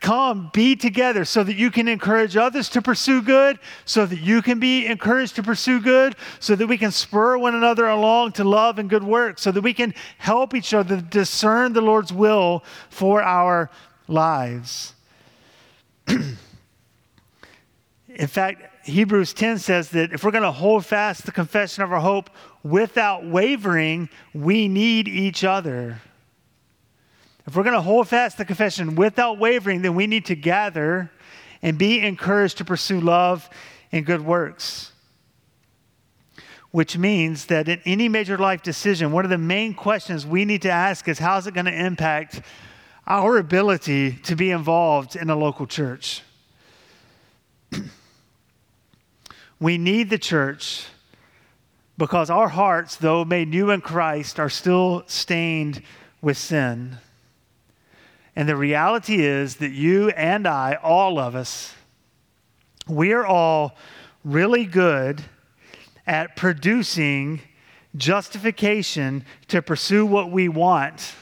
Come, 0.00 0.50
be 0.54 0.76
together 0.76 1.26
so 1.26 1.44
that 1.44 1.56
you 1.56 1.70
can 1.70 1.86
encourage 1.86 2.34
others 2.34 2.70
to 2.70 2.80
pursue 2.80 3.20
good, 3.20 3.58
so 3.84 4.06
that 4.06 4.18
you 4.18 4.40
can 4.40 4.58
be 4.58 4.86
encouraged 4.86 5.36
to 5.36 5.42
pursue 5.42 5.78
good, 5.78 6.16
so 6.38 6.56
that 6.56 6.66
we 6.66 6.78
can 6.78 6.90
spur 6.90 7.36
one 7.36 7.54
another 7.54 7.86
along 7.86 8.32
to 8.32 8.44
love 8.44 8.78
and 8.78 8.88
good 8.88 9.04
work, 9.04 9.38
so 9.38 9.52
that 9.52 9.60
we 9.60 9.74
can 9.74 9.92
help 10.16 10.54
each 10.54 10.72
other 10.72 11.02
discern 11.02 11.74
the 11.74 11.82
Lord's 11.82 12.14
will 12.14 12.64
for 12.88 13.22
our 13.22 13.70
lives. 14.08 14.94
In 16.08 16.38
fact, 18.26 18.86
Hebrews 18.86 19.34
10 19.34 19.58
says 19.58 19.90
that 19.90 20.14
if 20.14 20.24
we're 20.24 20.30
going 20.30 20.44
to 20.44 20.50
hold 20.50 20.86
fast 20.86 21.26
the 21.26 21.32
confession 21.32 21.82
of 21.82 21.92
our 21.92 22.00
hope 22.00 22.30
without 22.62 23.26
wavering, 23.26 24.08
we 24.32 24.66
need 24.66 25.08
each 25.08 25.44
other. 25.44 26.00
If 27.46 27.56
we're 27.56 27.62
going 27.62 27.74
to 27.74 27.80
hold 27.80 28.08
fast 28.08 28.38
the 28.38 28.44
confession 28.44 28.96
without 28.96 29.38
wavering, 29.38 29.82
then 29.82 29.94
we 29.94 30.06
need 30.06 30.26
to 30.26 30.36
gather 30.36 31.10
and 31.62 31.78
be 31.78 32.00
encouraged 32.00 32.58
to 32.58 32.64
pursue 32.64 33.00
love 33.00 33.48
and 33.92 34.04
good 34.04 34.24
works. 34.24 34.92
Which 36.70 36.96
means 36.96 37.46
that 37.46 37.68
in 37.68 37.80
any 37.84 38.08
major 38.08 38.38
life 38.38 38.62
decision, 38.62 39.10
one 39.10 39.24
of 39.24 39.30
the 39.30 39.38
main 39.38 39.74
questions 39.74 40.26
we 40.26 40.44
need 40.44 40.62
to 40.62 40.70
ask 40.70 41.08
is 41.08 41.18
how 41.18 41.36
is 41.38 41.46
it 41.46 41.54
going 41.54 41.66
to 41.66 41.74
impact 41.74 42.42
our 43.06 43.38
ability 43.38 44.12
to 44.12 44.36
be 44.36 44.50
involved 44.50 45.16
in 45.16 45.30
a 45.30 45.36
local 45.36 45.66
church? 45.66 46.22
we 49.60 49.78
need 49.78 50.10
the 50.10 50.18
church 50.18 50.86
because 51.98 52.30
our 52.30 52.48
hearts, 52.48 52.96
though 52.96 53.24
made 53.24 53.48
new 53.48 53.70
in 53.70 53.80
Christ, 53.80 54.38
are 54.38 54.48
still 54.48 55.02
stained 55.06 55.82
with 56.22 56.38
sin. 56.38 56.98
And 58.36 58.48
the 58.48 58.56
reality 58.56 59.24
is 59.24 59.56
that 59.56 59.70
you 59.70 60.10
and 60.10 60.46
I, 60.46 60.78
all 60.82 61.18
of 61.18 61.34
us, 61.34 61.74
we 62.86 63.12
are 63.12 63.26
all 63.26 63.76
really 64.24 64.64
good 64.64 65.22
at 66.06 66.36
producing 66.36 67.40
justification 67.96 69.24
to 69.48 69.62
pursue 69.62 70.06
what 70.06 70.30
we 70.30 70.48
want 70.48 71.14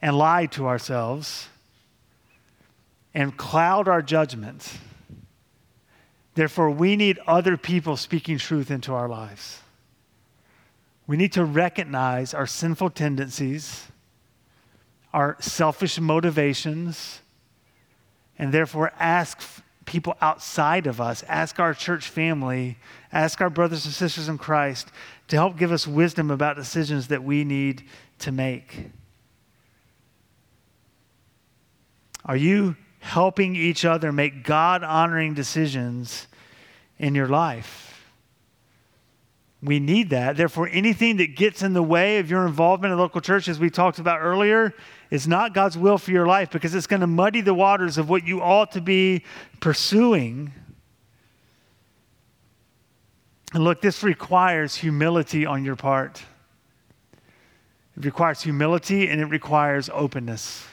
and 0.00 0.16
lie 0.16 0.46
to 0.46 0.66
ourselves 0.66 1.48
and 3.14 3.36
cloud 3.36 3.88
our 3.88 4.02
judgment. 4.02 4.78
Therefore, 6.34 6.70
we 6.70 6.96
need 6.96 7.18
other 7.26 7.56
people 7.56 7.96
speaking 7.96 8.38
truth 8.38 8.70
into 8.70 8.92
our 8.92 9.08
lives. 9.08 9.60
We 11.06 11.16
need 11.16 11.32
to 11.32 11.44
recognize 11.44 12.32
our 12.32 12.46
sinful 12.46 12.90
tendencies 12.90 13.86
our 15.12 15.36
selfish 15.40 16.00
motivations, 16.00 17.20
and 18.38 18.52
therefore 18.52 18.92
ask 18.98 19.40
people 19.84 20.16
outside 20.20 20.86
of 20.86 21.00
us, 21.00 21.22
ask 21.24 21.58
our 21.58 21.74
church 21.74 22.08
family, 22.08 22.78
ask 23.12 23.40
our 23.40 23.50
brothers 23.50 23.84
and 23.84 23.92
sisters 23.92 24.28
in 24.28 24.38
Christ 24.38 24.88
to 25.28 25.36
help 25.36 25.58
give 25.58 25.72
us 25.72 25.86
wisdom 25.86 26.30
about 26.30 26.56
decisions 26.56 27.08
that 27.08 27.22
we 27.22 27.44
need 27.44 27.84
to 28.20 28.32
make. 28.32 28.86
Are 32.24 32.36
you 32.36 32.76
helping 33.00 33.56
each 33.56 33.84
other 33.84 34.12
make 34.12 34.44
God 34.44 34.84
honoring 34.84 35.34
decisions 35.34 36.28
in 36.98 37.14
your 37.14 37.28
life? 37.28 37.88
We 39.62 39.78
need 39.78 40.10
that. 40.10 40.36
Therefore, 40.36 40.68
anything 40.72 41.18
that 41.18 41.36
gets 41.36 41.62
in 41.62 41.72
the 41.72 41.82
way 41.82 42.18
of 42.18 42.30
your 42.30 42.46
involvement 42.46 42.92
in 42.92 42.98
local 42.98 43.20
church, 43.20 43.48
as 43.48 43.60
we 43.60 43.70
talked 43.70 43.98
about 43.98 44.20
earlier, 44.20 44.74
is 45.12 45.28
not 45.28 45.52
God's 45.52 45.76
will 45.76 45.98
for 45.98 46.10
your 46.10 46.26
life 46.26 46.50
because 46.50 46.74
it's 46.74 46.86
going 46.86 47.02
to 47.02 47.06
muddy 47.06 47.42
the 47.42 47.52
waters 47.52 47.98
of 47.98 48.08
what 48.08 48.26
you 48.26 48.40
ought 48.40 48.72
to 48.72 48.80
be 48.80 49.22
pursuing. 49.60 50.50
And 53.52 53.62
look, 53.62 53.82
this 53.82 54.02
requires 54.02 54.74
humility 54.74 55.44
on 55.44 55.66
your 55.66 55.76
part. 55.76 56.24
It 57.94 58.06
requires 58.06 58.40
humility 58.40 59.06
and 59.06 59.20
it 59.20 59.26
requires 59.26 59.90
openness. 59.92 60.66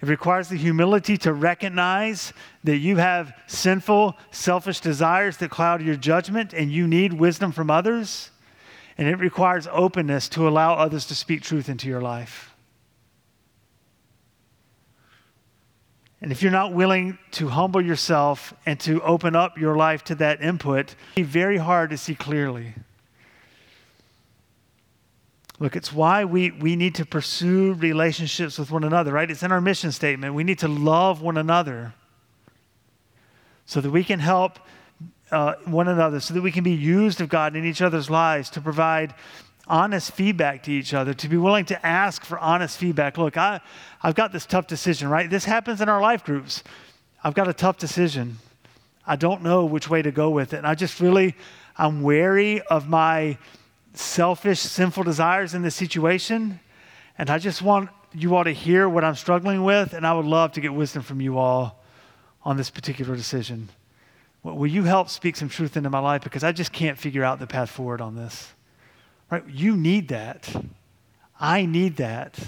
It 0.00 0.08
requires 0.08 0.48
the 0.48 0.56
humility 0.56 1.16
to 1.18 1.32
recognize 1.32 2.32
that 2.62 2.76
you 2.76 2.98
have 2.98 3.34
sinful, 3.48 4.14
selfish 4.30 4.78
desires 4.78 5.38
that 5.38 5.50
cloud 5.50 5.82
your 5.82 5.96
judgment 5.96 6.52
and 6.52 6.70
you 6.70 6.86
need 6.86 7.14
wisdom 7.14 7.50
from 7.50 7.72
others. 7.72 8.30
And 8.96 9.08
it 9.08 9.16
requires 9.16 9.66
openness 9.72 10.28
to 10.28 10.46
allow 10.46 10.74
others 10.74 11.04
to 11.06 11.16
speak 11.16 11.42
truth 11.42 11.68
into 11.68 11.88
your 11.88 12.00
life. 12.00 12.52
And 16.20 16.32
if 16.32 16.42
you're 16.42 16.52
not 16.52 16.72
willing 16.72 17.18
to 17.32 17.48
humble 17.48 17.80
yourself 17.80 18.54
and 18.64 18.80
to 18.80 19.02
open 19.02 19.36
up 19.36 19.58
your 19.58 19.76
life 19.76 20.02
to 20.04 20.14
that 20.16 20.40
input, 20.40 20.94
it's 21.16 21.28
very 21.28 21.58
hard 21.58 21.90
to 21.90 21.98
see 21.98 22.14
clearly. 22.14 22.74
Look, 25.58 25.76
it's 25.76 25.92
why 25.92 26.24
we, 26.24 26.50
we 26.50 26.76
need 26.76 26.94
to 26.96 27.06
pursue 27.06 27.74
relationships 27.74 28.58
with 28.58 28.70
one 28.70 28.84
another, 28.84 29.12
right? 29.12 29.30
It's 29.30 29.42
in 29.42 29.52
our 29.52 29.60
mission 29.60 29.92
statement. 29.92 30.34
We 30.34 30.44
need 30.44 30.58
to 30.60 30.68
love 30.68 31.22
one 31.22 31.36
another 31.36 31.94
so 33.64 33.80
that 33.80 33.90
we 33.90 34.04
can 34.04 34.18
help 34.18 34.58
uh, 35.30 35.54
one 35.64 35.88
another, 35.88 36.20
so 36.20 36.34
that 36.34 36.42
we 36.42 36.52
can 36.52 36.62
be 36.62 36.72
used 36.72 37.20
of 37.20 37.28
God 37.28 37.56
in 37.56 37.64
each 37.64 37.82
other's 37.82 38.08
lives 38.08 38.48
to 38.50 38.60
provide 38.60 39.14
honest 39.66 40.12
feedback 40.12 40.62
to 40.64 40.72
each 40.72 40.94
other, 40.94 41.12
to 41.14 41.28
be 41.28 41.36
willing 41.36 41.64
to 41.66 41.86
ask 41.86 42.24
for 42.24 42.38
honest 42.38 42.78
feedback. 42.78 43.18
Look, 43.18 43.36
I, 43.36 43.60
I've 44.02 44.14
got 44.14 44.32
this 44.32 44.46
tough 44.46 44.66
decision, 44.66 45.08
right? 45.08 45.28
This 45.28 45.44
happens 45.44 45.80
in 45.80 45.88
our 45.88 46.00
life 46.00 46.24
groups. 46.24 46.62
I've 47.22 47.34
got 47.34 47.48
a 47.48 47.52
tough 47.52 47.78
decision. 47.78 48.38
I 49.06 49.16
don't 49.16 49.42
know 49.42 49.64
which 49.64 49.88
way 49.88 50.02
to 50.02 50.10
go 50.10 50.30
with 50.30 50.52
it. 50.52 50.58
And 50.58 50.66
I 50.66 50.74
just 50.74 51.00
really, 51.00 51.34
I'm 51.76 52.02
wary 52.02 52.60
of 52.62 52.88
my 52.88 53.38
selfish, 53.94 54.60
sinful 54.60 55.04
desires 55.04 55.54
in 55.54 55.62
this 55.62 55.74
situation. 55.74 56.60
And 57.18 57.30
I 57.30 57.38
just 57.38 57.62
want 57.62 57.90
you 58.12 58.34
all 58.36 58.44
to 58.44 58.52
hear 58.52 58.88
what 58.88 59.04
I'm 59.04 59.14
struggling 59.14 59.64
with. 59.64 59.92
And 59.92 60.06
I 60.06 60.12
would 60.12 60.26
love 60.26 60.52
to 60.52 60.60
get 60.60 60.72
wisdom 60.72 61.02
from 61.02 61.20
you 61.20 61.38
all 61.38 61.82
on 62.44 62.56
this 62.56 62.70
particular 62.70 63.16
decision. 63.16 63.68
Will 64.42 64.68
you 64.68 64.84
help 64.84 65.08
speak 65.08 65.34
some 65.34 65.48
truth 65.48 65.76
into 65.76 65.90
my 65.90 65.98
life? 65.98 66.22
Because 66.22 66.44
I 66.44 66.52
just 66.52 66.72
can't 66.72 66.96
figure 66.96 67.24
out 67.24 67.40
the 67.40 67.48
path 67.48 67.70
forward 67.70 68.00
on 68.00 68.14
this. 68.14 68.52
Right? 69.30 69.44
You 69.48 69.76
need 69.76 70.08
that. 70.08 70.54
I 71.38 71.66
need 71.66 71.96
that. 71.96 72.38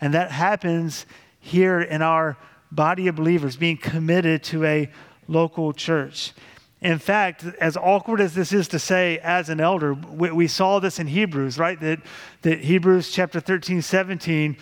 And 0.00 0.14
that 0.14 0.30
happens 0.30 1.06
here 1.40 1.80
in 1.80 2.02
our 2.02 2.36
body 2.70 3.08
of 3.08 3.16
believers 3.16 3.56
being 3.56 3.76
committed 3.76 4.42
to 4.44 4.64
a 4.64 4.90
local 5.28 5.72
church. 5.72 6.32
In 6.80 6.98
fact, 6.98 7.44
as 7.60 7.76
awkward 7.76 8.20
as 8.20 8.34
this 8.34 8.52
is 8.52 8.68
to 8.68 8.78
say 8.78 9.18
as 9.18 9.50
an 9.50 9.60
elder, 9.60 9.92
we, 9.92 10.30
we, 10.30 10.46
saw 10.46 10.78
this 10.78 10.98
in 10.98 11.06
Hebrews, 11.06 11.58
right? 11.58 11.78
That, 11.80 12.00
that 12.42 12.60
Hebrews 12.60 13.10
chapter 13.10 13.38
13, 13.38 13.82
17 13.82 14.56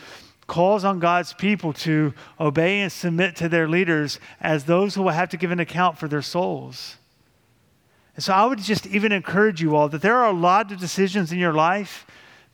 calls 0.49 0.82
on 0.82 0.99
God's 0.99 1.32
people 1.34 1.72
to 1.74 2.12
obey 2.41 2.80
and 2.80 2.91
submit 2.91 3.36
to 3.36 3.49
their 3.49 3.68
leaders 3.68 4.18
as 4.41 4.64
those 4.64 4.95
who 4.95 5.03
will 5.03 5.11
have 5.11 5.28
to 5.28 5.36
give 5.36 5.53
an 5.53 5.61
account 5.61 5.97
for 5.97 6.09
their 6.09 6.22
souls. 6.22 6.97
And 8.18 8.24
so 8.24 8.32
I 8.32 8.44
would 8.44 8.58
just 8.58 8.84
even 8.88 9.12
encourage 9.12 9.62
you 9.62 9.76
all 9.76 9.88
that 9.90 10.02
there 10.02 10.16
are 10.16 10.26
a 10.26 10.36
lot 10.36 10.72
of 10.72 10.80
decisions 10.80 11.30
in 11.30 11.38
your 11.38 11.52
life 11.52 12.04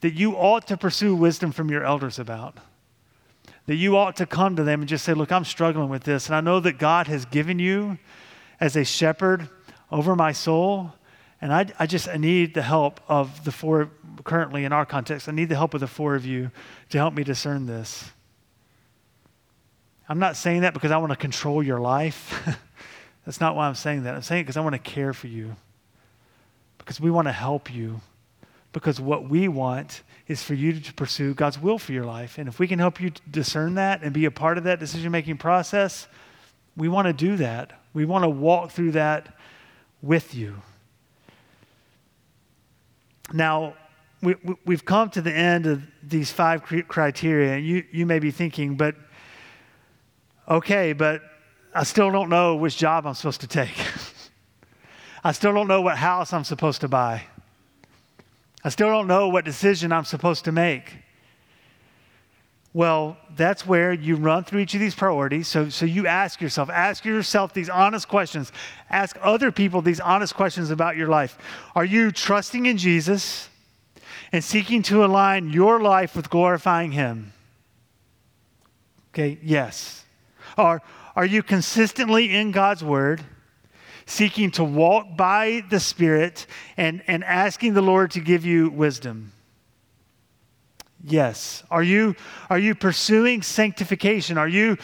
that 0.03 0.13
you 0.13 0.33
ought 0.33 0.67
to 0.67 0.77
pursue 0.77 1.15
wisdom 1.15 1.53
from 1.53 1.71
your 1.71 1.83
elders 1.85 2.19
about. 2.19 2.59
That 3.65 3.77
you 3.77 3.97
ought 3.97 4.15
to 4.17 4.27
come 4.27 4.57
to 4.57 4.63
them 4.63 4.83
and 4.83 4.89
just 4.91 5.07
say, 5.07 5.15
Look, 5.15 5.33
I'm 5.33 5.47
struggling 5.47 5.89
with 5.89 6.05
this. 6.05 6.27
And 6.27 6.37
I 6.37 6.43
know 6.43 6.61
that 6.61 6.77
God 6.77 7.07
has 7.07 7.25
given 7.25 7.59
you 7.59 7.97
as 8.61 8.77
a 8.77 8.85
shepherd 8.85 9.49
over 9.91 10.15
my 10.15 10.33
soul. 10.33 10.93
And 11.41 11.51
I, 11.51 11.65
I 11.79 11.87
just 11.87 12.11
I 12.11 12.19
need 12.19 12.53
the 12.53 12.61
help 12.61 13.01
of 13.09 13.43
the 13.45 13.51
four, 13.51 13.89
currently 14.23 14.67
in 14.67 14.73
our 14.75 14.85
context, 14.85 15.31
I 15.31 15.33
need 15.33 15.49
the 15.49 15.57
help 15.57 15.73
of 15.73 15.81
the 15.81 15.87
four 15.87 16.15
of 16.15 16.27
you 16.27 16.51
to 16.91 16.99
help 16.99 17.15
me 17.15 17.25
discern 17.25 17.65
this. 17.65 18.13
I'm 20.11 20.19
not 20.19 20.37
saying 20.37 20.61
that 20.61 20.75
because 20.75 20.91
I 20.91 20.99
want 20.99 21.13
to 21.13 21.17
control 21.17 21.63
your 21.63 21.81
life. 21.81 22.55
That's 23.25 23.41
not 23.41 23.57
why 23.57 23.67
I'm 23.67 23.75
saying 23.75 24.05
that. 24.05 24.15
I'm 24.15 24.23
saying 24.23 24.41
it 24.41 24.45
because 24.45 24.57
I 24.57 24.61
want 24.61 24.75
to 24.75 24.79
care 24.79 25.13
for 25.13 25.29
you, 25.29 25.57
because 26.79 27.01
we 27.01 27.11
want 27.11 27.29
to 27.29 27.33
help 27.33 27.73
you, 27.73 28.01
because 28.73 29.01
what 29.01 29.29
we 29.29 29.49
want 29.49 30.03
is 30.29 30.43
for 30.43 30.55
you 30.55 30.79
to 30.81 30.95
pursue 30.95 31.35
God's 31.35 31.59
will 31.59 31.79
for 31.79 31.93
your 31.93 32.05
life. 32.05 32.39
And 32.39 32.49
if 32.49 32.59
we 32.59 32.67
can 32.67 32.79
help 32.79 33.01
you 33.01 33.13
discern 33.31 33.75
that 33.75 34.03
and 34.03 34.13
be 34.13 34.25
a 34.25 34.31
part 34.31 34.59
of 34.59 34.65
that 34.65 34.81
decision 34.81 35.13
making 35.13 35.39
process, 35.39 36.07
we 36.77 36.89
want 36.89 37.07
to 37.07 37.13
do 37.13 37.37
that. 37.37 37.81
We 37.93 38.05
want 38.05 38.25
to 38.25 38.29
walk 38.29 38.73
through 38.73 38.93
that 38.93 39.37
with 40.03 40.35
you. 40.35 40.57
Now, 43.33 43.75
we, 44.23 44.35
have 44.69 44.85
come 44.85 45.11
to 45.11 45.23
the 45.23 45.33
end 45.33 45.67
of 45.67 45.83
these 46.03 46.31
five 46.31 46.63
criteria. 46.63 47.55
and 47.55 47.65
You, 47.65 47.85
you 47.91 48.07
may 48.07 48.19
be 48.19 48.31
thinking, 48.31 48.77
but 48.77 48.97
okay, 50.49 50.93
but 50.93 51.23
I 51.75 51.83
still 51.83 52.11
don't 52.13 52.29
know 52.29 52.55
which 52.55 52.77
job 52.77 53.07
I'm 53.07 53.15
supposed 53.15 53.41
to 53.41 53.49
take. 53.49 53.75
I 55.25 55.33
still 55.33 55.53
don't 55.53 55.67
know 55.67 55.81
what 55.81 55.97
house 55.97 56.33
I'm 56.33 56.45
supposed 56.45 56.83
to 56.83 56.89
buy. 56.89 57.25
I 58.63 58.69
still 58.69 58.89
don't 58.89 59.07
know 59.07 59.29
what 59.29 59.45
decision 59.45 59.93
I'm 59.93 60.05
supposed 60.05 60.45
to 60.45 60.53
make. 60.53 60.93
Well, 62.73 63.17
that's 63.37 63.67
where 63.67 63.93
you 63.93 64.17
run 64.17 64.45
through 64.45 64.61
each 64.61 64.75
of 64.75 64.81
these 64.81 64.95
priorities. 64.95 65.49
So, 65.49 65.69
so 65.69 65.87
you 65.87 66.07
ask 66.07 66.41
yourself, 66.41 66.71
ask 66.71 67.05
yourself 67.05 67.55
these 67.55 67.69
honest 67.69 68.09
questions. 68.09 68.53
Ask 68.91 69.17
other 69.23 69.53
people 69.53 69.81
these 69.81 70.01
honest 70.01 70.35
questions 70.35 70.71
about 70.71 70.97
your 70.97 71.09
life. 71.09 71.39
Are 71.75 71.85
you 71.85 72.11
trusting 72.11 72.67
in 72.67 72.77
Jesus 72.77 73.49
and 74.33 74.43
seeking 74.43 74.83
to 74.85 75.05
align 75.05 75.51
your 75.51 75.81
life 75.81 76.17
with 76.17 76.31
glorifying 76.31 76.93
Him? 76.93 77.33
Okay, 79.13 79.39
yes. 79.43 80.05
Or 80.59 80.83
are 81.17 81.27
you 81.27 81.43
consistently 81.43 82.35
in 82.35 82.51
God's 82.51 82.83
Word, 82.83 83.23
seeking 84.07 84.51
to 84.53 84.65
walk 84.65 85.17
by 85.17 85.65
the 85.71 85.81
Spirit 85.81 86.47
and, 86.77 87.03
and 87.07 87.23
asking 87.25 87.75
the 87.75 87.83
Lord 87.83 88.11
to 88.13 88.21
give 88.21 88.45
you 88.45 88.71
wisdom? 88.71 89.33
Yes. 91.07 91.63
Are 91.71 91.83
you, 91.83 92.17
are 92.49 92.59
you 92.59 92.75
pursuing 92.75 93.43
sanctification? 93.43 94.39
Are 94.39 94.49
you 94.49 94.79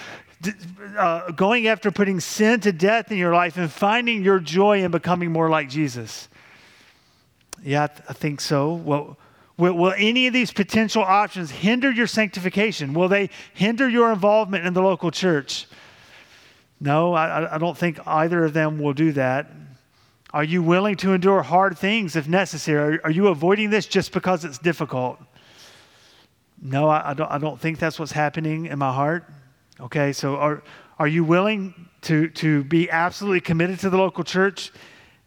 uh, 0.97 1.31
going 1.33 1.67
after 1.67 1.91
putting 1.91 2.21
sin 2.21 2.61
to 2.61 2.73
death 2.73 3.11
in 3.11 3.19
your 3.19 3.35
life 3.35 3.57
and 3.57 3.71
finding 3.71 4.23
your 4.23 4.39
joy 4.39 4.83
in 4.83 4.91
becoming 4.91 5.33
more 5.33 5.49
like 5.49 5.69
Jesus? 5.69 6.29
Yeah, 7.63 7.85
I, 7.85 7.87
th- 7.89 8.01
I 8.09 8.13
think 8.13 8.41
so. 8.41 8.75
Well, 8.75 9.19
will, 9.57 9.75
will 9.75 9.95
any 9.97 10.27
of 10.27 10.33
these 10.33 10.53
potential 10.53 11.03
options 11.03 11.51
hinder 11.51 11.91
your 11.91 12.07
sanctification? 12.07 12.95
Will 12.95 13.09
they 13.09 13.31
hinder 13.55 13.89
your 13.89 14.13
involvement 14.13 14.67
in 14.67 14.75
the 14.75 14.83
local 14.83 15.11
church? 15.11 15.67
No, 16.81 17.13
I, 17.13 17.57
I 17.57 17.59
don't 17.59 17.77
think 17.77 17.99
either 18.07 18.45
of 18.45 18.55
them 18.55 18.79
will 18.81 18.95
do 18.95 19.13
that. 19.13 19.51
Are 20.33 20.45
you 20.45 20.63
willing 20.63 20.97
to 20.97 21.13
endure 21.13 21.43
hard 21.43 21.77
things 21.77 22.17
if 22.17 22.29
necessary? 22.29 22.97
Are, 22.97 23.01
are 23.05 23.11
you 23.11 23.29
avoiding 23.29 23.71
this 23.71 23.87
just 23.87 24.13
because 24.13 24.45
it's 24.45 24.59
difficult? 24.59 25.19
No, 26.63 26.89
I, 26.89 27.11
I, 27.11 27.15
don't, 27.15 27.31
I 27.31 27.39
don't 27.39 27.61
think 27.61 27.79
that's 27.79 27.99
what's 27.99 28.13
happening 28.13 28.67
in 28.67 28.79
my 28.79 28.93
heart. 28.93 29.25
Okay, 29.81 30.13
so 30.13 30.37
are, 30.37 30.63
are 30.99 31.09
you 31.09 31.25
willing 31.25 31.89
to, 32.03 32.29
to 32.29 32.65
be 32.65 32.91
absolutely 32.91 33.41
committed 33.41 33.81
to 33.81 33.91
the 33.91 33.97
local 33.97 34.25
church? 34.25 34.73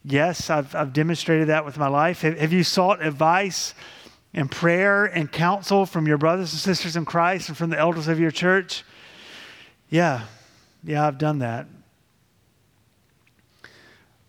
Yes, 0.06 0.49
I've, 0.49 0.74
I've 0.76 0.93
demonstrated 0.93 1.49
that 1.49 1.66
with 1.66 1.78
my 1.78 1.88
life. 1.88 2.22
Have, 2.22 2.38
have 2.38 2.54
you 2.54 2.64
sought 2.64 3.04
advice 3.04 3.74
and 4.34 4.49
prayer 4.49 5.06
and 5.06 5.32
counsel 5.32 5.86
from 5.86 6.08
your 6.08 6.18
brothers 6.18 6.51
and 6.54 6.60
sisters 6.60 6.95
in 6.95 7.06
Christ 7.06 7.49
and 7.49 7.58
from 7.58 7.70
the 7.70 7.80
elders 7.80 8.08
of 8.08 8.20
your 8.20 8.32
church? 8.32 8.84
Yeah, 9.89 10.26
yeah, 10.84 11.08
I've 11.08 11.18
done 11.18 11.40
that. 11.40 11.68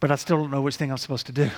But 0.01 0.11
I 0.11 0.17
still 0.17 0.37
don't 0.37 0.51
know 0.51 0.63
which 0.63 0.77
thing 0.77 0.91
I'm 0.91 0.99
supposed 0.99 1.27
to 1.27 1.33
do. 1.33 1.51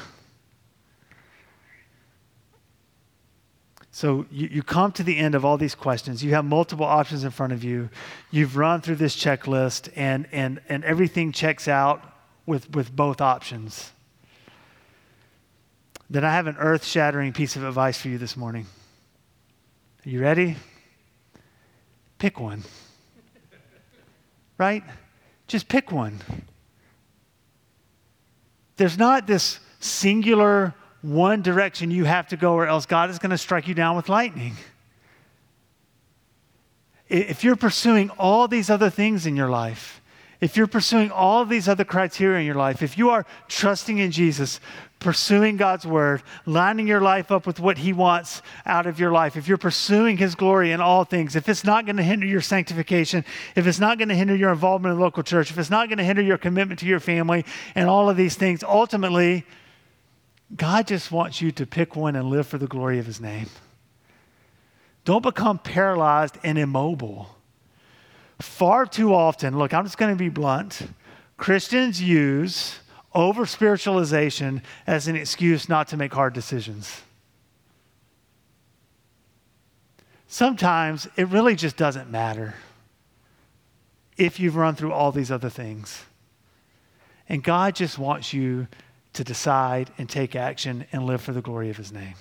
So 3.90 4.26
you, 4.30 4.48
you 4.48 4.62
come 4.62 4.92
to 4.92 5.02
the 5.02 5.16
end 5.16 5.34
of 5.34 5.44
all 5.44 5.56
these 5.56 5.74
questions. 5.74 6.22
You 6.22 6.34
have 6.34 6.44
multiple 6.44 6.84
options 6.84 7.24
in 7.24 7.30
front 7.30 7.54
of 7.54 7.64
you. 7.64 7.88
You've 8.30 8.56
run 8.56 8.82
through 8.82 8.96
this 8.96 9.16
checklist, 9.16 9.90
and, 9.96 10.28
and, 10.32 10.60
and 10.68 10.84
everything 10.84 11.32
checks 11.32 11.66
out 11.66 12.02
with, 12.44 12.70
with 12.74 12.94
both 12.94 13.20
options. 13.20 13.90
Then 16.10 16.24
I 16.24 16.32
have 16.32 16.46
an 16.46 16.56
earth 16.58 16.84
shattering 16.84 17.32
piece 17.32 17.56
of 17.56 17.64
advice 17.64 17.98
for 17.98 18.08
you 18.08 18.18
this 18.18 18.36
morning. 18.36 18.66
Are 20.04 20.10
you 20.10 20.20
ready? 20.20 20.56
Pick 22.18 22.38
one 22.38 22.62
right? 24.58 24.82
Just 25.46 25.68
pick 25.68 25.92
one. 25.92 26.20
There's 28.76 28.98
not 28.98 29.26
this 29.26 29.60
singular 29.80 30.74
one 31.02 31.42
direction 31.42 31.90
you 31.90 32.04
have 32.04 32.28
to 32.28 32.36
go, 32.36 32.54
or 32.54 32.66
else 32.66 32.86
God 32.86 33.10
is 33.10 33.18
going 33.18 33.30
to 33.30 33.38
strike 33.38 33.68
you 33.68 33.74
down 33.74 33.96
with 33.96 34.08
lightning. 34.08 34.54
If 37.08 37.44
you're 37.44 37.56
pursuing 37.56 38.10
all 38.10 38.48
these 38.48 38.68
other 38.68 38.90
things 38.90 39.26
in 39.26 39.36
your 39.36 39.48
life, 39.48 40.00
if 40.40 40.56
you're 40.56 40.66
pursuing 40.66 41.10
all 41.10 41.44
these 41.44 41.68
other 41.68 41.84
criteria 41.84 42.40
in 42.40 42.46
your 42.46 42.56
life, 42.56 42.82
if 42.82 42.98
you 42.98 43.10
are 43.10 43.24
trusting 43.48 43.98
in 43.98 44.10
Jesus, 44.10 44.60
pursuing 44.98 45.56
God's 45.56 45.86
word, 45.86 46.22
lining 46.46 46.86
your 46.86 47.00
life 47.00 47.30
up 47.30 47.46
with 47.46 47.60
what 47.60 47.78
He 47.78 47.92
wants 47.92 48.42
out 48.64 48.86
of 48.86 48.98
your 48.98 49.12
life, 49.12 49.36
if 49.36 49.46
you're 49.46 49.58
pursuing 49.58 50.16
His 50.16 50.34
glory 50.34 50.72
in 50.72 50.80
all 50.80 51.04
things, 51.04 51.36
if 51.36 51.48
it's 51.48 51.64
not 51.64 51.84
going 51.84 51.96
to 51.96 52.02
hinder 52.02 52.26
your 52.26 52.40
sanctification, 52.40 53.24
if 53.54 53.66
it's 53.66 53.78
not 53.78 53.98
going 53.98 54.08
to 54.08 54.14
hinder 54.14 54.34
your 54.34 54.50
involvement 54.50 54.94
in 54.94 55.00
local 55.00 55.22
church, 55.22 55.50
if 55.50 55.58
it's 55.58 55.70
not 55.70 55.88
going 55.88 55.98
to 55.98 56.04
hinder 56.04 56.22
your 56.22 56.38
commitment 56.38 56.80
to 56.80 56.86
your 56.86 57.00
family 57.00 57.44
and 57.74 57.88
all 57.88 58.08
of 58.08 58.16
these 58.16 58.36
things, 58.36 58.62
ultimately, 58.64 59.44
God 60.54 60.86
just 60.86 61.12
wants 61.12 61.40
you 61.40 61.50
to 61.52 61.66
pick 61.66 61.94
one 61.94 62.16
and 62.16 62.30
live 62.30 62.46
for 62.46 62.58
the 62.58 62.66
glory 62.66 62.98
of 62.98 63.06
His 63.06 63.20
name. 63.20 63.48
Don't 65.04 65.22
become 65.22 65.58
paralyzed 65.58 66.38
and 66.42 66.58
immobile. 66.58 67.36
Far 68.40 68.86
too 68.86 69.14
often, 69.14 69.56
look, 69.58 69.72
I'm 69.72 69.84
just 69.84 69.98
going 69.98 70.12
to 70.12 70.18
be 70.18 70.28
blunt. 70.28 70.82
Christians 71.36 72.02
use 72.02 72.80
over 73.16 73.46
spiritualization 73.46 74.62
as 74.86 75.08
an 75.08 75.16
excuse 75.16 75.68
not 75.68 75.88
to 75.88 75.96
make 75.96 76.12
hard 76.12 76.34
decisions. 76.34 77.00
Sometimes 80.28 81.08
it 81.16 81.26
really 81.28 81.56
just 81.56 81.78
doesn't 81.78 82.10
matter 82.10 82.54
if 84.18 84.38
you've 84.38 84.54
run 84.54 84.74
through 84.74 84.92
all 84.92 85.12
these 85.12 85.30
other 85.30 85.48
things. 85.48 86.04
And 87.28 87.42
God 87.42 87.74
just 87.74 87.98
wants 87.98 88.34
you 88.34 88.68
to 89.14 89.24
decide 89.24 89.90
and 89.96 90.10
take 90.10 90.36
action 90.36 90.86
and 90.92 91.06
live 91.06 91.22
for 91.22 91.32
the 91.32 91.40
glory 91.40 91.70
of 91.70 91.76
His 91.78 91.90
name. 91.90 92.14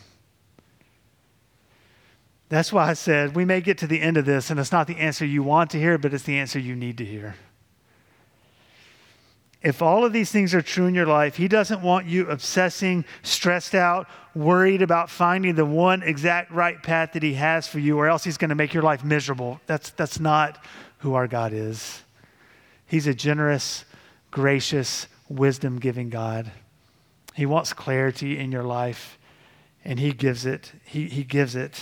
That's 2.47 2.71
why 2.71 2.89
I 2.89 2.93
said 2.93 3.35
we 3.35 3.43
may 3.43 3.59
get 3.59 3.79
to 3.79 3.87
the 3.87 4.01
end 4.01 4.15
of 4.15 4.25
this 4.25 4.49
and 4.49 4.59
it's 4.59 4.71
not 4.71 4.87
the 4.87 4.97
answer 4.97 5.25
you 5.25 5.43
want 5.43 5.71
to 5.71 5.79
hear, 5.79 5.97
but 5.97 6.13
it's 6.13 6.23
the 6.23 6.37
answer 6.37 6.57
you 6.57 6.75
need 6.75 6.97
to 6.99 7.05
hear. 7.05 7.35
If 9.61 9.81
all 9.81 10.05
of 10.05 10.13
these 10.13 10.31
things 10.31 10.53
are 10.53 10.61
true 10.61 10.85
in 10.85 10.93
your 10.93 11.07
life, 11.07 11.35
He 11.35 11.47
doesn't 11.47 11.81
want 11.81 12.05
you 12.05 12.29
obsessing, 12.29 13.03
stressed 13.23 13.73
out, 13.73 14.07
worried 14.35 14.81
about 14.81 15.09
finding 15.09 15.55
the 15.55 15.65
one 15.65 16.03
exact 16.03 16.51
right 16.51 16.81
path 16.81 17.13
that 17.13 17.23
He 17.23 17.33
has 17.35 17.67
for 17.67 17.79
you, 17.79 17.97
or 17.97 18.07
else 18.07 18.23
He's 18.23 18.37
going 18.37 18.49
to 18.49 18.55
make 18.55 18.73
your 18.73 18.83
life 18.83 19.03
miserable. 19.03 19.59
That's, 19.65 19.89
that's 19.91 20.19
not 20.19 20.63
who 20.99 21.15
our 21.15 21.27
God 21.27 21.53
is. 21.53 22.03
He's 22.85 23.07
a 23.07 23.13
generous, 23.13 23.85
gracious, 24.29 25.07
wisdom 25.29 25.79
giving 25.79 26.09
God. 26.09 26.51
He 27.33 27.45
wants 27.45 27.73
clarity 27.73 28.37
in 28.37 28.51
your 28.51 28.63
life, 28.63 29.17
and 29.83 29.99
He 29.99 30.13
gives 30.13 30.45
it. 30.45 30.71
He, 30.85 31.07
he 31.07 31.23
gives 31.23 31.55
it. 31.55 31.81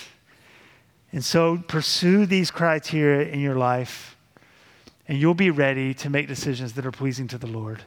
And 1.12 1.24
so 1.24 1.58
pursue 1.68 2.26
these 2.26 2.50
criteria 2.50 3.30
in 3.30 3.40
your 3.40 3.56
life, 3.56 4.13
and 5.08 5.18
you'll 5.18 5.34
be 5.34 5.52
ready 5.52 5.94
to 5.96 6.10
make 6.10 6.28
decisions 6.28 6.74
that 6.74 6.86
are 6.86 6.92
pleasing 6.92 7.28
to 7.28 7.38
the 7.38 7.48
Lord. 7.48 7.84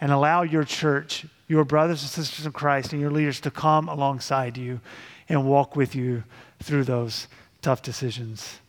And 0.00 0.10
allow 0.10 0.42
your 0.42 0.64
church, 0.64 1.26
your 1.48 1.64
brothers 1.64 2.02
and 2.02 2.10
sisters 2.10 2.46
in 2.46 2.52
Christ, 2.52 2.92
and 2.92 3.00
your 3.00 3.10
leaders 3.10 3.40
to 3.40 3.50
come 3.50 3.88
alongside 3.88 4.56
you 4.56 4.80
and 5.28 5.46
walk 5.46 5.76
with 5.76 5.94
you 5.94 6.24
through 6.62 6.84
those 6.84 7.28
tough 7.60 7.82
decisions. 7.82 8.60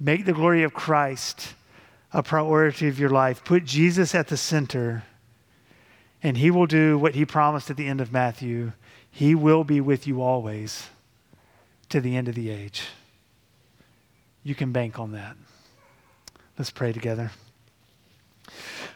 Make 0.00 0.24
the 0.24 0.32
glory 0.32 0.62
of 0.62 0.74
Christ 0.74 1.54
a 2.12 2.22
priority 2.22 2.88
of 2.88 2.98
your 2.98 3.10
life. 3.10 3.44
Put 3.44 3.64
Jesus 3.64 4.14
at 4.14 4.28
the 4.28 4.36
center, 4.36 5.04
and 6.22 6.38
He 6.38 6.50
will 6.50 6.66
do 6.66 6.98
what 6.98 7.14
He 7.14 7.24
promised 7.24 7.70
at 7.70 7.76
the 7.76 7.86
end 7.86 8.00
of 8.00 8.12
Matthew. 8.12 8.72
He 9.10 9.34
will 9.34 9.64
be 9.64 9.80
with 9.80 10.06
you 10.06 10.22
always 10.22 10.88
to 11.88 12.00
the 12.00 12.16
end 12.16 12.28
of 12.28 12.34
the 12.34 12.50
age. 12.50 12.88
You 14.42 14.54
can 14.54 14.72
bank 14.72 14.98
on 14.98 15.12
that. 15.12 15.36
Let's 16.58 16.70
pray 16.70 16.92
together. 16.92 17.32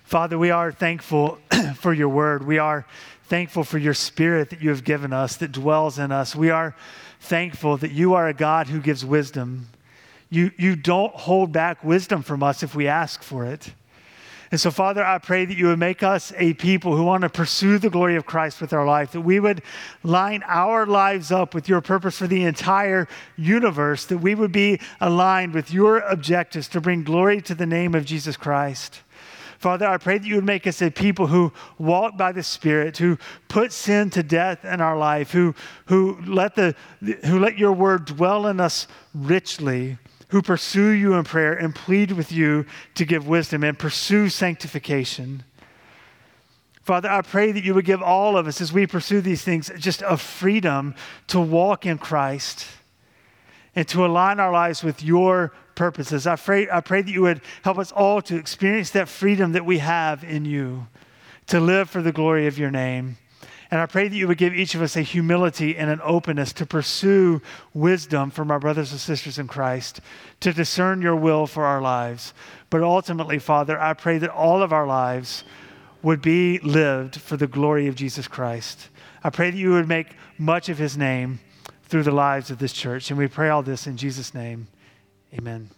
Father, 0.03 0.39
we 0.39 0.51
are 0.51 0.73
thankful 0.73 1.39
for 1.77 1.93
your 1.93 2.09
word. 2.09 2.47
We 2.47 2.59
are 2.59 2.87
thankful 3.25 3.65
for 3.65 3.79
your 3.79 3.95
spirit 3.95 4.51
that 4.51 4.63
you 4.63 4.71
have 4.71 4.83
given 4.83 5.13
us 5.13 5.37
that 5.37 5.53
dwells 5.53 5.99
in 5.99 6.11
us. 6.11 6.35
We 6.35 6.51
are 6.51 6.75
thankful 7.21 7.77
that 7.77 7.93
you 7.93 8.15
are 8.15 8.27
a 8.27 8.35
God 8.35 8.69
who 8.69 8.81
gives 8.81 9.05
wisdom. 9.05 9.69
You, 10.31 10.53
you 10.57 10.75
don't 10.75 11.15
hold 11.15 11.53
back 11.53 11.85
wisdom 11.85 12.23
from 12.23 12.43
us 12.43 12.63
if 12.63 12.75
we 12.75 12.89
ask 12.89 13.23
for 13.23 13.45
it. 13.45 13.73
And 14.51 14.61
so, 14.61 14.73
Father, 14.73 15.05
I 15.05 15.19
pray 15.19 15.45
that 15.45 15.57
you 15.57 15.67
would 15.69 15.79
make 15.79 16.03
us 16.03 16.33
a 16.37 16.55
people 16.55 16.97
who 16.97 17.05
want 17.05 17.23
to 17.23 17.29
pursue 17.29 17.79
the 17.79 17.89
glory 17.89 18.17
of 18.17 18.27
Christ 18.27 18.61
with 18.61 18.73
our 18.73 18.85
life, 18.85 19.13
that 19.13 19.21
we 19.21 19.39
would 19.39 19.63
line 20.03 20.43
our 20.45 20.87
lives 20.87 21.31
up 21.31 21.55
with 21.55 21.69
your 21.69 21.81
purpose 21.81 22.19
for 22.19 22.27
the 22.27 22.43
entire 22.43 23.07
universe, 23.37 24.07
that 24.07 24.19
we 24.19 24.35
would 24.35 24.51
be 24.51 24.81
aligned 25.01 25.55
with 25.55 25.73
your 25.73 26.01
objectives 26.01 26.67
to 26.69 26.81
bring 26.81 27.05
glory 27.05 27.41
to 27.43 27.55
the 27.55 27.67
name 27.67 27.95
of 27.95 28.05
Jesus 28.05 28.37
Christ. 28.37 29.03
Father, 29.61 29.87
I 29.87 29.99
pray 29.99 30.19
that 30.19 30.27
you 30.27 30.37
would 30.37 30.45
make 30.45 30.67
us 30.67 30.83
a 30.83 30.91
people 30.91 31.29
who 31.29 31.53
walk 31.79 32.17
by 32.17 32.33
the 32.33 32.43
Spirit, 32.43 32.97
who 32.97 33.19
put 33.47 33.73
sin 33.73 34.11
to 34.11 34.23
death 34.23 34.65
in 34.65 34.81
our 34.81 34.97
life, 34.97 35.31
who, 35.31 35.55
who, 35.85 36.19
let, 36.27 36.57
the, 36.57 36.75
who 37.27 37.39
let 37.39 37.57
your 37.57 37.73
word 37.73 38.07
dwell 38.07 38.49
in 38.49 38.59
us 38.59 38.89
richly 39.15 39.99
who 40.31 40.43
pursue 40.43 40.91
you 40.91 41.15
in 41.15 41.25
prayer 41.25 41.53
and 41.53 41.75
plead 41.75 42.13
with 42.13 42.33
you 42.33 42.67
to 42.95 43.05
give 43.05 43.27
wisdom 43.27 43.65
and 43.65 43.79
pursue 43.79 44.29
sanctification. 44.29 45.43
Father, 46.83 47.11
I 47.11 47.23
pray 47.23 47.53
that 47.53 47.63
you 47.63 47.75
would 47.75 47.85
give 47.85 48.03
all 48.03 48.37
of 48.37 48.47
us, 48.47 48.61
as 48.61 48.73
we 48.73 48.87
pursue 48.87 49.21
these 49.21 49.43
things, 49.43 49.71
just 49.79 50.03
a 50.03 50.17
freedom 50.17 50.95
to 51.29 51.39
walk 51.39 51.87
in 51.87 51.99
Christ 51.99 52.67
and 53.75 53.87
to 53.89 54.05
align 54.05 54.41
our 54.41 54.51
lives 54.51 54.83
with 54.83 55.03
your 55.03 55.53
purposes. 55.75 56.27
I 56.27 56.37
pray, 56.37 56.69
I 56.69 56.81
pray 56.81 57.03
that 57.03 57.11
you 57.11 57.23
would 57.23 57.43
help 57.63 57.79
us 57.79 57.93
all 57.93 58.21
to 58.23 58.37
experience 58.37 58.91
that 58.91 59.09
freedom 59.09 59.53
that 59.53 59.65
we 59.65 59.79
have 59.79 60.25
in 60.25 60.45
you, 60.45 60.89
to 61.47 61.61
live 61.61 61.89
for 61.89 62.03
the 62.03 62.13
glory 62.13 62.47
of 62.47 62.59
your 62.59 62.71
name. 62.71 63.19
And 63.71 63.81
I 63.81 63.87
pray 63.87 64.09
that 64.09 64.17
you 64.17 64.27
would 64.27 64.39
give 64.39 64.53
each 64.53 64.75
of 64.75 64.83
us 64.83 64.97
a 64.97 65.03
humility 65.03 65.77
and 65.77 65.89
an 65.89 66.01
openness 66.03 66.53
to 66.55 66.67
pursue 66.67 67.41
wisdom 67.73 68.31
from 68.31 68.51
our 68.51 68.59
brothers 68.59 68.91
and 68.91 69.01
sisters 69.01 69.39
in 69.39 69.47
Christ, 69.47 70.01
to 70.41 70.53
discern 70.53 71.03
your 71.03 71.15
will 71.15 71.47
for 71.47 71.65
our 71.65 71.81
lives. 71.81 72.35
But 72.69 72.83
ultimately, 72.83 73.39
Father, 73.39 73.81
I 73.81 73.95
pray 73.95 74.19
that 74.19 74.31
all 74.31 74.63
of 74.63 74.73
our 74.73 74.87
lives 74.87 75.45
would 76.03 76.21
be 76.21 76.59
lived 76.59 77.21
for 77.21 77.37
the 77.37 77.47
glory 77.47 77.87
of 77.87 77.95
Jesus 77.95 78.27
Christ. 78.27 78.89
I 79.23 79.31
pray 79.31 79.51
that 79.51 79.57
you 79.57 79.73
would 79.73 79.89
make 79.89 80.09
much 80.39 80.69
of 80.69 80.79
his 80.79 80.97
name 80.97 81.41
through 81.85 82.05
the 82.05 82.11
lives 82.11 82.51
of 82.51 82.59
this 82.59 82.73
church. 82.73 83.11
And 83.11 83.19
we 83.19 83.29
pray 83.29 83.51
all 83.51 83.63
this 83.63 83.87
in 83.87 83.97
Jesus' 83.97 84.35
name. 84.35 84.67
Amen. 85.35 85.71